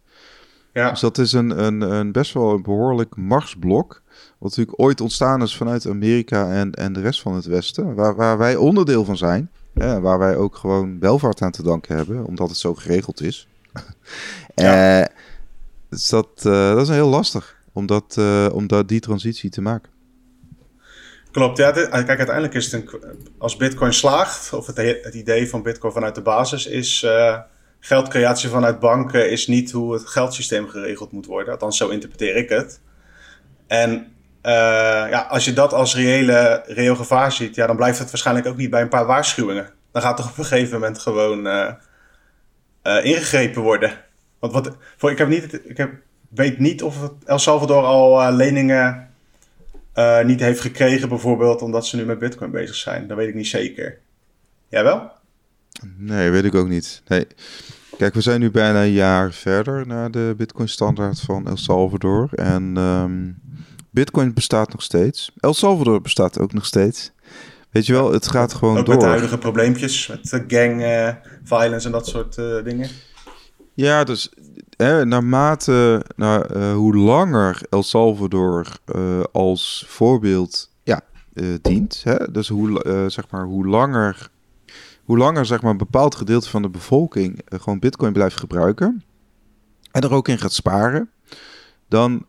Ja. 0.73 0.90
Dus 0.90 1.01
dat 1.01 1.19
is 1.19 1.33
een, 1.33 1.64
een, 1.64 1.81
een 1.81 2.12
best 2.12 2.33
wel 2.33 2.51
een 2.51 2.62
behoorlijk 2.62 3.16
marsblok. 3.16 4.03
Wat 4.38 4.49
natuurlijk 4.49 4.81
ooit 4.81 5.01
ontstaan 5.01 5.43
is 5.43 5.57
vanuit 5.57 5.87
Amerika 5.87 6.53
en, 6.53 6.73
en 6.73 6.93
de 6.93 7.01
rest 7.01 7.21
van 7.21 7.35
het 7.35 7.45
Westen. 7.45 7.95
Waar, 7.95 8.14
waar 8.14 8.38
wij 8.38 8.57
onderdeel 8.57 9.05
van 9.05 9.16
zijn. 9.16 9.51
Hè, 9.75 10.01
waar 10.01 10.19
wij 10.19 10.37
ook 10.37 10.57
gewoon 10.57 10.99
welvaart 10.99 11.43
aan 11.43 11.51
te 11.51 11.62
danken 11.62 11.97
hebben. 11.97 12.25
Omdat 12.25 12.49
het 12.49 12.59
zo 12.59 12.75
geregeld 12.75 13.23
is. 13.23 13.49
Ja. 14.55 15.01
Eh, 15.01 15.07
dus 15.90 16.09
dat, 16.09 16.29
eh, 16.37 16.74
dat 16.74 16.81
is 16.81 16.88
heel 16.88 17.09
lastig. 17.09 17.59
Om, 17.72 17.87
dat, 17.87 18.16
eh, 18.18 18.46
om 18.53 18.66
dat, 18.66 18.88
die 18.88 19.00
transitie 19.00 19.50
te 19.50 19.61
maken. 19.61 19.90
Klopt, 21.31 21.59
ja. 21.59 21.70
kijk, 21.70 22.09
uiteindelijk 22.09 22.55
is 22.55 22.72
het 22.72 22.83
een, 22.92 23.03
als 23.38 23.57
Bitcoin 23.57 23.92
slaagt, 23.92 24.53
of 24.53 24.66
het, 24.66 24.76
het 24.76 25.14
idee 25.14 25.48
van 25.48 25.62
Bitcoin 25.62 25.92
vanuit 25.92 26.14
de 26.14 26.22
basis 26.22 26.66
is. 26.66 27.03
eh, 27.03 27.38
geldcreatie 27.81 28.48
vanuit 28.48 28.81
banken 28.81 29.31
is 29.31 29.46
niet 29.46 29.70
hoe 29.70 29.92
het 29.92 30.07
geldsysteem 30.07 30.68
geregeld 30.68 31.12
moet 31.12 31.26
worden. 31.26 31.53
Althans, 31.53 31.76
zo 31.76 31.88
interpreteer 31.88 32.37
ik 32.37 32.48
het. 32.48 32.81
En 33.66 34.12
ja, 34.42 35.26
als 35.31 35.44
je 35.44 35.53
dat 35.53 35.72
als 35.72 35.94
reële, 35.94 36.62
reëel 36.66 36.96
gevaar 36.96 37.33
ziet, 37.33 37.55
ja, 37.55 37.66
dan 37.66 37.76
blijft 37.76 37.98
het 37.98 38.11
waarschijnlijk 38.11 38.46
ook 38.46 38.57
niet 38.57 38.70
bij 38.70 38.83
een 38.83 38.88
paar 38.88 39.07
waarschuwingen. 39.07 39.70
Dan 39.92 40.03
gaat 40.03 40.16
toch 40.16 40.31
op 40.31 40.38
een 40.38 40.44
gegeven 40.44 40.72
moment 40.72 40.98
gewoon 40.98 41.48
ingegrepen 43.03 43.62
worden. 43.62 44.10
Want 44.40 44.53
wat, 44.53 44.76
voor, 44.96 45.11
ik, 45.11 45.18
heb 45.18 45.29
niet, 45.29 45.61
ik 45.64 45.76
heb, 45.76 45.92
weet 46.29 46.59
niet 46.59 46.83
of 46.83 47.11
El 47.24 47.38
Salvador 47.38 47.85
al 47.85 48.22
eh, 48.22 48.35
leningen 48.35 49.09
eh, 49.92 50.24
niet 50.24 50.40
heeft 50.40 50.61
gekregen, 50.61 51.09
bijvoorbeeld 51.09 51.62
omdat 51.62 51.87
ze 51.87 51.96
nu 51.96 52.05
met 52.05 52.18
Bitcoin 52.18 52.50
bezig 52.50 52.74
zijn. 52.74 53.07
Dat 53.07 53.16
weet 53.16 53.29
ik 53.29 53.35
niet 53.35 53.46
zeker. 53.46 53.98
Jij 54.68 54.85
wel? 54.85 55.11
Nee, 55.96 56.31
weet 56.31 56.44
ik 56.44 56.55
ook 56.55 56.68
niet. 56.68 57.03
Nee. 57.07 57.26
Kijk, 57.96 58.14
we 58.14 58.20
zijn 58.20 58.40
nu 58.40 58.50
bijna 58.50 58.83
een 58.83 58.92
jaar 58.92 59.33
verder 59.33 59.87
naar 59.87 60.11
de 60.11 60.35
Bitcoin-standaard 60.37 61.20
van 61.20 61.46
El 61.46 61.57
Salvador. 61.57 62.29
En 62.33 62.72
ehm, 62.76 63.31
Bitcoin 63.90 64.35
bestaat 64.35 64.72
nog 64.72 64.83
steeds. 64.83 65.33
El 65.40 65.55
Salvador 65.55 66.00
bestaat 66.00 66.38
ook 66.38 66.53
nog 66.53 66.66
steeds. 66.66 67.12
Weet 67.70 67.87
je 67.87 67.92
wel, 67.92 68.12
het 68.12 68.29
gaat 68.29 68.55
gewoon 68.55 68.79
Ook 68.79 68.85
door. 68.85 68.94
met 68.94 69.05
de 69.05 69.11
huidige 69.11 69.38
probleempjes, 69.38 70.07
met 70.07 70.31
de 70.31 70.44
gang 70.46 70.83
violence 71.44 71.87
en 71.87 71.92
dat 71.92 72.07
soort 72.07 72.38
eh, 72.38 72.64
dingen. 72.64 72.88
Ja, 73.74 74.04
dus 74.04 74.30
hè, 74.76 75.04
naarmate 75.04 76.04
nou, 76.16 76.64
hoe 76.72 76.96
langer 76.96 77.61
El 77.70 77.83
Salvador 77.83 78.66
eh, 78.85 79.22
als 79.33 79.85
voorbeeld 79.88 80.70
ja, 80.83 81.00
eh, 81.33 81.54
dient, 81.62 82.00
hè, 82.04 82.30
dus 82.33 82.48
hoe, 82.48 82.83
zeg 83.09 83.30
maar, 83.30 83.44
hoe 83.44 83.66
langer, 83.66 84.30
hoe 85.04 85.18
langer 85.18 85.46
zeg 85.46 85.62
maar, 85.62 85.70
een 85.70 85.76
bepaald 85.76 86.14
gedeelte 86.14 86.48
van 86.48 86.62
de 86.62 86.68
bevolking 86.68 87.42
gewoon 87.48 87.78
Bitcoin 87.78 88.12
blijft 88.12 88.37
gebruiken 88.37 89.04
en 89.90 90.02
er 90.02 90.12
ook 90.12 90.28
in 90.28 90.38
gaat 90.38 90.52
sparen, 90.52 91.11
dan, 91.88 92.26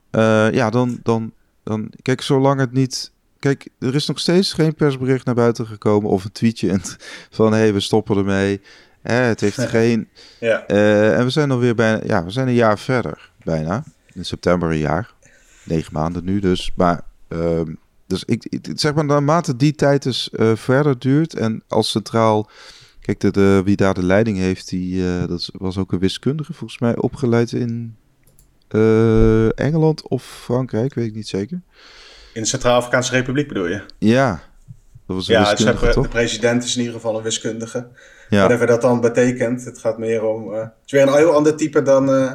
ja, 0.51 0.69
dan, 0.69 0.99
dan, 1.03 1.33
dan, 1.63 1.91
kijk, 2.01 2.21
zolang 2.21 2.59
het 2.59 2.71
niet. 2.71 3.11
Kijk, 3.39 3.69
er 3.79 3.95
is 3.95 4.07
nog 4.07 4.19
steeds 4.19 4.53
geen 4.53 4.75
persbericht 4.75 5.25
naar 5.25 5.35
buiten 5.35 5.67
gekomen 5.67 6.09
of 6.09 6.23
een 6.23 6.31
tweetje 6.31 6.79
van 7.29 7.51
hé, 7.51 7.57
hey, 7.57 7.73
we 7.73 7.79
stoppen 7.79 8.17
ermee. 8.17 8.61
Hè, 9.01 9.13
het 9.13 9.39
heeft 9.41 9.59
geen. 9.59 10.09
Ja, 10.39 10.65
Eh, 10.67 11.17
en 11.17 11.23
we 11.23 11.29
zijn 11.29 11.51
alweer 11.51 11.75
bijna, 11.75 11.99
ja, 12.05 12.23
we 12.23 12.31
zijn 12.31 12.47
een 12.47 12.53
jaar 12.53 12.79
verder, 12.79 13.31
bijna. 13.43 13.83
In 14.13 14.25
september 14.25 14.69
een 14.69 14.77
jaar. 14.77 15.13
Negen 15.63 15.93
maanden 15.93 16.23
nu 16.23 16.39
dus. 16.39 16.71
Maar, 16.75 17.01
ehm, 17.27 17.73
dus 18.07 18.23
ik, 18.25 18.45
ik 18.49 18.67
zeg 18.75 18.93
maar, 18.93 19.05
naarmate 19.05 19.55
die 19.55 19.75
tijd 19.75 20.03
dus 20.03 20.29
eh, 20.29 20.55
verder 20.55 20.99
duurt 20.99 21.33
en 21.35 21.63
als 21.67 21.89
centraal, 21.89 22.49
kijk, 23.01 23.19
de, 23.19 23.31
de, 23.31 23.61
wie 23.65 23.75
daar 23.75 23.93
de 23.93 24.03
leiding 24.03 24.37
heeft, 24.37 24.69
die, 24.69 25.07
eh, 25.07 25.27
dat 25.27 25.49
was 25.53 25.77
ook 25.77 25.91
een 25.91 25.99
wiskundige 25.99 26.53
volgens 26.53 26.79
mij, 26.79 26.97
opgeleid 26.97 27.51
in 27.51 27.95
Engeland 29.55 30.07
of 30.07 30.23
Frankrijk, 30.23 30.93
weet 30.93 31.07
ik 31.07 31.15
niet 31.15 31.27
zeker. 31.27 31.61
in 32.33 32.41
de 32.41 32.47
Centraal-Afrikaanse 32.47 33.11
Republiek 33.11 33.47
bedoel 33.47 33.67
je? 33.67 33.81
Ja, 33.99 34.29
dat 35.07 35.15
was 35.15 35.27
een 35.27 35.33
Ja, 35.33 35.49
wiskundige, 35.49 35.85
de 35.85 35.91
toch? 35.91 36.09
president 36.09 36.63
is 36.63 36.73
in 36.73 36.79
ieder 36.79 36.95
geval 36.95 37.17
een 37.17 37.23
wiskundige. 37.23 37.87
Ja. 38.31 38.37
Whatever 38.37 38.67
dat 38.67 38.81
dan 38.81 39.01
betekent. 39.01 39.65
Het 39.65 39.77
gaat 39.77 39.97
meer 39.97 40.25
om... 40.25 40.53
eh, 40.53 40.59
het 40.59 40.71
is 40.85 40.91
weer 40.91 41.01
een 41.01 41.13
heel 41.13 41.33
ander 41.33 41.55
type 41.55 41.81
dan 41.81 42.09
eh 42.13 42.31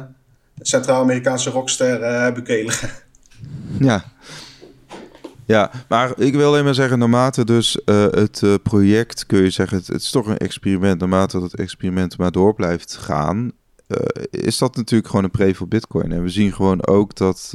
het 0.57 0.67
Centraal-Amerikaanse 0.67 1.49
rockster 1.49 2.33
Bukele. 2.33 2.71
Ja. 3.79 4.03
Ja, 5.45 5.71
maar 5.87 6.13
ik 6.19 6.33
wil 6.35 6.47
alleen 6.47 6.63
maar 6.63 6.73
zeggen, 6.73 6.99
naarmate 6.99 7.45
dus 7.45 7.79
het 8.11 8.43
project, 8.63 9.25
kun 9.25 9.41
je 9.43 9.49
zeggen, 9.49 9.77
het, 9.77 9.87
het 9.87 10.01
is 10.01 10.09
toch 10.09 10.27
een 10.27 10.37
experiment, 10.37 10.99
naarmate 10.99 11.39
dat 11.39 11.53
experiment 11.53 12.17
maar 12.17 12.31
door 12.31 12.53
blijft 12.53 12.95
gaan, 12.95 13.51
is 14.29 14.57
dat 14.57 14.75
natuurlijk 14.75 15.09
gewoon 15.09 15.23
een 15.25 15.31
pre 15.31 15.55
voor 15.55 15.67
Bitcoin. 15.67 16.11
En 16.11 16.23
we 16.23 16.29
zien 16.29 16.53
gewoon 16.53 16.87
ook 16.87 17.15
dat 17.15 17.53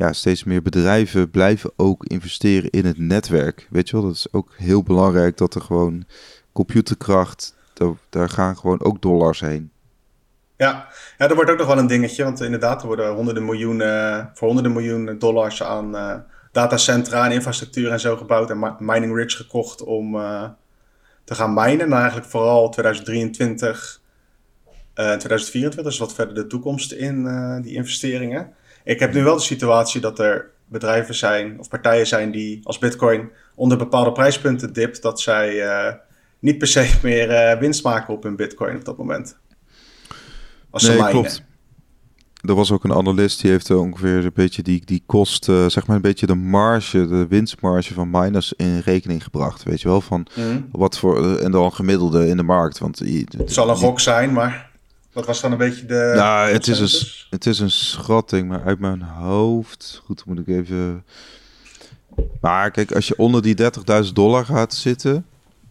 ja, 0.00 0.12
steeds 0.12 0.44
meer 0.44 0.62
bedrijven 0.62 1.30
blijven 1.30 1.70
ook 1.76 2.04
investeren 2.04 2.70
in 2.70 2.84
het 2.84 2.98
netwerk. 2.98 3.66
Weet 3.70 3.88
je 3.88 3.96
wel, 3.96 4.06
dat 4.06 4.14
is 4.14 4.32
ook 4.32 4.52
heel 4.56 4.82
belangrijk 4.82 5.36
dat 5.36 5.54
er 5.54 5.60
gewoon 5.60 6.04
computerkracht, 6.52 7.54
daar, 7.74 7.92
daar 8.08 8.28
gaan 8.28 8.56
gewoon 8.56 8.82
ook 8.82 9.02
dollars 9.02 9.40
heen. 9.40 9.70
Ja. 10.56 10.88
ja, 11.18 11.26
dat 11.26 11.36
wordt 11.36 11.50
ook 11.50 11.58
nog 11.58 11.66
wel 11.66 11.78
een 11.78 11.86
dingetje. 11.86 12.24
Want 12.24 12.40
inderdaad, 12.40 12.80
er 12.80 12.86
worden 12.86 13.14
honderden 13.14 13.44
miljoenen, 13.44 14.30
voor 14.34 14.46
honderden 14.46 14.72
miljoenen 14.72 15.18
dollars 15.18 15.62
aan 15.62 15.96
eh, 15.96 16.14
datacentra 16.52 17.24
en 17.24 17.32
infrastructuur 17.32 17.90
en 17.90 18.00
zo 18.00 18.16
gebouwd. 18.16 18.50
En 18.50 18.58
mi- 18.58 18.74
Mining 18.78 19.14
Ridge 19.16 19.36
gekocht 19.36 19.82
om 19.82 20.16
eh, 20.16 20.48
te 21.24 21.34
gaan 21.34 21.54
minen. 21.54 21.88
Nou, 21.88 22.00
eigenlijk 22.00 22.30
vooral 22.30 22.68
2023 22.68 24.00
en 24.94 25.18
2024. 25.18 25.82
Dus 25.84 25.98
wat 25.98 26.14
verder 26.14 26.34
de 26.34 26.46
toekomst 26.46 26.92
in 26.92 27.26
eh, 27.26 27.56
die 27.62 27.74
investeringen. 27.74 28.52
Ik 28.84 28.98
heb 29.00 29.12
nu 29.12 29.22
wel 29.24 29.34
de 29.36 29.42
situatie 29.42 30.00
dat 30.00 30.18
er 30.18 30.50
bedrijven 30.66 31.14
zijn 31.14 31.58
of 31.58 31.68
partijen 31.68 32.06
zijn 32.06 32.30
die 32.30 32.60
als 32.66 32.78
Bitcoin 32.78 33.30
onder 33.54 33.78
bepaalde 33.78 34.12
prijspunten 34.12 34.72
dipt, 34.72 35.02
dat 35.02 35.20
zij 35.20 35.62
niet 36.40 36.58
per 36.58 36.66
se 36.68 36.90
meer 37.02 37.30
eh, 37.30 37.58
winst 37.60 37.84
maken 37.84 38.14
op 38.14 38.22
hun 38.22 38.36
Bitcoin 38.36 38.76
op 38.76 38.84
dat 38.84 38.96
moment. 38.96 39.36
Als 40.70 40.82
Nee, 40.88 41.08
klopt. 41.08 41.42
Er 42.40 42.54
was 42.54 42.72
ook 42.72 42.84
een 42.84 42.92
analist 42.92 43.40
die 43.40 43.50
heeft 43.50 43.68
er 43.68 43.76
ongeveer 43.78 44.24
een 44.24 44.30
beetje 44.34 44.62
die, 44.62 44.82
die 44.84 45.02
kost, 45.06 45.48
eh, 45.48 45.66
zeg 45.68 45.86
maar 45.86 45.96
een 45.96 46.02
beetje 46.02 46.26
de 46.26 46.34
marge, 46.34 47.06
de 47.08 47.26
winstmarge 47.28 47.94
van 47.94 48.10
miners 48.10 48.52
in 48.52 48.78
rekening 48.78 49.22
gebracht. 49.22 49.62
Weet 49.62 49.80
je 49.80 49.88
wel, 49.88 50.00
van 50.00 50.26
Mhm. 50.36 50.60
wat 50.72 50.98
voor, 50.98 51.24
eh, 51.36 51.44
en 51.44 51.50
dan 51.50 51.72
gemiddelde 51.72 52.28
in 52.28 52.36
de 52.36 52.42
markt. 52.42 52.78
Want 52.78 52.98
die- 52.98 53.26
Het 53.36 53.52
zal 53.52 53.68
een 53.68 53.76
gok 53.76 54.00
zijn, 54.00 54.32
maar 54.32 54.70
wat 55.12 55.26
was 55.26 55.40
dan 55.40 55.52
een 55.52 55.58
beetje 55.58 55.86
de. 55.86 56.12
Nou, 56.16 56.50
het 56.50 56.66
is, 56.68 56.78
een, 57.02 57.08
het 57.30 57.46
is 57.46 57.58
een 57.58 57.70
schatting, 57.70 58.48
maar 58.48 58.64
uit 58.64 58.78
mijn 58.78 59.02
hoofd. 59.02 60.00
Goed, 60.04 60.24
moet 60.24 60.38
ik 60.38 60.48
even. 60.48 61.04
Maar 62.40 62.70
kijk, 62.70 62.92
als 62.92 63.08
je 63.08 63.16
onder 63.16 63.42
die 63.42 63.54
30.000 63.54 64.14
dollar 64.16 64.44
gaat 64.44 64.74
zitten, 64.74 65.26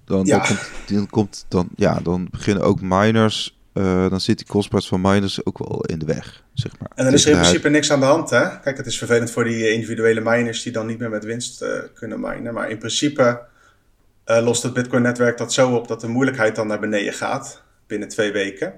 dan, 0.10 0.26
Ja. 0.26 0.38
dan, 0.38 0.48
komt, 0.48 0.60
dan 0.88 1.10
komt 1.10 1.45
dan, 1.48 1.69
ja, 1.76 2.00
dan 2.04 2.28
beginnen 2.32 2.63
ook 2.63 2.82
miners. 2.82 3.58
eh, 3.74 4.10
dan 4.10 4.22
zit 4.22 4.38
die 4.38 4.48
kostprijs 4.48 4.88
van 4.88 5.02
miners 5.02 5.45
ook 5.45 5.58
wel 5.58 5.82
in 5.86 6.00
de 6.00 6.06
weg, 6.06 6.43
zeg 6.54 6.72
maar. 6.80 6.89
En 6.95 7.04
dan 7.06 7.13
is 7.13 7.24
er 7.26 7.30
in 7.32 7.36
de 7.36 7.41
principe 7.41 7.69
niks 7.69 7.91
aan 7.91 8.00
de 8.00 8.06
hand, 8.06 8.30
hè? 8.30 8.60
Kijk, 8.60 8.78
het 8.78 8.86
is 8.86 8.98
vervelend 8.98 9.32
voor 9.32 9.43
die 9.43 9.72
individuele 9.74 10.22
miners 10.22 10.63
die 10.63 10.72
dan 10.72 10.86
niet 10.86 11.00
meer 11.00 11.10
met 11.10 11.24
winst 11.26 11.62
eh, 11.62 11.69
kunnen 11.93 12.19
minen. 12.19 12.54
Maar 12.54 12.69
in 12.69 12.78
principe 12.78 13.39
eh, 14.24 14.43
lost 14.43 14.63
het 14.63 14.74
Bitcoin-netwerk 14.74 15.38
dat 15.38 15.54
zo 15.54 15.76
op 15.76 15.88
dat 15.88 16.02
de 16.02 16.08
moeilijkheid 16.08 16.56
dan 16.56 16.67
naar 16.67 16.80
beneden 16.80 17.13
gaat 17.13 17.62
binnen 17.88 18.08
twee 18.08 18.32
weken. 18.32 18.74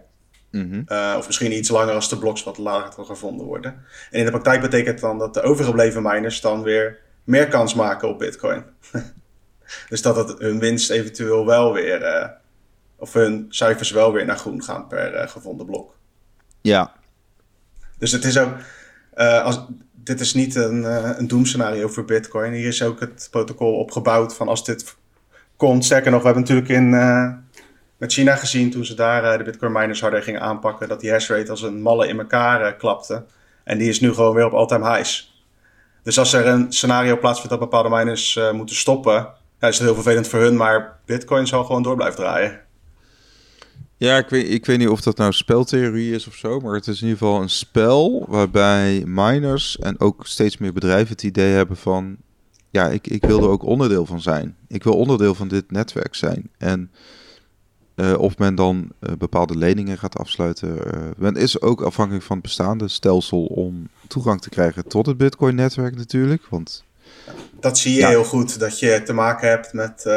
Mhm. 0.52 0.82
Eh, 0.86 1.16
of 1.18 1.28
misschien 1.28 1.54
iets 1.58 1.70
langer 1.70 1.94
als 1.94 2.10
de 2.10 2.18
bloks 2.18 2.44
wat 2.44 2.58
lager 2.58 3.06
gevonden 3.06 3.46
worden. 3.46 3.72
En 4.12 4.20
in 4.20 4.26
de 4.26 4.32
praktijk 4.32 4.62
betekent 4.62 5.00
dan 5.00 5.18
dat 5.18 5.34
de 5.34 5.42
overgebleven 5.42 6.02
miners 6.02 6.42
dan 6.42 6.64
weer 6.64 6.98
meer 7.24 7.48
kans 7.48 7.74
maken 7.74 8.10
op 8.10 8.20
Bitcoin. 8.20 8.64
dus 9.90 10.02
dat 10.02 10.16
het 10.16 10.40
hun 10.40 10.60
winst 10.60 10.90
eventueel 10.90 11.46
wel 11.46 11.74
weer 11.74 12.02
eh, 12.02 12.30
of 12.96 13.14
hun 13.14 13.46
cijfers 13.50 13.92
wel 13.92 14.14
weer 14.14 14.26
naar 14.26 14.38
groen 14.38 14.64
gaan 14.64 14.88
per 14.88 15.30
gevonden 15.30 15.66
blok. 15.66 15.96
Ja. 16.62 16.94
Dus 17.98 18.12
het 18.12 18.24
is 18.24 18.38
ook, 18.38 18.54
als, 19.16 19.66
dit 19.92 20.20
is 20.20 20.34
niet 20.34 20.56
een, 20.56 20.84
een 21.20 21.28
doemscenario 21.28 21.88
voor 21.88 22.06
Bitcoin. 22.06 22.54
Hier 22.54 22.68
is 22.68 22.84
ook 22.84 23.00
het 23.00 23.28
protocol 23.32 23.78
opgebouwd 23.78 24.36
van 24.36 24.48
als 24.48 24.66
dit 24.66 24.96
komt. 25.56 25.86
Sterker 25.86 26.12
nog, 26.12 26.20
we 26.20 26.26
hebben 26.26 26.44
natuurlijk 26.44 26.70
in, 26.70 26.90
met 27.98 28.14
China 28.14 28.36
gezien 28.36 28.72
toen 28.72 28.86
ze 28.86 28.94
daar 28.94 29.38
de 29.38 29.44
Bitcoin 29.44 29.72
miners 29.72 30.02
harder 30.02 30.24
gingen 30.24 30.42
aanpakken, 30.42 30.88
dat 30.88 31.00
die 31.00 31.12
hashrate 31.12 31.52
als 31.52 31.62
een 31.62 31.82
malle 31.82 32.08
in 32.08 32.20
elkaar 32.20 32.76
klapte. 32.76 33.26
En 33.64 33.78
die 33.78 33.90
is 33.90 34.00
nu 34.00 34.14
gewoon 34.14 34.36
weer 34.36 34.46
op 34.46 34.54
all-time 34.54 34.94
highs. 34.94 35.44
Dus 36.04 36.20
als 36.20 36.34
er 36.34 36.48
een 36.48 36.74
scenario 36.74 37.18
plaatsvindt 37.18 37.50
dat 37.50 37.60
bepaalde 37.60 37.90
miners 37.90 38.36
uh, 38.36 38.52
moeten 38.52 38.76
stoppen, 38.76 39.28
ja, 39.62 39.68
is 39.68 39.80
heel 39.80 39.94
vervelend 39.94 40.28
voor 40.28 40.40
hun, 40.40 40.56
maar 40.56 41.00
Bitcoin 41.06 41.48
zal 41.48 41.64
gewoon 41.64 41.84
door 41.84 41.96
blijven 41.96 42.20
draaien. 42.20 42.60
Ja, 43.98 44.18
ik 44.18 44.30
weet, 44.30 44.50
ik 44.50 44.66
weet 44.66 44.78
niet 44.78 44.88
of 44.88 45.02
dat 45.02 45.18
nou 45.18 45.32
speltheorie 45.32 46.14
is 46.14 46.28
of 46.28 46.36
zo, 46.36 46.60
maar 46.60 46.74
het 46.74 46.88
is 46.88 47.02
in 47.02 47.08
ieder 47.08 47.18
geval 47.18 47.42
een 47.42 47.50
spel 47.50 48.26
waarbij 48.28 49.04
miners 49.06 49.80
en 49.80 50.00
ook 50.00 50.28
steeds 50.28 50.58
meer 50.58 50.74
bedrijven 50.74 51.10
het 51.10 51.24
idee 51.24 51.52
hebben 51.52 51.78
van, 51.78 52.18
ja, 52.70 52.90
ik, 52.90 53.08
ik 53.08 53.26
wil 53.26 53.42
er 53.42 53.50
ook 53.50 53.64
onderdeel 53.64 54.06
van 54.06 54.22
zijn. 54.22 54.56
Ik 54.68 54.84
wil 54.84 54.98
onderdeel 54.98 55.36
van 55.36 55.48
dit 55.48 55.72
netwerk 55.72 56.16
zijn. 56.16 56.50
En 56.58 56.92
uh, 57.96 58.18
of 58.18 58.38
men 58.38 58.56
dan 58.56 58.92
uh, 59.00 59.16
bepaalde 59.18 59.58
leningen 59.58 59.98
gaat 59.98 60.18
afsluiten. 60.18 60.76
Uh, 60.76 61.10
men 61.18 61.36
is 61.36 61.62
ook 61.62 61.82
afhankelijk 61.82 62.26
van 62.26 62.36
het 62.36 62.46
bestaande 62.46 62.88
stelsel 62.88 63.46
om 63.46 63.90
toegang 64.08 64.42
te 64.42 64.50
krijgen 64.50 64.88
tot 64.88 65.06
het 65.06 65.18
Bitcoin-netwerk 65.18 65.96
natuurlijk. 65.96 66.46
Want, 66.50 66.84
dat 67.60 67.78
zie 67.78 67.94
je 67.94 68.00
ja. 68.00 68.08
heel 68.08 68.24
goed, 68.24 68.60
dat 68.60 68.80
je 68.80 69.02
te 69.04 69.14
maken 69.14 69.50
hebt 69.50 69.74
met 69.74 70.10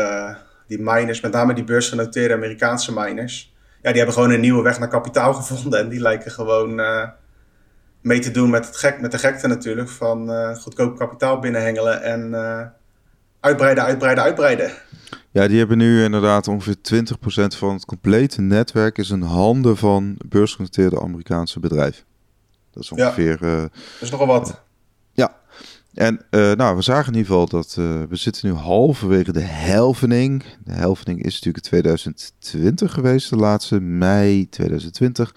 die 0.67 0.81
miners, 0.81 1.21
met 1.21 1.33
name 1.33 1.55
die 1.55 1.65
beursgenoteerde 1.65 2.35
Amerikaanse 2.35 2.93
miners. 2.93 3.55
Ja, 3.83 3.89
die 3.89 3.97
hebben 3.97 4.15
gewoon 4.15 4.31
een 4.31 4.41
nieuwe 4.41 4.63
weg 4.63 4.79
naar 4.79 4.89
kapitaal 4.89 5.35
gevonden 5.43 5.79
en 5.79 5.89
die 5.89 6.01
lijken 6.01 6.31
gewoon 6.31 6.83
mee 8.01 8.19
te 8.19 8.31
doen 8.31 8.51
met, 8.51 8.67
het 8.67 8.77
gek, 8.77 9.01
met 9.01 9.13
de 9.13 9.19
gekte 9.19 9.47
natuurlijk 9.47 9.89
van 9.89 10.31
goedkoop 10.57 10.99
kapitaal 10.99 11.39
binnenhengelen 11.39 12.03
en 12.03 12.35
uitbreiden, 13.41 13.85
uitbreiden, 13.85 14.25
uitbreiden. 14.25 14.73
Ja, 15.35 15.49
die 15.49 15.59
hebben 15.59 15.79
nu 15.79 16.05
inderdaad 16.05 16.49
ongeveer 16.49 16.77
20% 16.77 17.57
van 17.57 17.75
het 17.75 17.85
complete 17.85 18.41
netwerk 18.41 18.99
is 18.99 19.11
in 19.11 19.23
handen 19.23 19.77
van 19.77 20.19
beursgenoteerde 20.29 21.01
Amerikaanse 21.01 21.61
bedrijven. 21.61 22.05
Dat 22.71 22.83
is 22.83 22.93
ongeveer. 22.93 23.39
Ja, 23.41 23.55
uh, 23.55 23.61
dat 23.61 23.71
is 24.01 24.11
nogal 24.11 24.27
wat. 24.27 24.63
En 25.95 26.21
uh, 26.31 26.53
nou, 26.53 26.77
we 26.77 26.83
zagen 26.83 27.13
in 27.13 27.19
ieder 27.19 27.33
geval 27.33 27.49
dat 27.49 27.77
uh, 27.79 28.03
we 28.09 28.17
zitten 28.17 28.49
nu 28.49 28.55
halverwege 28.55 29.33
de 29.33 29.41
helvening. 29.41 30.45
De 30.65 30.73
helvening 30.73 31.23
is 31.25 31.33
natuurlijk 31.33 31.65
in 31.65 31.71
2020 31.71 32.93
geweest, 32.93 33.31
de 33.31 33.37
laatste 33.37 33.81
mei 33.81 34.49
2020. 34.49 35.35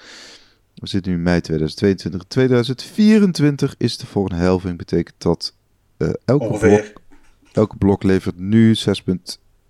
We 0.73 0.87
zitten 0.87 1.11
nu 1.11 1.17
in 1.17 1.23
mei 1.23 1.41
2022. 1.41 2.23
2024 2.27 3.75
is 3.77 3.97
de 3.97 4.05
volgende 4.05 4.41
helving. 4.41 4.77
Betekent 4.77 5.15
dat 5.17 5.53
elke, 6.25 6.57
blok, 6.57 6.93
elke 7.51 7.77
blok 7.77 8.03
levert 8.03 8.39
nu 8.39 8.75
6. 8.75 9.03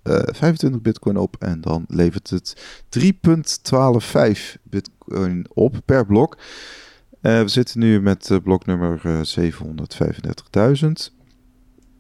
25 0.04 0.80
eh, 0.80 0.82
bitcoin 0.82 1.18
op 1.18 1.36
en 1.40 1.62
dan 1.62 1.86
levert 1.88 2.30
het 2.30 2.56
3.125 3.00 4.62
bitcoin 4.64 5.46
op 5.54 5.76
per 5.86 6.06
blok. 6.06 6.38
Uh, 7.22 7.42
we 7.42 7.48
zitten 7.48 7.80
nu 7.80 8.02
met 8.02 8.30
uh, 8.30 8.38
blok 8.44 8.66
nummer 8.66 9.02
735.000. 9.04 9.12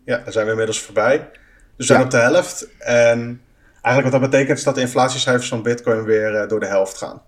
Ja, 0.05 0.17
daar 0.17 0.31
zijn 0.31 0.45
we 0.45 0.51
inmiddels 0.51 0.81
voorbij. 0.81 1.17
Dus 1.17 1.31
we 1.77 1.83
zijn 1.83 2.01
op 2.01 2.11
de 2.11 2.17
helft. 2.17 2.67
En 2.79 3.41
eigenlijk 3.81 4.13
wat 4.13 4.21
dat 4.21 4.31
betekent 4.31 4.57
is 4.57 4.63
dat 4.63 4.75
de 4.75 4.81
inflatiecijfers 4.81 5.47
van 5.47 5.63
bitcoin 5.63 6.03
weer 6.03 6.47
door 6.47 6.59
de 6.59 6.65
helft 6.65 6.97
gaan. 6.97 7.21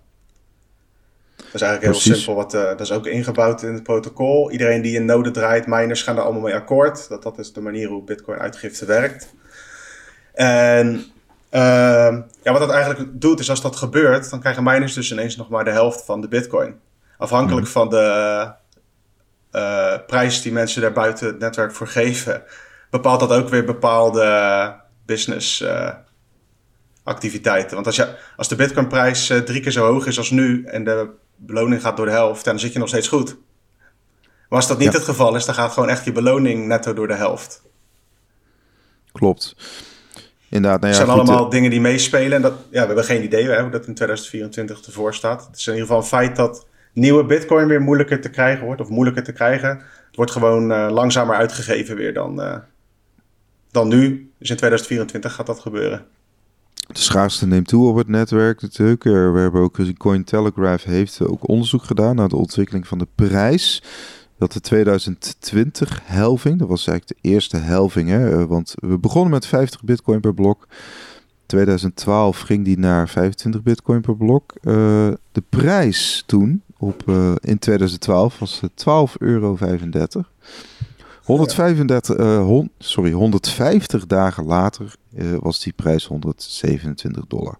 Dat 1.36 1.54
is 1.54 1.60
eigenlijk 1.62 1.92
heel 1.92 2.14
simpel. 2.14 2.34
Wat, 2.34 2.50
dat 2.50 2.80
is 2.80 2.92
ook 2.92 3.06
ingebouwd 3.06 3.62
in 3.62 3.74
het 3.74 3.82
protocol. 3.82 4.50
Iedereen 4.50 4.82
die 4.82 4.96
een 4.96 5.04
node 5.04 5.30
draait, 5.30 5.66
miners 5.66 6.02
gaan 6.02 6.14
daar 6.14 6.24
allemaal 6.24 6.42
mee 6.42 6.54
akkoord. 6.54 7.08
Dat, 7.08 7.22
dat 7.22 7.38
is 7.38 7.52
de 7.52 7.60
manier 7.60 7.88
hoe 7.88 8.04
bitcoin 8.04 8.38
uitgifte 8.38 8.84
werkt. 8.84 9.34
En 10.34 10.86
uh, 11.52 12.18
ja, 12.42 12.52
wat 12.52 12.58
dat 12.58 12.70
eigenlijk 12.70 13.20
doet, 13.20 13.40
is 13.40 13.50
als 13.50 13.62
dat 13.62 13.76
gebeurt, 13.76 14.30
dan 14.30 14.40
krijgen 14.40 14.62
miners 14.62 14.94
dus 14.94 15.12
ineens 15.12 15.36
nog 15.36 15.48
maar 15.48 15.64
de 15.64 15.70
helft 15.70 16.04
van 16.04 16.20
de 16.20 16.28
bitcoin. 16.28 16.74
Afhankelijk 17.20 17.66
mhm. 17.66 17.72
van 17.72 17.88
de 17.88 18.48
uh, 19.52 19.94
prijs 20.06 20.42
die 20.42 20.52
mensen 20.52 20.82
daar 20.82 20.92
buiten 20.92 21.26
het 21.26 21.38
netwerk 21.38 21.72
voor 21.72 21.86
geven, 21.86 22.42
bepaalt 22.90 23.20
dat 23.20 23.32
ook 23.32 23.48
weer 23.48 23.64
bepaalde 23.64 24.74
business 25.06 25.60
uh, 25.60 25.90
activiteiten. 27.02 27.74
Want 27.74 27.86
als, 27.86 27.96
je, 27.96 28.16
als 28.36 28.48
de 28.48 28.56
bitcoinprijs 28.56 29.26
drie 29.26 29.60
keer 29.60 29.72
zo 29.72 29.86
hoog 29.86 30.06
is 30.06 30.18
als 30.18 30.30
nu 30.30 30.64
en 30.64 30.84
de 30.84 31.08
beloning 31.36 31.80
gaat 31.80 31.96
door 31.96 32.06
de 32.06 32.12
helft, 32.12 32.44
dan 32.44 32.58
zit 32.58 32.72
je 32.72 32.78
nog 32.78 32.88
steeds 32.88 33.08
goed. 33.08 33.36
Maar 34.48 34.58
als 34.58 34.68
dat 34.68 34.78
niet 34.78 34.92
het 34.92 35.04
geval 35.04 35.36
is, 35.36 35.44
dan 35.44 35.54
gaat 35.54 35.72
gewoon 35.72 35.88
echt 35.88 36.04
je 36.04 36.12
beloning 36.12 36.66
netto 36.66 36.92
door 36.94 37.08
de 37.08 37.14
helft. 37.14 37.62
Klopt. 39.12 39.56
Inderdaad, 40.48 40.80
nou 40.80 40.92
ja, 40.92 40.98
het 40.98 41.08
zijn 41.08 41.18
allemaal 41.18 41.44
eh, 41.44 41.50
dingen 41.50 41.70
die 41.70 41.80
meespelen. 41.80 42.32
En 42.32 42.42
dat, 42.42 42.52
ja, 42.52 42.80
we 42.80 42.86
hebben 42.86 43.04
geen 43.04 43.22
idee 43.22 43.48
hè, 43.48 43.60
hoe 43.60 43.70
dat 43.70 43.86
in 43.86 43.94
2024 43.94 44.86
ervoor 44.86 45.14
staat. 45.14 45.46
Het 45.46 45.56
is 45.56 45.66
in 45.66 45.72
ieder 45.72 45.86
geval 45.86 46.02
een 46.02 46.08
feit 46.08 46.36
dat 46.36 46.66
nieuwe 46.92 47.24
bitcoin 47.24 47.66
weer 47.66 47.80
moeilijker 47.80 48.20
te 48.20 48.30
krijgen 48.30 48.64
wordt. 48.64 48.80
Of 48.80 48.88
moeilijker 48.88 49.22
te 49.22 49.32
krijgen. 49.32 49.68
Het 50.06 50.16
wordt 50.16 50.30
gewoon 50.30 50.70
uh, 50.70 50.90
langzamer 50.90 51.34
uitgegeven 51.34 51.96
weer 51.96 52.14
dan, 52.14 52.40
uh, 52.40 52.56
dan 53.70 53.88
nu. 53.88 54.30
Dus 54.38 54.50
in 54.50 54.56
2024 54.56 55.34
gaat 55.34 55.46
dat 55.46 55.60
gebeuren. 55.60 56.04
De 56.74 57.00
schaarste 57.00 57.46
neemt 57.46 57.68
toe 57.68 57.88
op 57.88 57.96
het 57.96 58.08
netwerk 58.08 58.62
natuurlijk. 58.62 59.04
We 59.04 59.38
hebben 59.38 59.60
ook 59.60 59.96
Cointelegraph 59.96 60.84
heeft 60.84 61.26
ook 61.26 61.48
onderzoek 61.48 61.82
gedaan 61.82 62.16
naar 62.16 62.28
de 62.28 62.36
ontwikkeling 62.36 62.86
van 62.86 62.98
de 62.98 63.06
prijs 63.14 63.82
dat 64.40 64.52
de 64.52 64.60
2020 64.60 66.00
helving, 66.04 66.58
dat 66.58 66.68
was 66.68 66.86
eigenlijk 66.86 67.22
de 67.22 67.28
eerste 67.28 67.56
helving, 67.56 68.08
hè, 68.08 68.40
eh, 68.40 68.44
want 68.44 68.74
we 68.78 68.98
begonnen 68.98 69.30
met 69.30 69.46
50 69.46 69.82
bitcoin 69.82 70.20
per 70.20 70.34
blok. 70.34 70.66
2012 71.46 72.40
ging 72.40 72.64
die 72.64 72.78
naar 72.78 73.08
25 73.08 73.62
bitcoin 73.62 74.00
per 74.00 74.16
blok. 74.16 74.54
De 75.32 75.42
prijs 75.48 76.22
toen 76.26 76.62
op, 76.80 77.02
uh, 77.06 77.32
in 77.40 77.58
2012 77.58 78.38
was 78.38 78.60
12,35 78.60 79.16
euro. 79.18 79.58
135, 81.22 82.18
uh, 82.18 82.42
hon, 82.42 82.70
sorry, 82.78 83.12
150 83.12 84.06
dagen 84.06 84.44
later 84.44 84.94
was 85.40 85.60
die 85.60 85.72
prijs 85.72 86.06
127 86.06 87.26
dollar. 87.26 87.58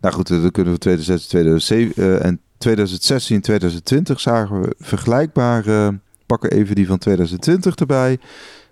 Nou 0.00 0.14
goed, 0.14 0.28
dan 0.28 0.50
kunnen 0.50 0.72
we 0.72 0.78
2006, 0.78 1.26
2007 1.26 2.22
en 2.22 2.40
2016, 2.58 3.40
2020 3.40 4.20
zagen 4.20 4.60
we 4.60 4.74
vergelijkbare. 4.78 5.98
Pakken 6.26 6.50
even 6.50 6.74
die 6.74 6.86
van 6.86 6.98
2020 6.98 7.74
erbij. 7.74 8.18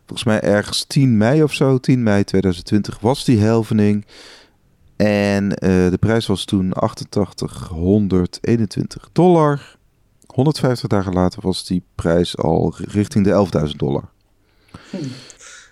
Volgens 0.07 0.24
mij 0.24 0.40
ergens 0.40 0.85
10 0.85 1.16
mei 1.16 1.42
of 1.42 1.53
zo, 1.53 1.79
10 1.79 2.03
mei 2.03 2.24
2020 2.24 3.00
was 3.00 3.24
die 3.24 3.38
helvening. 3.38 4.05
En 4.96 5.44
uh, 5.44 5.50
de 5.90 5.98
prijs 6.00 6.26
was 6.26 6.44
toen 6.44 6.72
8821 6.72 9.09
dollar. 9.12 9.76
150 10.26 10.88
dagen 10.88 11.12
later 11.12 11.42
was 11.42 11.66
die 11.66 11.83
prijs 11.94 12.37
al 12.37 12.74
richting 12.76 13.24
de 13.24 13.46
11.000 13.68 13.70
dollar. 13.76 14.04
Hm. 14.90 14.96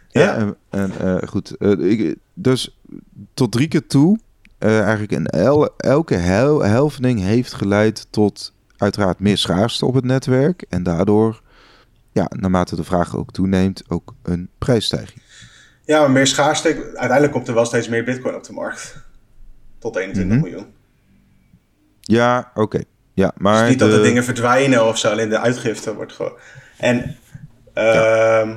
Ja, 0.08 0.22
ja, 0.22 0.36
en, 0.36 0.56
en 0.70 0.92
uh, 1.02 1.16
goed. 1.28 1.54
Uh, 1.58 1.90
ik, 1.90 2.16
dus 2.34 2.76
tot 3.34 3.52
drie 3.52 3.68
keer 3.68 3.86
toe 3.86 4.18
uh, 4.58 4.80
eigenlijk 4.80 5.12
in 5.12 5.26
el 5.26 5.76
elke 5.76 6.14
hel 6.14 6.62
helvening 6.62 7.20
heeft 7.20 7.52
geleid 7.52 8.06
tot 8.10 8.52
uiteraard 8.76 9.18
meer 9.18 9.38
schaarste 9.38 9.86
op 9.86 9.94
het 9.94 10.04
netwerk. 10.04 10.64
En 10.68 10.82
daardoor, 10.82 11.42
ja, 12.12 12.30
naarmate 12.36 12.76
de 12.76 12.84
vraag 12.84 13.16
ook 13.16 13.32
toeneemt, 13.32 13.82
ook 13.88 14.14
een 14.22 14.48
prijsstijging. 14.58 15.22
Ja, 15.84 16.00
maar 16.00 16.10
meer 16.10 16.26
schaarste. 16.26 16.68
Uiteindelijk 16.84 17.32
komt 17.32 17.48
er 17.48 17.54
wel 17.54 17.64
steeds 17.64 17.88
meer 17.88 18.04
bitcoin 18.04 18.34
op 18.34 18.44
de 18.44 18.52
markt. 18.52 18.96
Tot 19.82 19.96
21 19.96 20.36
mhm. 20.36 20.44
miljoen. 20.44 20.66
Ja, 22.00 22.50
oké. 22.54 22.82
Ja, 23.14 23.32
maar 23.36 23.60
dus 23.60 23.68
niet 23.68 23.78
dat 23.78 23.90
de 23.90 24.00
dingen 24.00 24.24
verdwijnen 24.24 24.86
of 24.86 24.98
zo, 24.98 25.10
alleen 25.10 25.28
de 25.28 25.38
uitgifte 25.38 25.94
wordt 25.94 26.12
gewoon. 26.12 26.36
En 26.78 27.16
ja. 27.74 28.40
Ehm, 28.40 28.54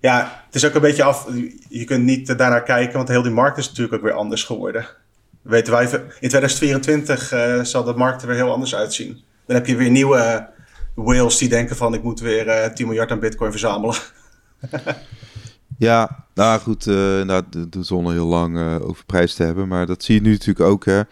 ja, 0.00 0.42
het 0.46 0.54
is 0.54 0.64
ook 0.64 0.74
een 0.74 0.80
beetje 0.80 1.02
af. 1.02 1.28
Je 1.68 1.84
kunt 1.84 2.04
niet 2.04 2.38
daarnaar 2.38 2.62
kijken, 2.62 2.96
want 2.96 3.08
heel 3.08 3.22
die 3.22 3.32
markt 3.32 3.58
is 3.58 3.68
natuurlijk 3.68 3.94
ook 3.94 4.02
weer 4.02 4.12
anders 4.12 4.44
geworden. 4.44 4.86
Weten 5.42 5.72
wij, 5.72 5.84
in 6.20 6.28
2024 6.28 7.32
uh, 7.32 7.58
eh, 7.58 7.64
zal 7.64 7.84
de 7.84 7.94
markt 7.94 8.22
er 8.22 8.28
weer 8.28 8.36
heel 8.36 8.52
anders 8.52 8.74
uitzien. 8.74 9.22
Dan 9.46 9.56
heb 9.56 9.66
je 9.66 9.76
weer 9.76 9.90
nieuwe 9.90 10.48
whales 10.94 11.38
die 11.38 11.48
denken 11.48 11.76
van 11.76 11.94
ik 11.94 12.02
moet 12.02 12.20
weer 12.20 12.46
uh, 12.46 12.64
eh, 12.64 12.72
10 12.72 12.86
miljard 12.86 13.10
aan 13.10 13.20
bitcoin 13.20 13.50
verzamelen. 13.50 13.96
ja, 15.78 16.26
nou 16.34 16.60
goed, 16.60 16.86
uh, 16.86 17.22
nou, 17.22 17.42
zonder 17.80 18.12
heel 18.12 18.26
lang 18.26 18.80
over 18.80 19.04
prijs 19.04 19.34
te 19.34 19.42
hebben. 19.42 19.68
Maar 19.68 19.86
dat 19.86 20.02
zie 20.02 20.14
je 20.14 20.20
nu 20.20 20.30
natuurlijk 20.30 20.68
ook. 20.68 20.84
Hè 20.84 21.02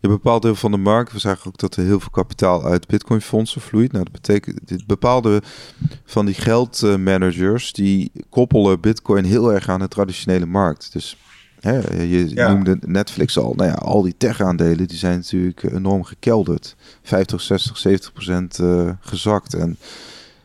een 0.00 0.10
bepaald 0.10 0.42
deel 0.42 0.54
van 0.54 0.70
de 0.70 0.76
markt. 0.76 1.12
We 1.12 1.18
zagen 1.18 1.46
ook 1.46 1.58
dat 1.58 1.76
er 1.76 1.84
heel 1.84 2.00
veel 2.00 2.10
kapitaal 2.10 2.64
uit 2.64 2.86
Bitcoin-fondsen 2.86 3.60
vloeit. 3.60 3.92
Nou, 3.92 4.04
dat 4.04 4.12
betekent 4.12 4.68
dit 4.68 4.86
bepaalde 4.86 5.42
van 6.04 6.26
die 6.26 6.34
geldmanagers 6.34 7.72
die 7.72 8.12
koppelen 8.28 8.80
Bitcoin 8.80 9.24
heel 9.24 9.52
erg 9.52 9.68
aan 9.68 9.80
de 9.80 9.88
traditionele 9.88 10.46
markt. 10.46 10.92
Dus 10.92 11.16
Hè, 11.60 12.02
je 12.02 12.30
noemde 12.34 12.78
Netflix 12.86 13.38
al. 13.38 13.54
Nou 13.54 13.70
ja, 13.70 13.74
al 13.74 14.02
die 14.02 14.14
tech-aandelen 14.16 14.88
die 14.88 14.98
zijn 14.98 15.16
natuurlijk 15.16 15.62
enorm 15.62 16.04
gekelderd. 16.04 16.76
50, 17.02 17.40
60, 17.40 17.78
70 17.78 18.12
procent 18.12 18.58
uh, 18.58 18.90
gezakt. 19.00 19.54
En 19.54 19.78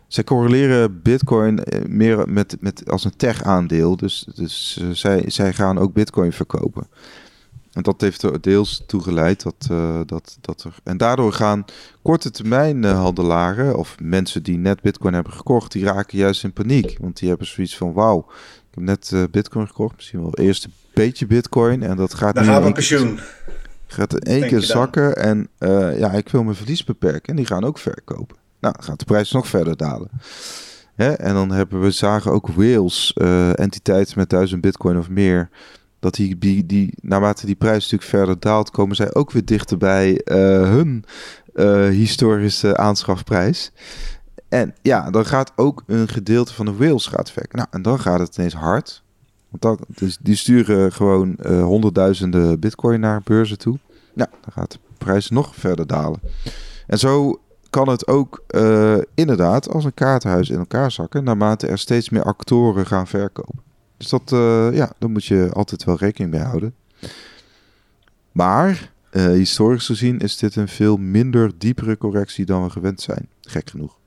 zij 0.07 0.23
correleren 0.23 1.01
Bitcoin 1.01 1.59
meer 1.87 2.29
met, 2.29 2.57
met 2.59 2.89
als 2.89 3.05
een 3.05 3.15
tech-aandeel. 3.17 3.95
Dus, 3.95 4.27
dus 4.35 4.83
zij, 4.91 5.23
zij 5.27 5.53
gaan 5.53 5.77
ook 5.77 5.93
Bitcoin 5.93 6.31
verkopen. 6.31 6.87
En 7.75 7.81
dat 7.81 8.01
heeft 8.01 8.21
er 8.21 8.41
deels 8.41 8.83
toe 8.87 9.01
geleid 9.01 9.43
dat, 9.43 9.67
uh, 9.71 9.99
dat, 10.05 10.37
dat 10.41 10.63
er. 10.63 10.75
En 10.83 10.97
daardoor 10.97 11.33
gaan 11.33 11.65
korte 12.01 12.31
termijn 12.31 12.83
uh, 12.83 12.91
handelaren 12.91 13.77
of 13.77 13.95
mensen 14.01 14.43
die 14.43 14.57
net 14.57 14.81
Bitcoin 14.81 15.13
hebben 15.13 15.33
gekocht, 15.33 15.71
die 15.71 15.83
raken 15.83 16.17
juist 16.17 16.43
in 16.43 16.53
paniek. 16.53 16.97
Want 16.99 17.19
die 17.19 17.29
hebben 17.29 17.47
zoiets 17.47 17.77
van: 17.77 17.93
wauw, 17.93 18.25
ik 18.69 18.75
heb 18.75 18.83
net 18.83 19.31
Bitcoin 19.31 19.67
gekocht, 19.67 19.95
misschien 19.95 20.21
wel 20.21 20.33
eerst 20.33 20.65
een 20.65 20.73
beetje 20.93 21.27
Bitcoin. 21.27 21.83
En 21.83 21.97
dat 21.97 22.13
gaat 22.13 22.35
Dan 22.35 22.43
nu. 22.43 22.49
gaan 22.49 22.63
we 22.63 22.71
pensioen. 22.71 23.19
Gaat 23.87 24.13
in 24.13 24.19
één 24.19 24.47
keer 24.47 24.61
zakken. 24.61 25.15
En 25.15 25.47
ja, 25.97 26.11
ik 26.11 26.29
wil 26.29 26.43
mijn 26.43 26.55
verlies 26.55 26.83
beperken. 26.83 27.29
En 27.29 27.35
die 27.35 27.45
gaan 27.45 27.63
ook 27.63 27.77
verkopen. 27.77 28.37
Nou, 28.65 28.75
gaat 28.79 28.99
de 28.99 29.05
prijs 29.05 29.31
nog 29.31 29.47
verder 29.47 29.77
dalen. 29.77 30.09
En 30.95 31.33
dan 31.33 31.51
hebben 31.51 31.81
we 31.81 31.91
zagen 31.91 32.31
ook 32.31 32.47
Wales, 32.47 33.13
entiteiten 33.53 34.19
met 34.19 34.29
1000 34.29 34.61
Bitcoin 34.61 34.97
of 34.97 35.09
meer 35.09 35.49
dat 35.99 36.13
die, 36.13 36.65
die, 36.65 36.93
naarmate 37.01 37.45
die 37.45 37.55
prijs 37.55 37.83
natuurlijk 37.83 38.09
verder 38.09 38.39
daalt, 38.39 38.71
komen 38.71 38.95
zij 38.95 39.13
ook 39.13 39.31
weer 39.31 39.45
dichter 39.45 39.77
bij 39.77 40.21
uh, 40.25 40.35
hun 40.61 41.05
uh, 41.55 41.87
historische 41.87 42.77
aanschafprijs. 42.77 43.71
En 44.49 44.75
ja, 44.81 45.09
dan 45.09 45.25
gaat 45.25 45.51
ook 45.55 45.83
een 45.87 46.07
gedeelte 46.07 46.53
van 46.53 46.65
de 46.65 46.73
whales 46.73 47.07
gaat 47.07 47.31
verkopen. 47.31 47.57
Nou, 47.57 47.69
en 47.71 47.81
dan 47.81 47.99
gaat 47.99 48.19
het 48.19 48.37
ineens 48.37 48.53
hard. 48.53 49.03
Want 49.49 49.61
dat, 49.61 49.97
dus 49.97 50.17
die 50.21 50.35
sturen 50.35 50.91
gewoon 50.91 51.37
honderdduizenden 51.45 52.59
bitcoin 52.59 52.99
naar 52.99 53.21
beurzen 53.23 53.57
toe. 53.57 53.79
Nou, 54.13 54.29
dan 54.41 54.51
gaat 54.51 54.71
de 54.71 54.79
prijs 54.97 55.29
nog 55.29 55.55
verder 55.55 55.87
dalen. 55.87 56.19
En 56.87 56.99
zo 56.99 57.39
kan 57.75 57.89
het 57.89 58.07
ook 58.07 58.43
uh, 58.49 58.97
inderdaad 59.15 59.69
als 59.69 59.85
een 59.85 59.93
kaartenhuis 59.93 60.49
in 60.49 60.57
elkaar 60.57 60.91
zakken, 60.91 61.23
naarmate 61.23 61.67
er 61.67 61.77
steeds 61.77 62.09
meer 62.09 62.23
actoren 62.23 62.85
gaan 62.85 63.07
verkopen. 63.07 63.61
Dus 63.97 64.09
dat, 64.09 64.31
uh, 64.33 64.67
ja, 64.73 64.91
daar 64.99 65.09
moet 65.09 65.25
je 65.25 65.49
altijd 65.53 65.83
wel 65.83 65.97
rekening 65.97 66.31
mee 66.31 66.41
houden. 66.41 66.75
Maar 68.31 68.91
uh, 69.11 69.23
historisch 69.23 69.85
gezien 69.85 70.19
is 70.19 70.37
dit 70.37 70.55
een 70.55 70.67
veel 70.67 70.97
minder 70.97 71.51
diepere 71.57 71.97
correctie 71.97 72.45
dan 72.45 72.63
we 72.63 72.69
gewend 72.69 73.01
zijn. 73.01 73.29
Gek 73.41 73.69
genoeg. 73.69 73.97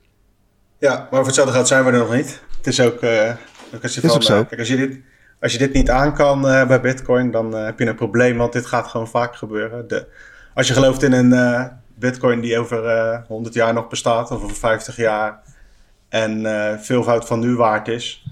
Ja, 0.77 0.95
maar 0.97 1.07
voor 1.09 1.25
hetzelfde 1.25 1.53
geld 1.53 1.67
zijn 1.67 1.85
we 1.85 1.91
er 1.91 1.97
nog 1.97 2.13
niet. 2.13 2.41
Het 2.57 2.67
is 2.67 2.81
ook, 2.81 3.01
je 3.01 3.37
is 3.81 4.09
ook 4.09 4.23
zo. 4.23 4.45
Kijk, 4.45 4.59
als 4.59 4.69
je 4.69 4.75
dit, 4.75 4.99
als 5.41 5.51
je 5.51 5.57
dit 5.57 5.73
niet 5.73 5.89
aan 5.89 6.13
kan 6.13 6.41
bij 6.41 6.81
Bitcoin, 6.81 7.31
dan 7.31 7.53
heb 7.53 7.79
je 7.79 7.85
een 7.85 7.95
probleem, 7.95 8.37
want 8.37 8.53
dit 8.53 8.65
gaat 8.65 8.87
gewoon 8.87 9.07
vaak 9.07 9.35
gebeuren. 9.35 9.87
De, 9.87 10.07
als 10.53 10.67
je 10.67 10.73
gelooft 10.73 11.03
in 11.03 11.11
een 11.11 11.31
Bitcoin 11.99 12.41
die 12.41 12.57
over 12.57 13.23
100 13.27 13.53
jaar 13.53 13.73
nog 13.73 13.87
bestaat, 13.87 14.31
of 14.31 14.43
over 14.43 14.55
50 14.55 14.95
jaar, 14.95 15.41
en 16.09 16.41
veelvoud 16.81 17.25
van 17.25 17.39
nu 17.39 17.55
waard 17.55 17.87
is, 17.87 18.25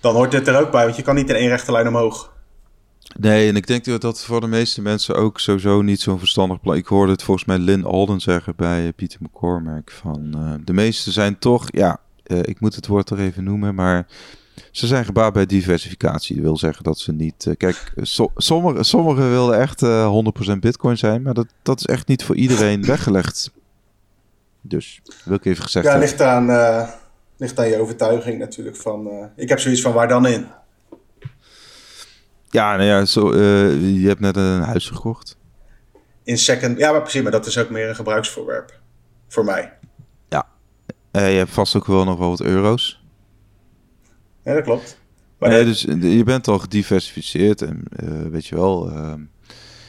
dan 0.00 0.14
hoort 0.14 0.30
dit 0.30 0.48
er 0.48 0.60
ook 0.60 0.70
bij, 0.70 0.84
want 0.84 0.96
je 0.96 1.02
kan 1.02 1.14
niet 1.14 1.28
in 1.28 1.34
één 1.34 1.48
rechte 1.48 1.72
lijn 1.72 1.88
omhoog. 1.88 2.30
Nee, 3.18 3.48
en 3.48 3.56
ik 3.56 3.66
denk 3.66 4.00
dat 4.00 4.24
voor 4.24 4.40
de 4.40 4.46
meeste 4.46 4.82
mensen 4.82 5.14
ook 5.14 5.40
sowieso 5.40 5.82
niet 5.82 6.00
zo'n 6.00 6.18
verstandig 6.18 6.60
plan. 6.60 6.76
Ik 6.76 6.86
hoorde 6.86 7.12
het 7.12 7.22
volgens 7.22 7.46
mij 7.46 7.58
Lynn 7.58 7.84
Alden 7.84 8.20
zeggen 8.20 8.52
bij 8.56 8.92
Pieter 8.92 9.18
McCormack 9.22 9.90
van 9.90 10.30
de 10.64 10.72
meeste 10.72 11.10
zijn 11.10 11.38
toch, 11.38 11.66
ja, 11.70 12.00
ik 12.24 12.60
moet 12.60 12.74
het 12.74 12.86
woord 12.86 13.10
er 13.10 13.18
even 13.18 13.44
noemen, 13.44 13.74
maar 13.74 14.06
ze 14.70 14.86
zijn 14.86 15.04
gebaat 15.04 15.32
bij 15.32 15.46
diversificatie. 15.46 16.34
Dat 16.34 16.44
wil 16.44 16.56
zeggen 16.56 16.84
dat 16.84 16.98
ze 16.98 17.12
niet, 17.12 17.44
uh, 17.44 17.54
kijk, 17.56 17.92
so, 17.96 18.32
sommigen 18.36 18.84
sommige 18.84 19.22
willen 19.22 19.58
echt 19.58 19.82
100% 20.54 20.58
Bitcoin 20.58 20.98
zijn, 20.98 21.22
maar 21.22 21.34
dat, 21.34 21.46
dat 21.62 21.78
is 21.78 21.86
echt 21.86 22.08
niet 22.08 22.24
voor 22.24 22.36
iedereen 22.36 22.86
weggelegd. 22.94 23.50
Dus 24.60 25.00
wil 25.24 25.36
ik 25.36 25.44
even 25.44 25.62
gezegd 25.62 25.84
ja, 25.84 25.90
hebben. 25.90 26.08
ligt 26.08 26.22
aan 26.22 26.46
ligt 27.36 27.58
aan 27.58 27.68
je 27.68 27.80
overtuiging 27.80 28.38
natuurlijk 28.38 28.76
van... 28.76 29.30
Ik 29.36 29.48
heb 29.48 29.58
zoiets 29.58 29.82
van, 29.82 29.92
waar 29.92 30.08
dan 30.08 30.26
in? 30.26 30.46
Ja, 32.50 32.76
nou 32.76 32.88
ja, 32.88 33.04
zo, 33.04 33.36
je 33.76 34.06
hebt 34.06 34.20
net 34.20 34.36
een 34.36 34.60
huis 34.60 34.88
gekocht. 34.88 35.36
In 36.24 36.38
second... 36.38 36.78
Ja, 36.78 36.92
maar 36.92 37.00
precies, 37.00 37.22
maar 37.22 37.32
dat 37.32 37.46
is 37.46 37.58
ook 37.58 37.70
meer 37.70 37.88
een 37.88 37.94
gebruiksvoorwerp. 37.94 38.80
Voor 39.28 39.44
mij. 39.44 39.72
Ja. 40.28 40.46
Je 41.12 41.18
hebt 41.18 41.50
vast 41.50 41.76
ook 41.76 41.86
wel 41.86 42.04
nog 42.04 42.18
wel 42.18 42.28
wat 42.28 42.40
euro's. 42.40 43.01
Ja, 44.44 44.54
dat 44.54 44.62
klopt. 44.62 44.98
Maar 45.38 45.50
nee, 45.50 45.64
dus 45.64 45.80
je 46.00 46.22
bent 46.24 46.48
al 46.48 46.58
gediversificeerd 46.58 47.62
en 47.62 47.84
weet 48.30 48.46
je 48.46 48.54
wel... 48.54 48.90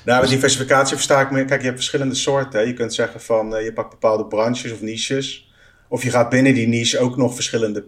Nou, 0.06 0.22
met 0.22 0.30
diversificatie 0.30 0.96
versta 0.96 1.22
ik 1.22 1.32
meer. 1.32 1.46
Kijk, 1.46 1.60
je 1.60 1.66
hebt 1.66 1.78
verschillende 1.78 2.16
soorten. 2.16 2.60
Hè. 2.60 2.66
Je 2.66 2.74
kunt 2.74 2.94
zeggen 2.94 3.22
van 3.22 3.64
je 3.64 3.74
pakt 3.74 3.90
bepaalde 3.90 4.26
branches 4.26 4.72
of 4.72 4.82
niches. 4.82 5.52
Of 5.88 6.04
je 6.04 6.10
gaat 6.10 6.30
binnen 6.30 6.54
die 6.54 6.68
niche 6.68 7.00
ook 7.00 7.18
nog 7.18 7.36
verschillende 7.36 7.86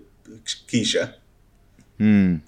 kiezen. 0.66 1.14
Hmm. 1.96 2.44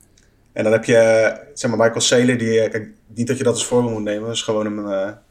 En 0.54 0.64
dan 0.64 0.72
heb 0.72 0.86
je, 0.86 1.34
zeg 1.54 1.70
maar, 1.70 1.80
Michael 1.80 2.02
Saylor, 2.02 2.38
die, 2.38 2.70
kijk, 2.70 2.90
niet 3.08 3.28
dat 3.28 3.38
je 3.38 3.44
dat 3.44 3.54
als 3.54 3.66
voorbeeld 3.66 3.94
moet 3.94 4.04
nemen, 4.04 4.26
dat 4.26 4.36
is 4.36 4.42
gewoon 4.42 4.66
een, 4.66 4.86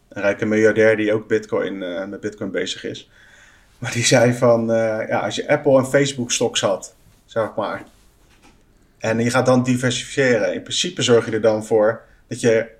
een 0.09 0.23
rijke 0.23 0.45
miljardair 0.45 0.97
die 0.97 1.13
ook 1.13 1.29
Bitcoin, 1.29 1.79
met 2.09 2.21
Bitcoin 2.21 2.51
bezig 2.51 2.85
is. 2.85 3.11
Maar 3.79 3.93
die 3.93 4.05
zei 4.05 4.33
van, 4.33 4.67
ja, 5.09 5.19
als 5.19 5.37
je 5.37 5.49
Apple 5.49 5.79
en 5.79 5.87
Facebook 5.87 6.33
stocks 6.33 6.61
had, 6.61 6.95
zeg 7.25 7.55
maar, 7.57 7.85
en 8.99 9.19
je 9.19 9.31
gaat 9.31 9.47
dan 9.47 9.63
diversifiëren, 9.63 10.55
in 10.55 10.63
principe 10.63 11.03
zorg 11.03 11.25
je 11.25 11.33
er 11.33 11.41
dan 11.41 11.65
voor 11.65 12.03
dat 12.29 12.41
je 12.41 12.75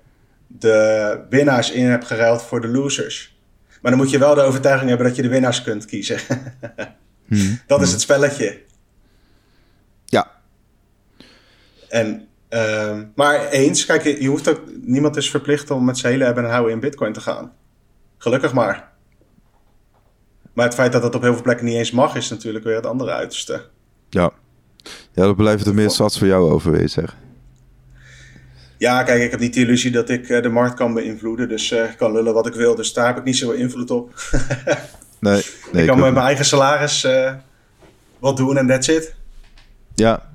de 0.47 1.19
winnaars 1.29 1.71
in 1.71 1.85
hebt 1.85 2.05
geruild 2.05 2.41
voor 2.41 2.61
de 2.61 2.67
losers. 2.67 3.35
Maar 3.81 3.91
dan 3.91 3.99
moet 3.99 4.09
je 4.09 4.17
wel 4.17 4.35
de 4.35 4.41
overtuiging 4.41 4.89
hebben 4.89 5.07
dat 5.07 5.15
je 5.15 5.21
de 5.21 5.27
winnaars 5.27 5.63
kunt 5.63 5.85
kiezen. 5.85 6.19
Hmm. 7.27 7.59
Dat 7.67 7.81
is 7.81 7.91
het 7.91 8.01
spelletje. 8.01 8.61
Ja. 10.05 10.31
En, 11.89 12.27
uh, 12.49 12.99
maar 13.15 13.47
eens, 13.49 13.85
kijk, 13.85 14.03
je 14.03 14.27
hoeft 14.27 14.47
ook, 14.47 14.61
niemand 14.81 15.15
is 15.15 15.29
verplicht 15.29 15.71
om 15.71 15.85
met 15.85 15.97
z'n 15.97 16.07
hele 16.07 16.23
hebben 16.23 16.43
en 16.43 16.49
houden 16.49 16.73
in 16.73 16.79
Bitcoin 16.79 17.13
te 17.13 17.21
gaan. 17.21 17.53
Gelukkig 18.17 18.53
maar. 18.53 18.91
Maar 20.53 20.65
het 20.65 20.75
feit 20.75 20.91
dat 20.91 21.01
dat 21.01 21.15
op 21.15 21.21
heel 21.21 21.33
veel 21.33 21.41
plekken 21.41 21.65
niet 21.65 21.75
eens 21.75 21.91
mag, 21.91 22.15
is 22.15 22.29
natuurlijk 22.29 22.65
weer 22.65 22.75
het 22.75 22.85
andere 22.85 23.11
uiterste. 23.11 23.69
Ja. 24.09 24.31
Ja, 25.17 25.23
dat 25.23 25.35
blijft 25.35 25.65
er 25.65 25.73
meer 25.73 25.89
sats 25.89 26.17
voor 26.17 26.27
jou 26.27 26.51
over, 26.51 26.81
je 26.81 26.87
zeggen. 26.87 27.17
Ja, 28.77 29.03
kijk, 29.03 29.23
ik 29.23 29.31
heb 29.31 29.39
niet 29.39 29.53
de 29.53 29.59
illusie 29.59 29.91
dat 29.91 30.09
ik 30.09 30.29
uh, 30.29 30.41
de 30.41 30.49
markt 30.49 30.75
kan 30.75 30.93
beïnvloeden. 30.93 31.49
Dus 31.49 31.71
uh, 31.71 31.83
ik 31.83 31.97
kan 31.97 32.11
lullen 32.11 32.33
wat 32.33 32.47
ik 32.47 32.53
wil. 32.53 32.75
Dus 32.75 32.93
daar 32.93 33.07
heb 33.07 33.17
ik 33.17 33.23
niet 33.23 33.37
zoveel 33.37 33.55
invloed 33.55 33.91
op. 33.91 34.13
Nee, 35.19 35.43
nee, 35.71 35.81
ik 35.81 35.87
kan 35.87 35.99
met 35.99 36.13
mijn 36.13 36.25
eigen 36.25 36.45
salaris 36.45 37.03
uh, 37.03 37.33
wat 38.19 38.37
doen 38.37 38.57
en 38.57 38.67
that's 38.67 38.87
it. 38.87 39.15
Ja, 39.95 40.29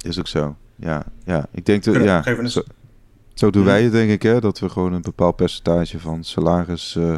is 0.00 0.18
ook 0.18 0.26
zo. 0.26 0.56
Ja, 0.76 1.04
ja. 1.24 1.46
ik 1.50 1.66
denk 1.66 1.84
dat 1.84 1.94
ja, 1.94 2.48
zo, 2.48 2.62
zo 3.34 3.50
doen 3.50 3.64
wij 3.64 3.82
het 3.82 3.92
denk 3.92 4.10
ik, 4.10 4.22
hè, 4.22 4.40
dat 4.40 4.58
we 4.58 4.68
gewoon 4.68 4.92
een 4.92 5.02
bepaald 5.02 5.36
percentage 5.36 5.98
van 5.98 6.24
salaris 6.24 6.94
uh, 6.98 7.14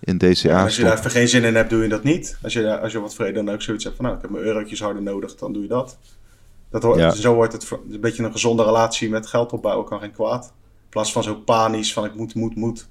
in 0.00 0.18
DCA 0.18 0.48
ja, 0.48 0.62
Als 0.62 0.76
je 0.76 0.82
daar 0.82 0.98
even 0.98 1.10
geen 1.10 1.28
zin 1.28 1.44
in 1.44 1.54
hebt, 1.54 1.70
doe 1.70 1.82
je 1.82 1.88
dat 1.88 2.02
niet. 2.04 2.38
Als 2.42 2.52
je, 2.52 2.80
als 2.80 2.92
je 2.92 3.00
wat 3.00 3.14
vrede 3.14 3.32
dan 3.32 3.50
ook 3.50 3.62
zoiets 3.62 3.84
hebt 3.84 3.96
van, 3.96 4.04
nou, 4.04 4.16
ik 4.16 4.22
heb 4.22 4.30
mijn 4.30 4.44
eurotjes 4.44 4.80
harder 4.80 5.02
nodig, 5.02 5.34
dan 5.34 5.52
doe 5.52 5.62
je 5.62 5.68
dat. 5.68 5.98
Dat 6.70 6.82
hoort, 6.82 6.98
ja. 6.98 7.10
Zo 7.10 7.34
wordt 7.34 7.52
het 7.52 7.70
een 7.70 8.00
beetje 8.00 8.22
een 8.22 8.32
gezonde 8.32 8.64
relatie 8.64 9.10
met 9.10 9.26
geld 9.26 9.52
opbouwen, 9.52 9.86
kan 9.86 10.00
geen 10.00 10.12
kwaad. 10.12 10.44
In 10.44 10.88
plaats 10.88 11.12
van 11.12 11.22
zo 11.22 11.34
panisch 11.34 11.92
van 11.92 12.04
ik 12.04 12.14
moet, 12.14 12.34
moet, 12.34 12.56
moet. 12.56 12.88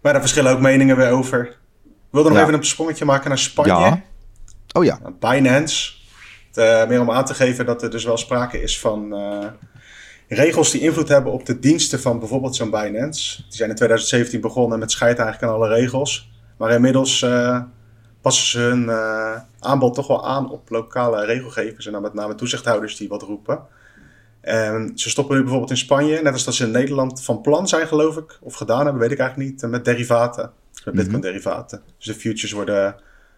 Maar 0.00 0.12
daar 0.12 0.22
verschillen 0.22 0.52
ook 0.52 0.60
meningen 0.60 0.96
weer 0.96 1.10
over. 1.10 1.46
Ik 1.84 2.20
wilde 2.20 2.28
nog 2.28 2.38
ja. 2.38 2.44
even 2.44 2.54
een 2.58 2.64
sprongetje 2.64 3.04
maken 3.04 3.28
naar 3.28 3.38
Spanje. 3.38 3.72
Ja. 3.72 4.02
Oh 4.72 4.84
ja. 4.84 5.00
Binance. 5.18 5.92
Uh, 6.54 6.86
meer 6.86 7.00
om 7.00 7.10
aan 7.10 7.24
te 7.24 7.34
geven 7.34 7.66
dat 7.66 7.82
er 7.82 7.90
dus 7.90 8.04
wel 8.04 8.16
sprake 8.16 8.62
is 8.62 8.80
van 8.80 9.14
uh, 9.14 9.46
regels 10.28 10.70
die 10.70 10.80
invloed 10.80 11.08
hebben 11.08 11.32
op 11.32 11.46
de 11.46 11.58
diensten 11.58 12.00
van 12.00 12.18
bijvoorbeeld 12.18 12.56
zo'n 12.56 12.70
Binance. 12.70 13.42
Die 13.42 13.56
zijn 13.56 13.70
in 13.70 13.76
2017 13.76 14.40
begonnen 14.40 14.78
met 14.78 14.90
scheid 14.90 15.18
eigenlijk 15.18 15.52
aan 15.52 15.58
alle 15.58 15.68
regels. 15.68 16.30
Maar 16.56 16.70
inmiddels 16.70 17.22
uh, 17.22 17.62
passen 18.20 18.46
ze 18.46 18.58
hun 18.58 18.84
aanbod 19.64 19.94
toch 19.94 20.06
wel 20.06 20.26
aan 20.26 20.50
op 20.50 20.70
lokale 20.70 21.24
regelgevers 21.24 21.86
en 21.86 21.92
dan 21.92 22.02
met 22.02 22.14
name 22.14 22.34
toezichthouders 22.34 22.96
die 22.96 23.08
wat 23.08 23.22
roepen. 23.22 23.62
En 24.40 24.92
ze 24.94 25.10
stoppen 25.10 25.34
nu 25.34 25.40
bijvoorbeeld 25.40 25.70
in 25.70 25.76
Spanje, 25.76 26.22
net 26.22 26.32
als 26.32 26.44
dat 26.44 26.54
ze 26.54 26.64
in 26.64 26.70
Nederland 26.70 27.24
van 27.24 27.40
plan 27.40 27.68
zijn, 27.68 27.86
geloof 27.86 28.16
ik, 28.16 28.38
of 28.40 28.54
gedaan 28.54 28.84
hebben, 28.84 29.02
weet 29.02 29.10
ik 29.10 29.18
eigenlijk 29.18 29.50
niet, 29.50 29.70
met 29.70 29.84
derivaten. 29.84 30.52
Met 30.84 30.94
Bitcoin-derivaten. 30.94 31.82
Dus 31.96 32.06
de 32.06 32.14
futures 32.14 32.52
worden 32.52 32.96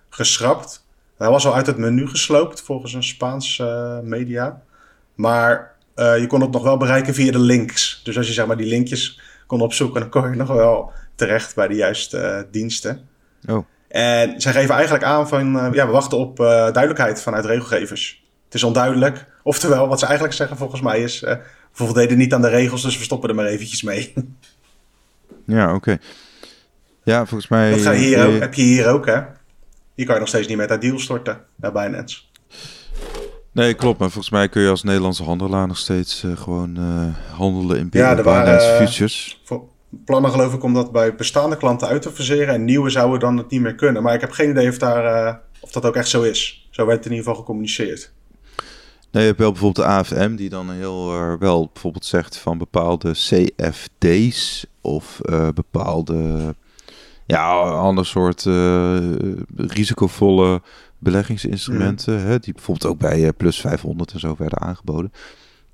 geschrapt. 0.09 0.87
Hij 1.17 1.31
was 1.31 1.47
al 1.47 1.55
uit 1.55 1.67
het 1.67 1.77
menu 1.77 2.09
gesloopt, 2.09 2.63
volgens 2.63 2.93
een 2.93 3.03
Spaans 3.03 3.59
uh, 3.59 4.01
media. 4.01 4.63
Maar 5.15 5.77
uh, 5.97 6.19
je 6.19 6.27
kon 6.27 6.41
het 6.41 6.51
nog 6.51 6.63
wel 6.63 6.77
bereiken 6.77 7.15
via 7.15 7.33
de 7.33 7.39
links. 7.39 8.01
Dus 8.05 8.17
als 8.17 8.27
je 8.27 8.33
zeg 8.33 8.47
maar 8.47 8.57
die 8.57 8.67
linkjes 8.67 9.21
kon 9.47 9.61
opzoeken, 9.61 10.01
dan 10.01 10.11
kon 10.11 10.31
je 10.31 10.37
nog 10.37 10.49
wel 10.49 10.93
terecht 11.15 11.55
bij 11.55 11.69
de 11.69 11.75
juiste 11.75 12.19
uh, 12.19 12.53
diensten. 12.53 13.09
Oh. 13.49 13.67
En 13.97 14.41
zij 14.41 14.53
geven 14.53 14.75
eigenlijk 14.75 15.05
aan 15.05 15.29
van, 15.29 15.71
ja, 15.73 15.87
we 15.87 15.93
wachten 15.93 16.19
op 16.19 16.37
duidelijkheid 16.37 17.23
vanuit 17.23 17.45
regelgevers. 17.45 18.25
Het 18.45 18.55
is 18.55 18.63
onduidelijk. 18.63 19.27
Oftewel, 19.43 19.89
wat 19.89 19.99
ze 19.99 20.05
eigenlijk 20.05 20.37
zeggen 20.37 20.57
volgens 20.57 20.81
mij 20.81 21.03
is, 21.03 21.25
voldeden 21.73 22.19
niet 22.19 22.35
aan 22.35 22.43
de 22.43 22.49
regels, 22.49 22.83
dus 22.83 22.99
we 22.99 23.05
stoppen 23.05 23.29
er 23.29 23.35
maar 23.35 23.47
eventjes 23.47 23.83
mee. 23.83 24.15
Ja, 25.45 25.75
oké. 25.75 25.99
Ja, 27.03 27.27
volgens 27.27 27.51
mij... 27.51 27.71
Dat 27.71 27.81
ga 27.81 27.91
je 27.91 27.99
hier 27.99 28.27
ook, 28.27 28.41
heb 28.41 28.55
je 28.55 28.63
hier 28.63 28.89
ook, 28.89 29.07
hè? 29.07 29.21
Hier 29.95 30.07
kan 30.07 30.15
je 30.15 30.21
nog 30.21 30.29
steeds 30.29 30.49
niet 30.49 30.57
met 30.57 30.69
dat 30.69 30.81
deal 30.81 30.99
storten 30.99 31.41
naar 31.57 31.73
Binance. 31.73 32.21
Nee, 33.53 33.75
klopt. 33.75 33.99
Maar 33.99 34.11
volgens 34.11 34.33
mij 34.33 34.49
kun 34.49 34.63
je 34.63 34.69
als 34.69 34.83
Nederlandse 34.83 35.23
handelaar 35.23 35.67
nog 35.67 35.79
steeds 35.79 36.23
uh, 36.23 36.37
gewoon 36.37 36.77
handelen 37.31 37.79
in 37.79 37.89
ja, 37.91 38.15
Binance 38.15 38.23
waren, 38.23 38.87
futures. 38.87 39.41
Voor 39.45 39.65
plannen 40.05 40.31
geloof 40.31 40.55
ik 40.55 40.63
om 40.63 40.75
dat 40.75 40.93
bij 40.93 41.15
bestaande 41.15 41.57
klanten 41.57 41.89
uit 41.89 42.03
te 42.03 42.13
verseren. 42.13 42.55
En 42.55 42.65
nieuwe 42.65 42.91
zouden 42.91 43.21
dan 43.21 43.37
het 43.37 43.51
niet 43.51 43.61
meer 43.61 43.75
kunnen. 43.75 44.03
Maar 44.03 44.15
ik 44.15 44.21
heb 44.21 44.31
geen 44.31 44.51
idee 44.51 44.69
of, 44.69 44.79
daar, 44.79 45.27
uh, 45.27 45.35
of 45.61 45.71
dat 45.71 45.87
ook 45.87 45.97
echt 45.97 46.09
zo 46.09 46.23
is. 46.23 46.69
Zo 46.71 46.87
werd 46.87 46.97
het 46.97 47.07
in 47.07 47.13
ieder 47.13 47.27
geval 47.27 47.41
gecommuniceerd. 47.41 48.13
Nee, 49.11 49.23
je 49.23 49.29
hebt 49.29 49.41
wel 49.41 49.53
bijvoorbeeld 49.53 49.87
de 49.87 49.93
AFM 49.93 50.35
die 50.37 50.49
dan 50.49 50.71
heel 50.71 51.15
uh, 51.15 51.33
wel 51.39 51.71
bijvoorbeeld 51.73 52.05
zegt 52.05 52.37
van 52.37 52.59
bepaalde 52.59 53.13
CFD's 53.13 54.67
of 54.81 55.19
uh, 55.23 55.49
bepaalde 55.55 56.55
ja, 57.27 57.61
ander 57.61 58.07
soort 58.07 58.47
risicovolle 59.57 60.63
beleggingsinstrumenten, 60.99 62.15
mm. 62.15 62.27
hè, 62.27 62.39
die 62.39 62.53
bijvoorbeeld 62.53 62.93
ook 62.93 62.99
bij 62.99 63.33
plus 63.33 63.61
500 63.61 64.13
en 64.13 64.21
zo 64.21 64.35
werden 64.39 64.61
aangeboden. 64.61 65.13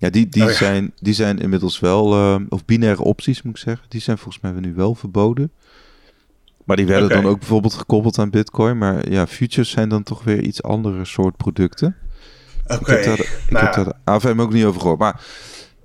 Ja, 0.02 0.10
die, 0.10 0.28
die, 0.28 0.42
oh, 0.42 0.48
ja. 0.48 0.54
Zijn, 0.54 0.92
die 1.00 1.14
zijn 1.14 1.38
inmiddels 1.38 1.80
wel, 1.80 2.14
uh, 2.14 2.40
of 2.48 2.64
binaire 2.64 3.02
opties 3.02 3.42
moet 3.42 3.56
ik 3.56 3.62
zeggen, 3.62 3.86
die 3.88 4.00
zijn 4.00 4.18
volgens 4.18 4.42
mij 4.42 4.52
nu 4.52 4.74
wel 4.74 4.94
verboden. 4.94 5.50
Maar 6.64 6.76
die 6.76 6.86
werden 6.86 7.04
okay. 7.04 7.22
dan 7.22 7.30
ook 7.30 7.38
bijvoorbeeld 7.38 7.74
gekoppeld 7.74 8.18
aan 8.18 8.30
Bitcoin. 8.30 8.78
Maar 8.78 9.10
ja, 9.10 9.26
futures 9.26 9.70
zijn 9.70 9.88
dan 9.88 10.02
toch 10.02 10.24
weer 10.24 10.40
iets 10.40 10.62
andere 10.62 11.04
soort 11.04 11.36
producten. 11.36 11.96
Oké. 12.64 12.74
Okay. 12.74 12.98
Ik 12.98 13.04
heb 13.04 13.16
daar, 13.16 13.26
ik 13.26 13.50
nou, 13.50 13.64
heb 13.64 13.74
daar 13.74 14.36
de 14.36 14.42
ook 14.42 14.52
niet 14.52 14.64
over 14.64 14.80
gehoord. 14.80 14.98
Maar 14.98 15.20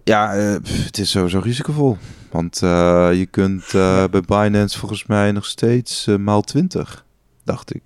ja, 0.04 0.38
uh, 0.38 0.54
het 0.64 0.98
is 0.98 1.10
sowieso 1.10 1.40
risicovol. 1.40 1.98
Want 2.32 2.62
uh, 2.62 3.10
je 3.14 3.26
kunt 3.26 3.66
bij 4.12 4.22
Binance 4.26 4.80
volgens 4.80 5.06
mij 5.06 5.32
nog 5.32 5.46
steeds 5.46 6.06
maal 6.06 6.42
20, 6.42 7.06
dacht 7.44 7.76
ik. 7.76 7.84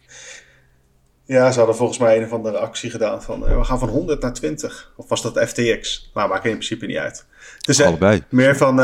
Ja, 1.31 1.51
ze 1.51 1.57
hadden 1.57 1.75
volgens 1.75 1.97
mij 1.97 2.17
een 2.17 2.23
of 2.23 2.31
andere 2.31 2.57
actie 2.57 2.89
gedaan 2.89 3.23
van 3.23 3.43
we 3.43 3.63
gaan 3.63 3.79
van 3.79 3.89
100 3.89 4.21
naar 4.21 4.33
20. 4.33 4.93
Of 4.95 5.09
was 5.09 5.21
dat 5.21 5.39
FTX? 5.49 6.09
Maar 6.13 6.27
maakt 6.27 6.45
in 6.45 6.51
principe 6.51 6.85
niet 6.85 6.97
uit. 6.97 7.25
Dus 7.59 7.81
Allebei. 7.81 8.23
meer 8.29 8.57
van 8.57 8.79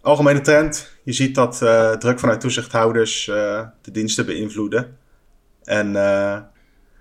algemene 0.00 0.40
trend. 0.40 0.90
Je 1.02 1.12
ziet 1.12 1.34
dat 1.34 1.58
druk 1.98 2.18
vanuit 2.18 2.40
toezichthouders 2.40 3.24
de 3.24 3.90
diensten 3.92 4.26
beïnvloeden. 4.26 4.96
En 5.64 5.92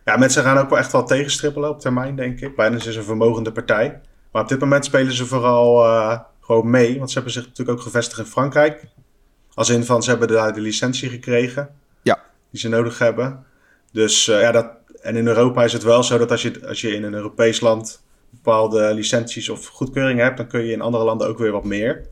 ja, 0.05 0.17
mensen 0.17 0.43
gaan 0.43 0.57
ook 0.57 0.69
wel 0.69 0.79
echt 0.79 0.91
wel 0.91 1.05
tegenstrippelen 1.05 1.69
op 1.69 1.79
termijn, 1.79 2.15
denk 2.15 2.39
ik. 2.39 2.55
Binance 2.55 2.89
is 2.89 2.95
een 2.95 3.03
vermogende 3.03 3.51
partij. 3.51 3.99
Maar 4.31 4.41
op 4.41 4.49
dit 4.49 4.59
moment 4.59 4.85
spelen 4.85 5.13
ze 5.13 5.25
vooral 5.25 5.75
gewoon 6.41 6.69
mee. 6.69 6.97
Want 6.97 7.09
ze 7.09 7.15
hebben 7.15 7.33
zich 7.33 7.45
natuurlijk 7.45 7.77
ook 7.77 7.83
gevestigd 7.83 8.19
in 8.19 8.25
Frankrijk. 8.25 8.83
Als 9.53 9.69
in 9.69 9.85
van, 9.85 10.03
ze 10.03 10.09
hebben 10.09 10.27
daar 10.27 10.53
de 10.53 10.61
licentie 10.61 11.09
gekregen. 11.09 11.69
Ja. 12.01 12.19
Die 12.51 12.59
ze 12.59 12.69
nodig 12.69 12.99
hebben. 12.99 13.45
Dus 13.91 14.27
uh, 14.27 14.41
ja, 14.41 14.51
dat... 14.51 14.67
En 15.01 15.15
in 15.15 15.27
Europa 15.27 15.63
is 15.63 15.73
het 15.73 15.83
wel 15.83 16.03
zo 16.03 16.17
dat 16.17 16.31
als 16.31 16.41
je, 16.41 16.67
als 16.67 16.81
je 16.81 16.95
in 16.95 17.03
een 17.03 17.13
Europees 17.13 17.59
land 17.59 18.03
bepaalde 18.29 18.93
licenties 18.93 19.49
of 19.49 19.67
goedkeuring 19.67 20.19
hebt, 20.19 20.37
dan 20.37 20.47
kun 20.47 20.65
je 20.65 20.71
in 20.71 20.81
andere 20.81 21.03
landen 21.03 21.27
ook 21.27 21.37
weer 21.37 21.51
wat 21.51 21.63
meer. 21.63 22.07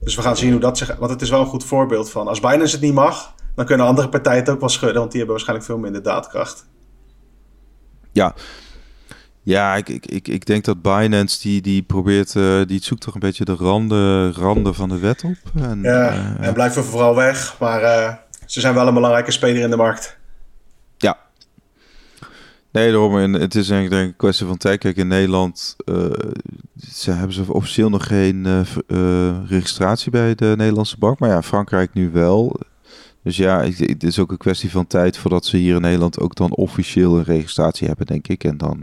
Dus 0.00 0.14
we 0.14 0.22
gaan 0.22 0.36
zien 0.36 0.50
hoe 0.50 0.60
dat 0.60 0.78
zich. 0.78 0.96
Want 0.96 1.10
het 1.10 1.22
is 1.22 1.30
wel 1.30 1.40
een 1.40 1.46
goed 1.46 1.64
voorbeeld 1.64 2.10
van. 2.10 2.28
Als 2.28 2.40
Binance 2.40 2.74
het 2.74 2.84
niet 2.84 2.94
mag, 2.94 3.34
dan 3.54 3.64
kunnen 3.64 3.86
andere 3.86 4.08
partijen 4.08 4.40
het 4.40 4.50
ook 4.50 4.60
wel 4.60 4.68
schudden, 4.68 4.98
want 4.98 5.10
die 5.10 5.20
hebben 5.20 5.36
waarschijnlijk 5.36 5.68
veel 5.68 5.78
minder 5.78 6.02
daadkracht. 6.02 6.66
Ja, 8.12 8.34
ja, 9.42 9.76
ik, 9.76 9.88
ik, 9.88 10.06
ik, 10.06 10.28
ik 10.28 10.46
denk 10.46 10.64
dat 10.64 10.82
Binance 10.82 11.40
die, 11.40 11.60
die 11.60 11.82
probeert, 11.82 12.34
uh, 12.34 12.64
die 12.66 12.82
zoekt 12.82 13.00
toch 13.00 13.14
een 13.14 13.20
beetje 13.20 13.44
de 13.44 13.54
randen, 13.54 14.32
randen 14.32 14.74
van 14.74 14.88
de 14.88 14.98
wet 14.98 15.24
op. 15.24 15.62
En, 15.62 15.82
ja, 15.82 16.12
uh, 16.12 16.46
en 16.46 16.54
blijft 16.54 16.76
er 16.76 16.84
vooral 16.84 17.14
weg, 17.14 17.56
maar 17.58 17.82
uh, 17.82 18.14
ze 18.46 18.60
zijn 18.60 18.74
wel 18.74 18.86
een 18.86 18.94
belangrijke 18.94 19.30
speler 19.30 19.62
in 19.62 19.70
de 19.70 19.76
markt. 19.76 20.20
Nee, 22.72 22.90
daarom, 22.90 23.18
en 23.18 23.32
het 23.32 23.54
is 23.54 23.70
eigenlijk 23.70 23.90
denk 23.90 24.04
ik 24.04 24.10
een 24.10 24.16
kwestie 24.16 24.46
van 24.46 24.56
tijd. 24.56 24.78
Kijk, 24.78 24.96
in 24.96 25.08
Nederland 25.08 25.76
ze 26.92 27.10
hebben 27.10 27.32
ze 27.32 27.52
officieel 27.52 27.90
nog 27.90 28.06
geen 28.06 28.66
registratie 29.46 30.10
bij 30.10 30.34
de 30.34 30.54
Nederlandse 30.56 30.98
bank, 30.98 31.18
maar 31.18 31.30
ja, 31.30 31.42
Frankrijk 31.42 31.94
nu 31.94 32.10
wel. 32.10 32.60
Dus 33.22 33.36
ja, 33.36 33.64
het 33.64 34.02
is 34.02 34.18
ook 34.18 34.30
een 34.30 34.36
kwestie 34.36 34.70
van 34.70 34.86
tijd 34.86 35.16
voordat 35.16 35.44
ze 35.44 35.56
hier 35.56 35.74
in 35.74 35.80
Nederland 35.80 36.20
ook 36.20 36.34
dan 36.34 36.54
officieel 36.54 37.16
een 37.16 37.24
registratie 37.24 37.86
hebben, 37.86 38.06
denk 38.06 38.28
ik. 38.28 38.44
En 38.44 38.56
dan, 38.56 38.82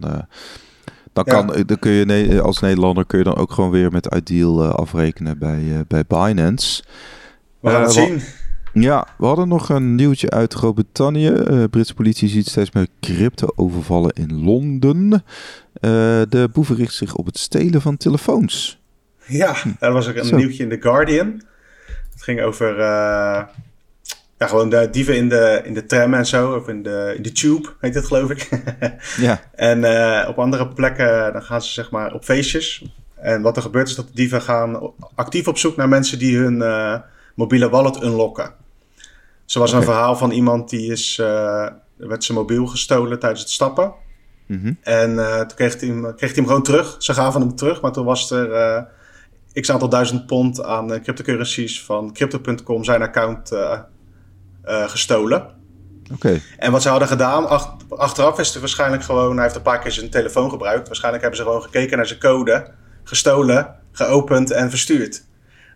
dan, 1.13 1.23
kan, 1.23 1.51
ja. 1.55 1.63
dan 1.63 1.79
kun 1.79 1.91
je 1.91 2.41
als 2.41 2.59
Nederlander 2.59 3.05
kun 3.05 3.17
je 3.17 3.23
dan 3.23 3.35
ook 3.35 3.51
gewoon 3.51 3.71
weer 3.71 3.91
met 3.91 4.15
Ideal 4.15 4.65
afrekenen 4.65 5.37
bij, 5.39 5.83
bij 5.87 6.03
Binance. 6.07 6.83
We 7.59 7.69
gaan 7.69 7.81
het 7.81 7.91
zien. 7.91 8.21
Ja, 8.73 9.07
we 9.17 9.25
hadden 9.25 9.47
nog 9.47 9.69
een 9.69 9.95
nieuwtje 9.95 10.29
uit 10.29 10.53
Groot-Brittannië. 10.53 11.31
Britse 11.69 11.93
politie 11.93 12.27
ziet 12.29 12.47
steeds 12.47 12.71
meer 12.71 12.87
crypto-overvallen 12.99 14.13
in 14.13 14.43
Londen. 14.43 15.23
de 16.29 16.49
boeven 16.53 16.75
richten 16.75 16.97
zich 16.97 17.15
op 17.15 17.25
het 17.25 17.37
stelen 17.37 17.81
van 17.81 17.97
telefoons. 17.97 18.79
Ja, 19.25 19.55
er 19.79 19.91
was 19.91 20.07
ook 20.09 20.15
een 20.15 20.25
Zo. 20.25 20.35
nieuwtje 20.35 20.63
in 20.63 20.69
The 20.69 20.81
Guardian. 20.81 21.41
Het 22.11 22.23
ging 22.23 22.41
over 22.41 22.77
ja, 24.39 24.47
gewoon 24.47 24.69
de 24.69 24.89
dieven 24.91 25.15
in 25.15 25.29
de, 25.29 25.61
in 25.63 25.73
de 25.73 25.85
tram 25.85 26.13
en 26.13 26.25
zo. 26.25 26.55
Of 26.55 26.67
in 26.67 26.83
de, 26.83 27.13
in 27.17 27.21
de 27.21 27.31
tube, 27.31 27.69
heet 27.79 27.95
het 27.95 28.05
geloof 28.05 28.29
ik. 28.29 28.49
ja. 29.17 29.41
En 29.55 29.79
uh, 29.79 30.25
op 30.27 30.39
andere 30.39 30.67
plekken 30.67 31.33
dan 31.33 31.43
gaan 31.43 31.61
ze 31.61 31.71
zeg 31.71 31.91
maar 31.91 32.13
op 32.13 32.23
feestjes. 32.23 32.85
En 33.15 33.41
wat 33.41 33.55
er 33.55 33.61
gebeurt 33.61 33.89
is 33.89 33.95
dat 33.95 34.07
de 34.07 34.13
dieven 34.13 34.41
gaan 34.41 34.93
actief 35.15 35.47
op 35.47 35.57
zoek 35.57 35.75
naar 35.75 35.89
mensen 35.89 36.19
die 36.19 36.37
hun 36.37 36.55
uh, 36.55 36.95
mobiele 37.39 37.69
wallet 37.69 38.03
unlocken. 38.03 38.53
Zo 39.45 39.59
was 39.59 39.69
okay. 39.69 39.81
een 39.81 39.87
verhaal 39.87 40.15
van 40.15 40.31
iemand 40.31 40.69
die 40.69 40.91
is, 40.91 41.17
uh, 41.17 41.67
werd 41.95 42.23
zijn 42.23 42.37
mobiel 42.37 42.67
gestolen 42.67 43.19
tijdens 43.19 43.41
het 43.41 43.49
stappen. 43.49 43.93
Mm 44.45 44.61
-hmm. 44.61 44.77
En 44.81 45.15
toen 45.47 45.55
kreeg 45.55 45.79
hij, 45.79 45.89
hem, 45.89 46.01
kreeg 46.01 46.29
hij 46.29 46.33
hem 46.33 46.47
gewoon 46.47 46.63
terug. 46.63 46.95
Ze 46.99 47.13
gaven 47.13 47.41
hem 47.41 47.55
terug, 47.55 47.81
maar 47.81 47.91
toen 47.91 48.05
was 48.05 48.31
er 48.31 48.87
x 49.53 49.71
aantal 49.71 49.89
duizend 49.89 50.25
pond 50.25 50.63
aan 50.63 51.01
cryptocurrencies 51.01 51.83
van 51.83 52.13
crypto.com 52.13 52.83
zijn 52.83 53.01
account 53.01 53.51
uh, 53.51 53.79
gestolen. 54.89 55.47
Okay. 56.13 56.41
En 56.57 56.71
wat 56.71 56.81
ze 56.81 56.89
hadden 56.89 57.07
gedaan, 57.07 57.47
ach, 57.47 57.75
achteraf 57.89 58.39
is 58.39 58.49
het 58.49 58.59
waarschijnlijk 58.59 59.03
gewoon, 59.03 59.33
hij 59.33 59.43
heeft 59.43 59.55
een 59.55 59.61
paar 59.61 59.79
keer 59.79 59.91
zijn 59.91 60.09
telefoon 60.09 60.49
gebruikt. 60.49 60.87
Waarschijnlijk 60.87 61.23
hebben 61.23 61.41
ze 61.41 61.47
gewoon 61.47 61.63
gekeken 61.63 61.97
naar 61.97 62.07
zijn 62.07 62.19
code, 62.19 62.71
gestolen, 63.03 63.75
geopend 63.91 64.51
en 64.51 64.69
verstuurd. 64.69 65.23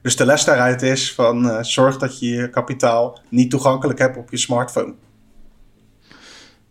Dus 0.04 0.16
de 0.16 0.26
les 0.26 0.46
daaruit 0.46 0.82
is 0.82 1.14
van 1.14 1.46
uh, 1.46 1.58
zorg 1.62 1.98
dat 1.98 2.20
je 2.20 2.30
je 2.30 2.50
kapitaal 2.50 3.20
niet 3.30 3.50
toegankelijk 3.50 4.00
hebt 4.00 4.18
op 4.18 4.32
je 4.32 4.38
smartphone. 4.38 4.94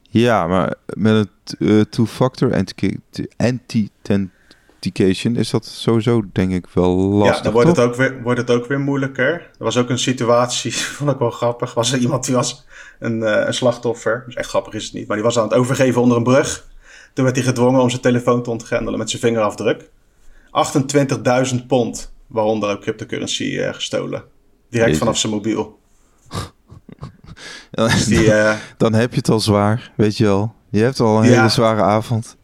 Ja, 0.09 0.47
maar 0.47 0.75
met 0.87 1.15
een 1.15 1.29
uh, 1.59 1.81
two-factor 1.81 2.65
anti-authentication 3.37 5.37
is 5.37 5.51
dat 5.51 5.67
sowieso 5.67 6.23
denk 6.33 6.53
ik 6.53 6.67
wel 6.73 6.97
lastig. 6.97 7.37
Ja, 7.37 7.43
dan 7.43 7.53
wordt 7.53 7.69
het, 7.69 7.79
ook 7.79 7.95
weer, 7.95 8.23
wordt 8.23 8.41
het 8.41 8.51
ook 8.51 8.67
weer 8.67 8.81
moeilijker. 8.81 9.33
Er 9.33 9.65
was 9.65 9.77
ook 9.77 9.89
een 9.89 9.99
situatie, 9.99 10.75
vond 10.97 11.11
ik 11.11 11.19
wel 11.19 11.31
grappig. 11.31 11.75
Was 11.75 11.93
er 11.93 11.99
iemand 11.99 12.25
die 12.25 12.35
was 12.35 12.67
een, 12.99 13.21
uh, 13.21 13.43
een 13.47 13.55
slachtoffer. 13.55 14.23
Dus 14.27 14.35
echt 14.35 14.49
grappig 14.49 14.75
is 14.75 14.85
het 14.85 14.93
niet. 14.93 15.07
Maar 15.07 15.17
die 15.17 15.27
was 15.27 15.39
aan 15.39 15.45
het 15.45 15.55
overgeven 15.55 16.03
onder 16.03 16.17
een 16.17 16.23
brug. 16.23 16.71
Toen 17.13 17.25
werd 17.25 17.37
hij 17.37 17.45
gedwongen 17.45 17.81
om 17.81 17.91
zijn 17.91 18.03
telefoon 18.03 18.43
te 18.43 18.51
ontgrendelen 18.51 18.99
met 18.99 19.11
zijn 19.11 19.23
vingerafdruk. 19.23 19.91
28.000 21.53 21.67
pond, 21.67 22.12
waaronder 22.33 22.71
ook 22.71 22.81
cryptocurrency 22.81 23.45
uh, 23.45 23.75
gestolen. 23.75 24.25
Direct 24.71 24.97
vanaf 24.97 25.19
zijn 25.19 25.33
mobiel. 25.33 25.79
Ja, 27.71 27.85
dus 27.89 28.05
die, 28.05 28.25
uh, 28.25 28.55
dan 28.77 28.95
heb 28.95 29.11
je 29.11 29.17
het 29.17 29.29
al 29.29 29.41
zwaar, 29.41 29.93
weet 29.97 30.17
je 30.17 30.25
wel. 30.25 30.55
Je 30.71 30.83
hebt 30.83 31.01
al 31.01 31.19
een 31.19 31.31
ja. 31.31 31.37
hele 31.37 31.49
zware 31.49 31.83
avond. 31.83 32.37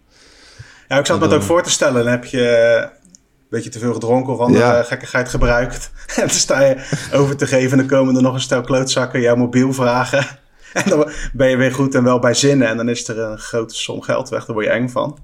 Ja, 0.88 0.98
ik 0.98 1.06
zat 1.06 1.18
me 1.18 1.24
het 1.24 1.34
ook 1.34 1.42
voor 1.42 1.62
te 1.62 1.70
stellen. 1.70 2.02
Dan 2.04 2.12
heb 2.12 2.24
je 2.24 2.40
een 3.40 3.46
beetje 3.48 3.70
te 3.70 3.78
veel 3.78 3.92
gedronken 3.92 4.32
of 4.32 4.38
andere 4.38 4.64
ja. 4.64 4.82
gekkigheid 4.82 5.28
gebruikt. 5.28 5.90
En 6.16 6.26
dan 6.26 6.30
sta 6.30 6.60
je 6.60 7.08
over 7.12 7.36
te 7.36 7.46
geven 7.46 7.70
en 7.70 7.78
dan 7.78 7.98
komen 7.98 8.16
er 8.16 8.22
nog 8.22 8.34
een 8.34 8.40
stel 8.40 8.60
klootzakken 8.60 9.20
jouw 9.20 9.36
mobiel 9.36 9.72
vragen. 9.72 10.26
En 10.72 10.90
dan 10.90 11.10
ben 11.32 11.48
je 11.48 11.56
weer 11.56 11.74
goed 11.74 11.94
en 11.94 12.04
wel 12.04 12.18
bij 12.18 12.34
zinnen. 12.34 12.68
En 12.68 12.76
dan 12.76 12.88
is 12.88 13.08
er 13.08 13.18
een 13.18 13.38
grote 13.38 13.74
som 13.74 14.02
geld 14.02 14.28
weg. 14.28 14.44
Daar 14.44 14.54
word 14.54 14.66
je 14.66 14.72
eng 14.72 14.88
van. 14.88 15.18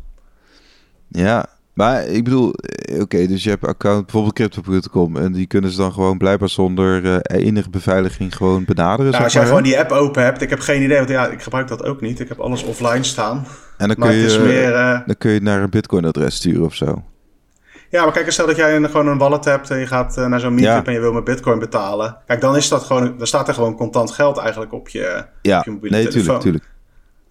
Ja, 1.09 1.47
maar 1.75 2.07
ik 2.07 2.25
bedoel, 2.25 2.49
oké, 2.93 3.01
okay, 3.01 3.27
dus 3.27 3.45
je 3.45 3.51
hebt 3.51 3.67
account 3.67 4.03
bijvoorbeeld 4.03 4.35
crypto.com 4.35 5.17
en 5.17 5.33
die 5.33 5.47
kunnen 5.47 5.71
ze 5.71 5.77
dan 5.77 5.93
gewoon 5.93 6.19
blijkbaar 6.19 6.49
zonder 6.49 7.05
uh, 7.05 7.17
enige 7.23 7.71
beveiliging 7.71 8.37
gewoon 8.37 8.65
benaderen. 8.65 9.13
Nou, 9.13 9.25
als 9.25 9.33
jij 9.33 9.47
gewoon 9.47 9.63
die 9.63 9.79
app 9.79 9.91
open 9.91 10.23
hebt, 10.23 10.43
ik 10.43 10.51
heb 10.51 10.61
geen 10.61 10.83
idee, 10.83 10.97
want 10.97 11.09
ja, 11.09 11.29
ik 11.29 11.43
gebruik 11.43 11.69
dat 11.69 11.85
ook 11.85 12.01
niet. 12.01 12.21
Ik 12.21 12.29
heb 12.29 12.41
alles 12.41 12.63
offline 12.63 13.03
staan. 13.03 13.47
En 13.79 13.89
dan 13.89 13.97
kun, 13.97 14.13
je, 14.13 14.39
meer, 14.39 14.73
uh... 14.73 15.01
dan 15.07 15.17
kun 15.19 15.31
je 15.31 15.41
naar 15.41 15.63
een 15.63 15.71
Bitcoin-adres 15.71 16.35
sturen 16.35 16.65
of 16.65 16.75
zo. 16.75 17.03
Ja, 17.91 18.03
maar 18.05 18.13
kijk, 18.13 18.31
stel 18.31 18.47
dat 18.47 18.57
jij 18.57 18.77
een, 18.77 18.91
gewoon 18.91 19.07
een 19.07 19.19
wallet 19.19 19.45
hebt 19.45 19.71
en 19.71 19.79
je 19.79 19.87
gaat 19.87 20.17
naar 20.17 20.41
zo'n 20.41 20.55
meetup 20.55 20.71
ja. 20.71 20.85
en 20.85 20.93
je 20.93 21.01
wil 21.01 21.13
met 21.13 21.25
Bitcoin 21.25 21.59
betalen. 21.59 22.17
Kijk, 22.27 22.41
dan 22.41 22.57
is 22.57 22.69
dat 22.69 22.83
gewoon, 22.83 23.15
dan 23.19 23.27
staat 23.27 23.49
er 23.49 23.55
gewoon 23.55 23.77
contant 23.77 24.11
geld 24.11 24.39
eigenlijk 24.39 24.73
op 24.73 24.89
je, 24.89 25.25
ja. 25.43 25.59
op 25.59 25.65
je 25.65 25.71
mobiele 25.71 25.97
nee, 25.97 26.09
telefoon. 26.09 26.41
Tuurlijk, 26.41 26.43
tuurlijk. 26.43 26.74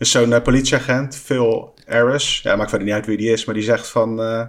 Dus 0.04 0.12
zo'n 0.12 0.30
uh, 0.30 0.42
politieagent, 0.42 1.16
Phil 1.16 1.74
Harris, 1.86 2.40
ja, 2.42 2.56
maakt 2.56 2.70
verder 2.70 2.88
niet 2.88 2.96
uit 2.96 3.06
wie 3.06 3.18
die 3.18 3.32
is, 3.32 3.46
maar 3.46 3.56
die 3.56 3.64
zegt 3.64 3.88
van, 3.88 4.22
uh, 4.22 4.44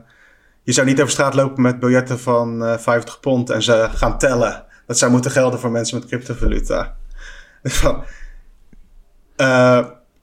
je 0.62 0.72
zou 0.72 0.86
niet 0.86 1.00
over 1.00 1.12
straat 1.12 1.34
lopen 1.34 1.62
met 1.62 1.80
biljetten 1.80 2.20
van 2.20 2.62
uh, 2.62 2.78
50 2.78 3.20
pond 3.20 3.50
en 3.50 3.62
ze 3.62 3.88
gaan 3.94 4.18
tellen. 4.18 4.64
Dat 4.86 4.98
zou 4.98 5.10
moeten 5.10 5.30
gelden 5.30 5.60
voor 5.60 5.70
mensen 5.70 5.98
met 5.98 6.08
cryptovaluta. 6.08 6.96
Van, 7.62 8.04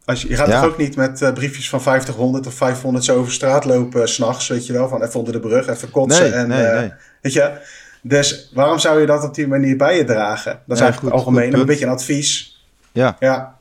als 0.05 0.21
je, 0.21 0.29
je 0.29 0.35
gaat 0.35 0.51
toch 0.51 0.63
ook 0.63 0.77
niet 0.77 0.95
met 0.95 1.31
briefjes 1.33 1.69
van 1.69 1.81
50, 1.81 2.15
100 2.15 2.47
of 2.47 2.53
500 2.53 3.05
zo 3.05 3.17
over 3.17 3.31
straat 3.31 3.65
lopen 3.65 4.09
s 4.09 4.13
s'nachts, 4.13 4.47
weet 4.47 4.65
je 4.65 4.73
wel? 4.73 4.87
Van 4.87 5.03
even 5.03 5.19
onder 5.19 5.33
de 5.33 5.39
brug, 5.39 5.67
even 5.67 5.91
kotsen. 5.91 6.29
Nee, 6.29 6.31
en, 6.31 6.47
nee, 6.47 6.67
nee. 6.67 6.93
Weet 7.21 7.33
je? 7.33 7.57
Dus 8.01 8.51
waarom 8.53 8.79
zou 8.79 8.99
je 8.99 9.05
dat 9.05 9.23
op 9.23 9.35
die 9.35 9.47
manier 9.47 9.77
bij 9.77 9.97
je 9.97 10.03
dragen? 10.03 10.51
Dat 10.51 10.75
is 10.75 10.77
Ja, 10.77 10.83
eigenlijk 10.83 11.15
goed, 11.15 11.25
algemeen, 11.25 11.49
goed 11.49 11.59
een 11.59 11.65
beetje 11.65 11.85
een 11.85 11.91
advies. 11.91 12.65
Ja, 12.91 13.15
Ja. 13.19 13.59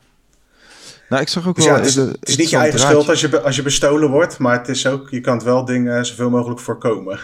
Nou 1.11 1.23
ik 1.23 1.29
zag 1.29 1.47
ook 1.47 1.55
Dus 1.55 1.65
wel... 1.65 1.73
ja, 1.73 1.79
het 1.79 1.89
is, 1.89 1.95
het 1.95 2.17
is 2.29 2.37
niet 2.37 2.49
je 2.49 2.57
eigen 2.57 2.79
draadje- 2.79 2.95
schuld 2.95 3.09
als 3.09 3.21
je, 3.21 3.41
als 3.41 3.55
je 3.55 3.61
bestolen 3.61 4.09
wordt, 4.09 4.37
maar 4.37 4.57
het 4.57 4.67
is 4.67 4.87
ook, 4.87 5.09
je 5.09 5.21
kan 5.21 5.33
het 5.33 5.43
wel 5.43 5.65
dingen 5.65 6.05
zoveel 6.05 6.29
mogelijk 6.29 6.59
voorkomen. 6.59 7.19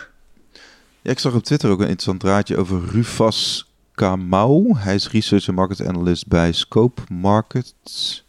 Ja, 1.01 1.11
ik 1.11 1.19
zag 1.19 1.33
op 1.33 1.43
Twitter 1.43 1.69
ook 1.69 1.77
een 1.79 1.83
interessant 1.83 2.19
draadje 2.19 2.57
over 2.57 2.81
Rufas 2.91 3.71
Kamau. 3.91 4.77
Hij 4.77 4.95
is 4.95 5.11
research 5.11 5.47
en 5.47 5.53
market 5.53 5.85
analyst 5.87 6.27
bij 6.27 6.51
Scope 6.51 7.01
Markets 7.11 8.25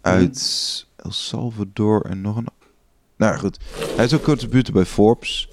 uit 0.00 0.86
El 0.96 1.12
Salvador 1.12 2.04
en 2.04 2.20
nog 2.20 2.36
een... 2.36 2.46
Nou 3.16 3.38
goed. 3.38 3.58
Hij 3.96 4.04
is 4.04 4.14
ook 4.14 4.22
contributor 4.22 4.74
bij 4.74 4.84
Forbes. 4.84 5.48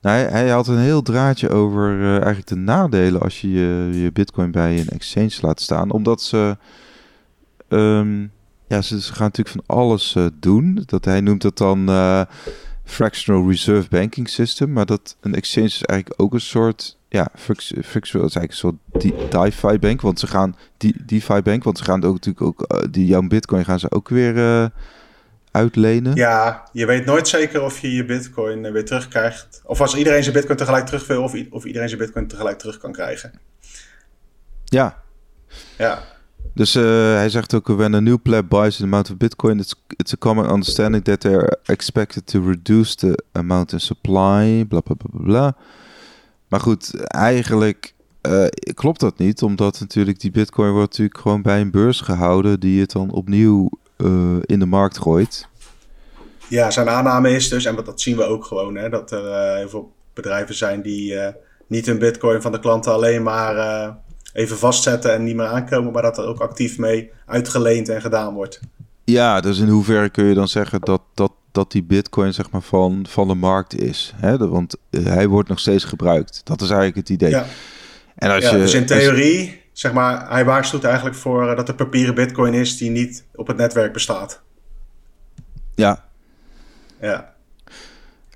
Nou, 0.00 0.16
hij, 0.18 0.28
hij 0.28 0.48
had 0.48 0.66
een 0.68 0.78
heel 0.78 1.02
draadje 1.02 1.48
over 1.48 2.00
eh, 2.00 2.10
eigenlijk 2.10 2.46
de 2.46 2.56
nadelen 2.56 3.20
als 3.20 3.40
je, 3.40 3.48
je 3.48 4.00
je 4.00 4.12
bitcoin 4.12 4.50
bij 4.50 4.80
een 4.80 4.88
exchange 4.88 5.38
laat 5.40 5.60
staan. 5.60 5.90
Omdat 5.90 6.22
ze... 6.22 6.56
ehm, 7.68 8.26
ja, 8.68 8.82
ze, 8.82 9.00
ze 9.00 9.12
gaan 9.14 9.24
natuurlijk 9.32 9.56
van 9.66 9.76
alles 9.76 10.14
eh, 10.14 10.26
doen. 10.40 10.82
Dat, 10.86 11.04
hij 11.04 11.20
noemt 11.20 11.42
dat 11.42 11.58
dan... 11.58 11.88
eh, 11.88 12.22
fractional 12.84 13.48
reserve 13.48 13.88
banking 13.88 14.28
system. 14.28 14.72
Maar 14.72 14.86
dat 14.86 15.16
een 15.20 15.34
exchange 15.34 15.66
is 15.66 15.82
eigenlijk 15.82 16.20
ook 16.20 16.32
een 16.34 16.40
soort. 16.40 16.98
Ja, 17.08 17.28
fractional 17.84 18.26
is 18.26 18.34
eigenlijk 18.34 18.50
een 18.50 18.56
soort 18.56 18.76
de- 19.02 19.26
DeFi 19.28 19.78
bank. 19.78 20.00
Want 20.00 20.20
ze 20.20 20.26
gaan. 20.26 20.56
Die, 20.76 21.04
DeFi 21.04 21.42
bank. 21.42 21.64
Want 21.64 21.78
ze 21.78 21.84
gaan 21.84 22.04
ook 22.04 22.12
natuurlijk 22.12 22.46
ook. 22.46 22.62
eh, 22.62 22.82
die 22.90 23.06
jouw 23.06 23.22
bitcoin 23.22 23.64
gaan 23.64 23.78
ze 23.78 23.90
ook 23.90 24.08
weer 24.08 24.70
uitlenen. 25.50 26.14
Ja, 26.14 26.68
je 26.72 26.86
weet 26.86 27.04
nooit 27.04 27.28
zeker 27.28 27.62
of 27.62 27.78
je 27.78 27.92
je 27.92 28.04
bitcoin 28.04 28.72
weer 28.72 28.84
terugkrijgt. 28.84 29.62
Of 29.64 29.80
als 29.80 29.94
iedereen 29.96 30.22
zijn 30.22 30.34
bitcoin 30.34 30.56
tegelijk 30.58 30.86
terug 30.86 31.06
wil, 31.06 31.22
of, 31.22 31.34
of 31.50 31.64
iedereen 31.64 31.88
zijn 31.88 32.00
bitcoin 32.00 32.26
tegelijk 32.26 32.58
terug 32.58 32.78
kan 32.78 32.92
krijgen. 32.92 33.32
Ja. 34.64 35.02
Ja, 35.78 36.02
Dus 36.56 36.74
eh, 36.74 36.82
hij 37.14 37.28
zegt 37.28 37.54
ook, 37.54 37.66
when 37.66 37.94
a 37.94 38.00
new 38.00 38.16
pleb 38.22 38.48
buys 38.48 38.78
an 38.78 38.86
amount 38.86 39.10
of 39.10 39.16
bitcoin, 39.16 39.58
it's, 39.58 39.74
it's 39.96 40.12
a 40.12 40.16
common 40.18 40.50
understanding 40.50 41.04
that 41.04 41.20
they're 41.20 41.58
expected 41.64 42.26
to 42.26 42.40
reduce 42.40 42.94
the 42.94 43.22
amount 43.32 43.72
in 43.72 43.80
supply, 43.80 44.64
bla 44.68 44.80
bla 44.80 44.96
bla. 45.10 45.56
Maar 46.48 46.60
goed, 46.60 47.00
eigenlijk 47.00 47.94
eh, 48.20 48.46
klopt 48.74 49.00
dat 49.00 49.18
niet, 49.18 49.42
omdat 49.42 49.80
natuurlijk 49.80 50.20
die 50.20 50.30
bitcoin 50.30 50.70
wordt 50.70 50.88
natuurlijk 50.90 51.18
gewoon 51.18 51.42
bij 51.42 51.60
een 51.60 51.70
beurs 51.70 52.00
gehouden 52.00 52.60
die 52.60 52.80
het 52.80 52.92
dan 52.92 53.10
opnieuw 53.10 53.70
eh, 53.96 54.36
in 54.42 54.58
de 54.58 54.66
markt 54.66 54.98
gooit. 54.98 55.48
ja 56.48 56.70
zijn 56.70 56.88
aanname 56.88 57.30
is 57.30 57.48
dus, 57.48 57.64
en 57.64 57.76
dat 57.84 58.00
zien 58.00 58.16
we 58.16 58.24
ook 58.24 58.44
gewoon, 58.44 58.76
hè, 58.76 58.88
dat 58.88 59.10
er 59.10 59.56
heel 59.56 59.68
veel 59.68 59.92
bedrijven 60.14 60.54
zijn 60.54 60.82
die 60.82 61.14
niet 61.66 61.86
hun 61.86 61.98
bitcoin 61.98 62.42
van 62.42 62.52
de 62.52 62.60
klanten 62.60 62.92
alleen 62.92 63.22
maar 63.22 63.54
even 64.36 64.58
vastzetten 64.58 65.12
en 65.12 65.24
niet 65.24 65.36
meer 65.36 65.46
aankomen, 65.46 65.92
maar 65.92 66.02
dat 66.02 66.18
er 66.18 66.24
ook 66.26 66.40
actief 66.40 66.78
mee 66.78 67.10
uitgeleend 67.26 67.88
en 67.88 68.00
gedaan 68.00 68.34
wordt. 68.34 68.60
Ja, 69.04 69.40
dus 69.40 69.58
in 69.58 69.68
hoeverre 69.68 70.08
kun 70.08 70.24
je 70.24 70.34
dan 70.34 70.48
zeggen 70.48 70.80
dat, 70.80 71.02
dat, 71.14 71.32
dat 71.52 71.72
die 71.72 71.82
bitcoin 71.82 72.34
zeg 72.34 72.50
maar 72.50 72.62
van, 72.62 73.06
van 73.08 73.28
de 73.28 73.34
markt 73.34 73.74
is? 73.80 74.12
Hè? 74.16 74.48
Want 74.48 74.76
eh, 74.90 75.04
hij 75.04 75.28
wordt 75.28 75.48
nog 75.48 75.58
steeds 75.58 75.84
gebruikt. 75.84 76.40
Dat 76.44 76.60
is 76.60 76.68
eigenlijk 76.68 76.96
het 76.96 77.08
idee. 77.08 77.30
Ja. 77.30 77.44
En 78.14 78.30
als 78.30 78.44
Ja, 78.44 78.50
je, 78.50 78.56
dus 78.58 78.74
in 78.74 78.80
als- 78.82 78.90
theorie, 78.90 79.60
zeg 79.72 79.92
maar, 79.92 80.30
hij 80.30 80.44
waarschuwt 80.44 80.84
eigenlijk 80.84 81.16
voor 81.16 81.50
eh, 81.50 81.56
dat 81.56 81.68
er 81.68 81.74
papieren 81.74 82.14
bitcoin 82.14 82.54
is 82.54 82.76
die 82.76 82.90
niet 82.90 83.24
op 83.34 83.46
het 83.46 83.56
netwerk 83.56 83.92
bestaat. 83.92 84.42
ja, 85.74 86.04
Ja. 87.00 87.34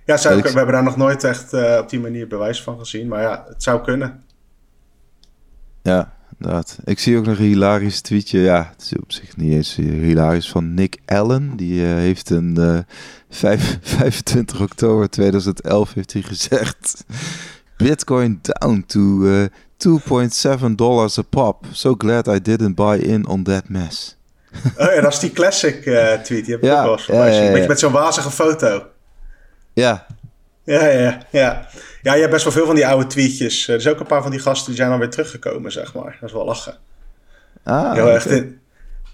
Ja, 0.04 0.16
zou 0.16 0.36
Ik- 0.38 0.44
we 0.44 0.50
hebben 0.50 0.74
daar 0.74 0.82
nog 0.82 0.96
nooit 0.96 1.24
echt 1.24 1.52
eh, 1.52 1.78
op 1.82 1.90
die 1.90 2.00
manier 2.00 2.26
bewijs 2.26 2.62
van 2.62 2.78
gezien. 2.78 3.08
Maar 3.08 3.22
ja, 3.22 3.44
het 3.48 3.62
zou 3.62 3.82
kunnen. 3.82 4.22
Ja, 5.82 6.12
inderdaad. 6.38 6.78
Ik 6.84 6.98
zie 6.98 7.18
ook 7.18 7.26
nog 7.26 7.38
een 7.38 7.44
hilarisch 7.44 8.00
tweetje. 8.00 8.38
Ja, 8.40 8.70
het 8.72 8.82
is 8.82 8.96
op 8.98 9.12
zich 9.12 9.36
niet 9.36 9.52
eens 9.52 9.74
hilarisch 9.76 10.50
van 10.50 10.74
Nick 10.74 10.98
Allen. 11.06 11.56
Die 11.56 11.84
eh, 11.84 11.92
heeft 11.94 12.30
een 12.30 12.56
eh, 12.56 12.78
vijf- 13.30 13.78
25 13.82 14.60
oktober 14.60 15.10
2011 15.10 15.94
heeft 15.94 16.12
hij 16.12 16.22
gezegd... 16.22 17.04
Bitcoin 17.76 18.38
down 18.42 18.84
to 18.86 19.26
eh 19.26 19.44
2.7 20.60 20.70
dollars 20.74 21.18
a 21.18 21.22
pop. 21.22 21.64
So 21.72 21.94
glad 21.98 22.26
I 22.26 22.40
didn't 22.42 22.74
buy 22.74 22.96
in 22.98 23.26
on 23.26 23.42
that 23.42 23.68
mess. 23.68 24.16
Oh 24.76 24.92
ja, 24.94 25.00
dat 25.00 25.12
is 25.12 25.18
die 25.18 25.32
classic 25.32 25.86
eh, 25.86 26.12
tweet. 26.20 26.44
Die 26.44 26.54
heb 26.54 26.62
ik 26.62 26.68
Ja, 26.70 26.78
ook 26.78 26.84
wel 26.84 26.92
eens 26.92 27.06
ja, 27.06 27.12
voorbij 27.12 27.28
ja, 27.30 27.34
zien. 27.36 27.44
ja. 27.44 27.52
Beetje 27.52 27.68
met 27.68 27.78
zo'n 27.78 27.92
wazige 27.92 28.30
foto. 28.30 28.82
Ja, 29.72 30.06
Ja, 30.70 30.86
ja, 30.86 31.18
ja, 31.30 31.66
ja. 32.02 32.14
Je 32.14 32.20
hebt 32.20 32.30
best 32.32 32.44
wel 32.44 32.52
veel 32.52 32.66
van 32.66 32.74
die 32.74 32.86
oude 32.86 33.06
tweetjes. 33.06 33.68
Eh, 33.68 33.74
Er 33.74 33.80
zijn 33.80 33.94
ook 33.94 34.00
een 34.00 34.06
paar 34.06 34.22
van 34.22 34.30
die 34.30 34.40
gasten 34.40 34.66
die 34.66 34.76
zijn 34.76 34.90
alweer 34.92 35.10
teruggekomen, 35.10 35.72
zeg 35.72 35.94
maar. 35.94 36.16
Dat 36.20 36.28
is 36.28 36.34
wel 36.34 36.44
lachen. 36.44 36.76
ah, 37.64 37.92
Heel 37.92 38.02
oké. 38.02 38.12
erg 38.12 38.26
in- 38.26 38.60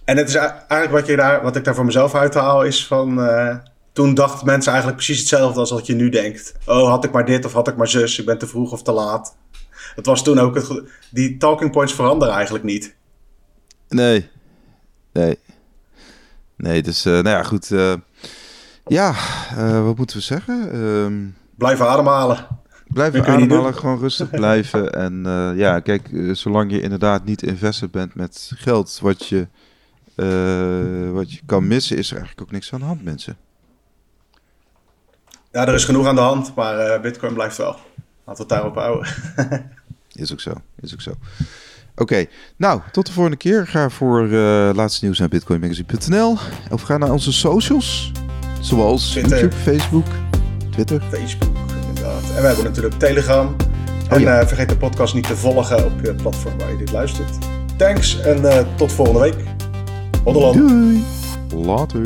En 0.04 0.16
het 0.16 0.28
is 0.28 0.34
eigenlijk 0.34 0.90
wat, 0.90 1.06
je 1.06 1.16
daar, 1.16 1.42
wat 1.42 1.56
ik 1.56 1.64
daar 1.64 1.74
voor 1.74 1.84
mezelf 1.84 2.14
uithaal, 2.14 2.64
is 2.64 2.86
van... 2.86 3.22
eh, 3.22 3.56
toen 3.92 4.14
dachten 4.14 4.46
mensen 4.46 4.72
eigenlijk 4.72 5.02
precies 5.02 5.18
hetzelfde 5.20 5.60
als 5.60 5.70
wat 5.70 5.86
je 5.86 5.94
nu 5.94 6.08
denkt. 6.08 6.54
Oh, 6.66 6.88
had 6.88 7.04
ik 7.04 7.12
maar 7.12 7.24
dit 7.24 7.44
of 7.44 7.52
had 7.52 7.68
ik 7.68 7.76
maar 7.76 7.88
zus, 7.88 8.18
ik 8.18 8.26
ben 8.26 8.38
te 8.38 8.46
vroeg 8.46 8.72
of 8.72 8.82
te 8.82 8.92
laat. 8.92 9.36
Het 9.94 10.06
was 10.06 10.22
toen 10.24 10.38
ook 10.38 10.54
het... 10.54 10.82
Die 11.10 11.36
talking 11.36 11.70
points 11.70 11.94
veranderen 11.94 12.34
eigenlijk 12.34 12.64
niet. 12.64 12.94
Nee. 13.88 14.28
Nee. 15.12 15.38
Nee, 16.56 16.82
dus 16.82 17.04
eh, 17.04 17.12
nou 17.12 17.28
ja, 17.28 17.42
goed. 17.42 17.70
eh, 17.70 17.94
ja, 18.86 19.14
eh, 19.56 19.84
wat 19.84 19.96
moeten 19.96 20.16
we 20.16 20.22
zeggen? 20.22 20.70
Ehm 20.72 21.44
Blijf 21.56 21.80
ademhalen. 21.80 22.46
blijven 22.88 23.20
niet 23.20 23.28
ademhalen, 23.28 23.74
gewoon 23.74 23.98
rustig 23.98 24.30
blijven. 24.30 24.92
En 25.04 25.26
eh, 25.26 25.50
ja, 25.56 25.80
kijk, 25.80 26.12
eh, 26.12 26.34
zolang 26.34 26.70
je 26.70 26.80
inderdaad 26.80 27.24
niet 27.24 27.42
invested 27.42 27.90
bent 27.90 28.14
met 28.14 28.52
geld 28.54 28.98
wat 29.02 29.26
je, 29.26 29.46
eh, 30.14 31.10
wat 31.12 31.32
je 31.32 31.40
kan 31.46 31.66
missen, 31.66 31.96
is 31.96 32.10
er 32.10 32.16
eigenlijk 32.16 32.46
ook 32.46 32.52
niks 32.52 32.72
aan 32.72 32.80
de 32.80 32.86
hand, 32.86 33.04
mensen. 33.04 33.36
Ja, 35.52 35.66
er 35.66 35.74
is 35.74 35.84
genoeg 35.84 36.06
aan 36.06 36.14
de 36.14 36.20
hand, 36.20 36.54
maar 36.54 37.00
Bitcoin 37.00 37.34
blijft 37.34 37.56
wel. 37.56 37.76
Laten 38.24 38.46
we 38.46 38.54
het 38.54 38.62
daarop 38.62 38.74
houden. 38.74 39.08
Is 40.12 40.32
ook 40.32 40.40
zo, 40.40 40.52
is 40.80 40.92
ook 40.92 41.00
zo. 41.00 41.12
Oké, 41.96 42.26
nou, 42.56 42.80
tot 42.92 43.06
de 43.06 43.12
volgende 43.12 43.36
keer. 43.36 43.66
Ga 43.66 43.90
voor 43.90 44.28
laatste 44.74 45.04
nieuws 45.04 45.18
naar 45.18 45.28
bitcoinmagazine.nl. 45.28 46.36
Of 46.70 46.82
ga 46.82 46.96
naar 46.96 47.10
onze 47.12 47.32
socials, 47.32 48.12
zoals 48.60 49.10
Twitter. 49.10 49.38
YouTube, 49.38 49.56
Facebook, 49.56 50.06
Twitter. 50.84 51.02
Facebook, 51.10 51.56
inderdaad. 51.88 52.22
En 52.36 52.40
we 52.40 52.46
hebben 52.46 52.64
natuurlijk 52.64 52.98
Telegram. 52.98 53.56
En 54.08 54.16
Oh 54.16 54.20
ja. 54.20 54.40
eh, 54.40 54.46
vergeet 54.46 54.68
de 54.68 54.76
podcast 54.76 55.14
niet 55.14 55.26
te 55.26 55.36
volgen 55.36 55.84
op 55.84 55.92
je 56.02 56.14
platform 56.14 56.58
waar 56.58 56.70
je 56.70 56.76
dit 56.76 56.92
luistert. 56.92 57.30
Thanks 57.76 58.20
en 58.20 58.50
eh, 58.50 58.64
tot 58.76 58.92
volgende 58.92 59.20
week. 59.20 59.34
Hoddeland. 60.24 60.54
Doei. 60.54 61.04
Later. 61.54 62.02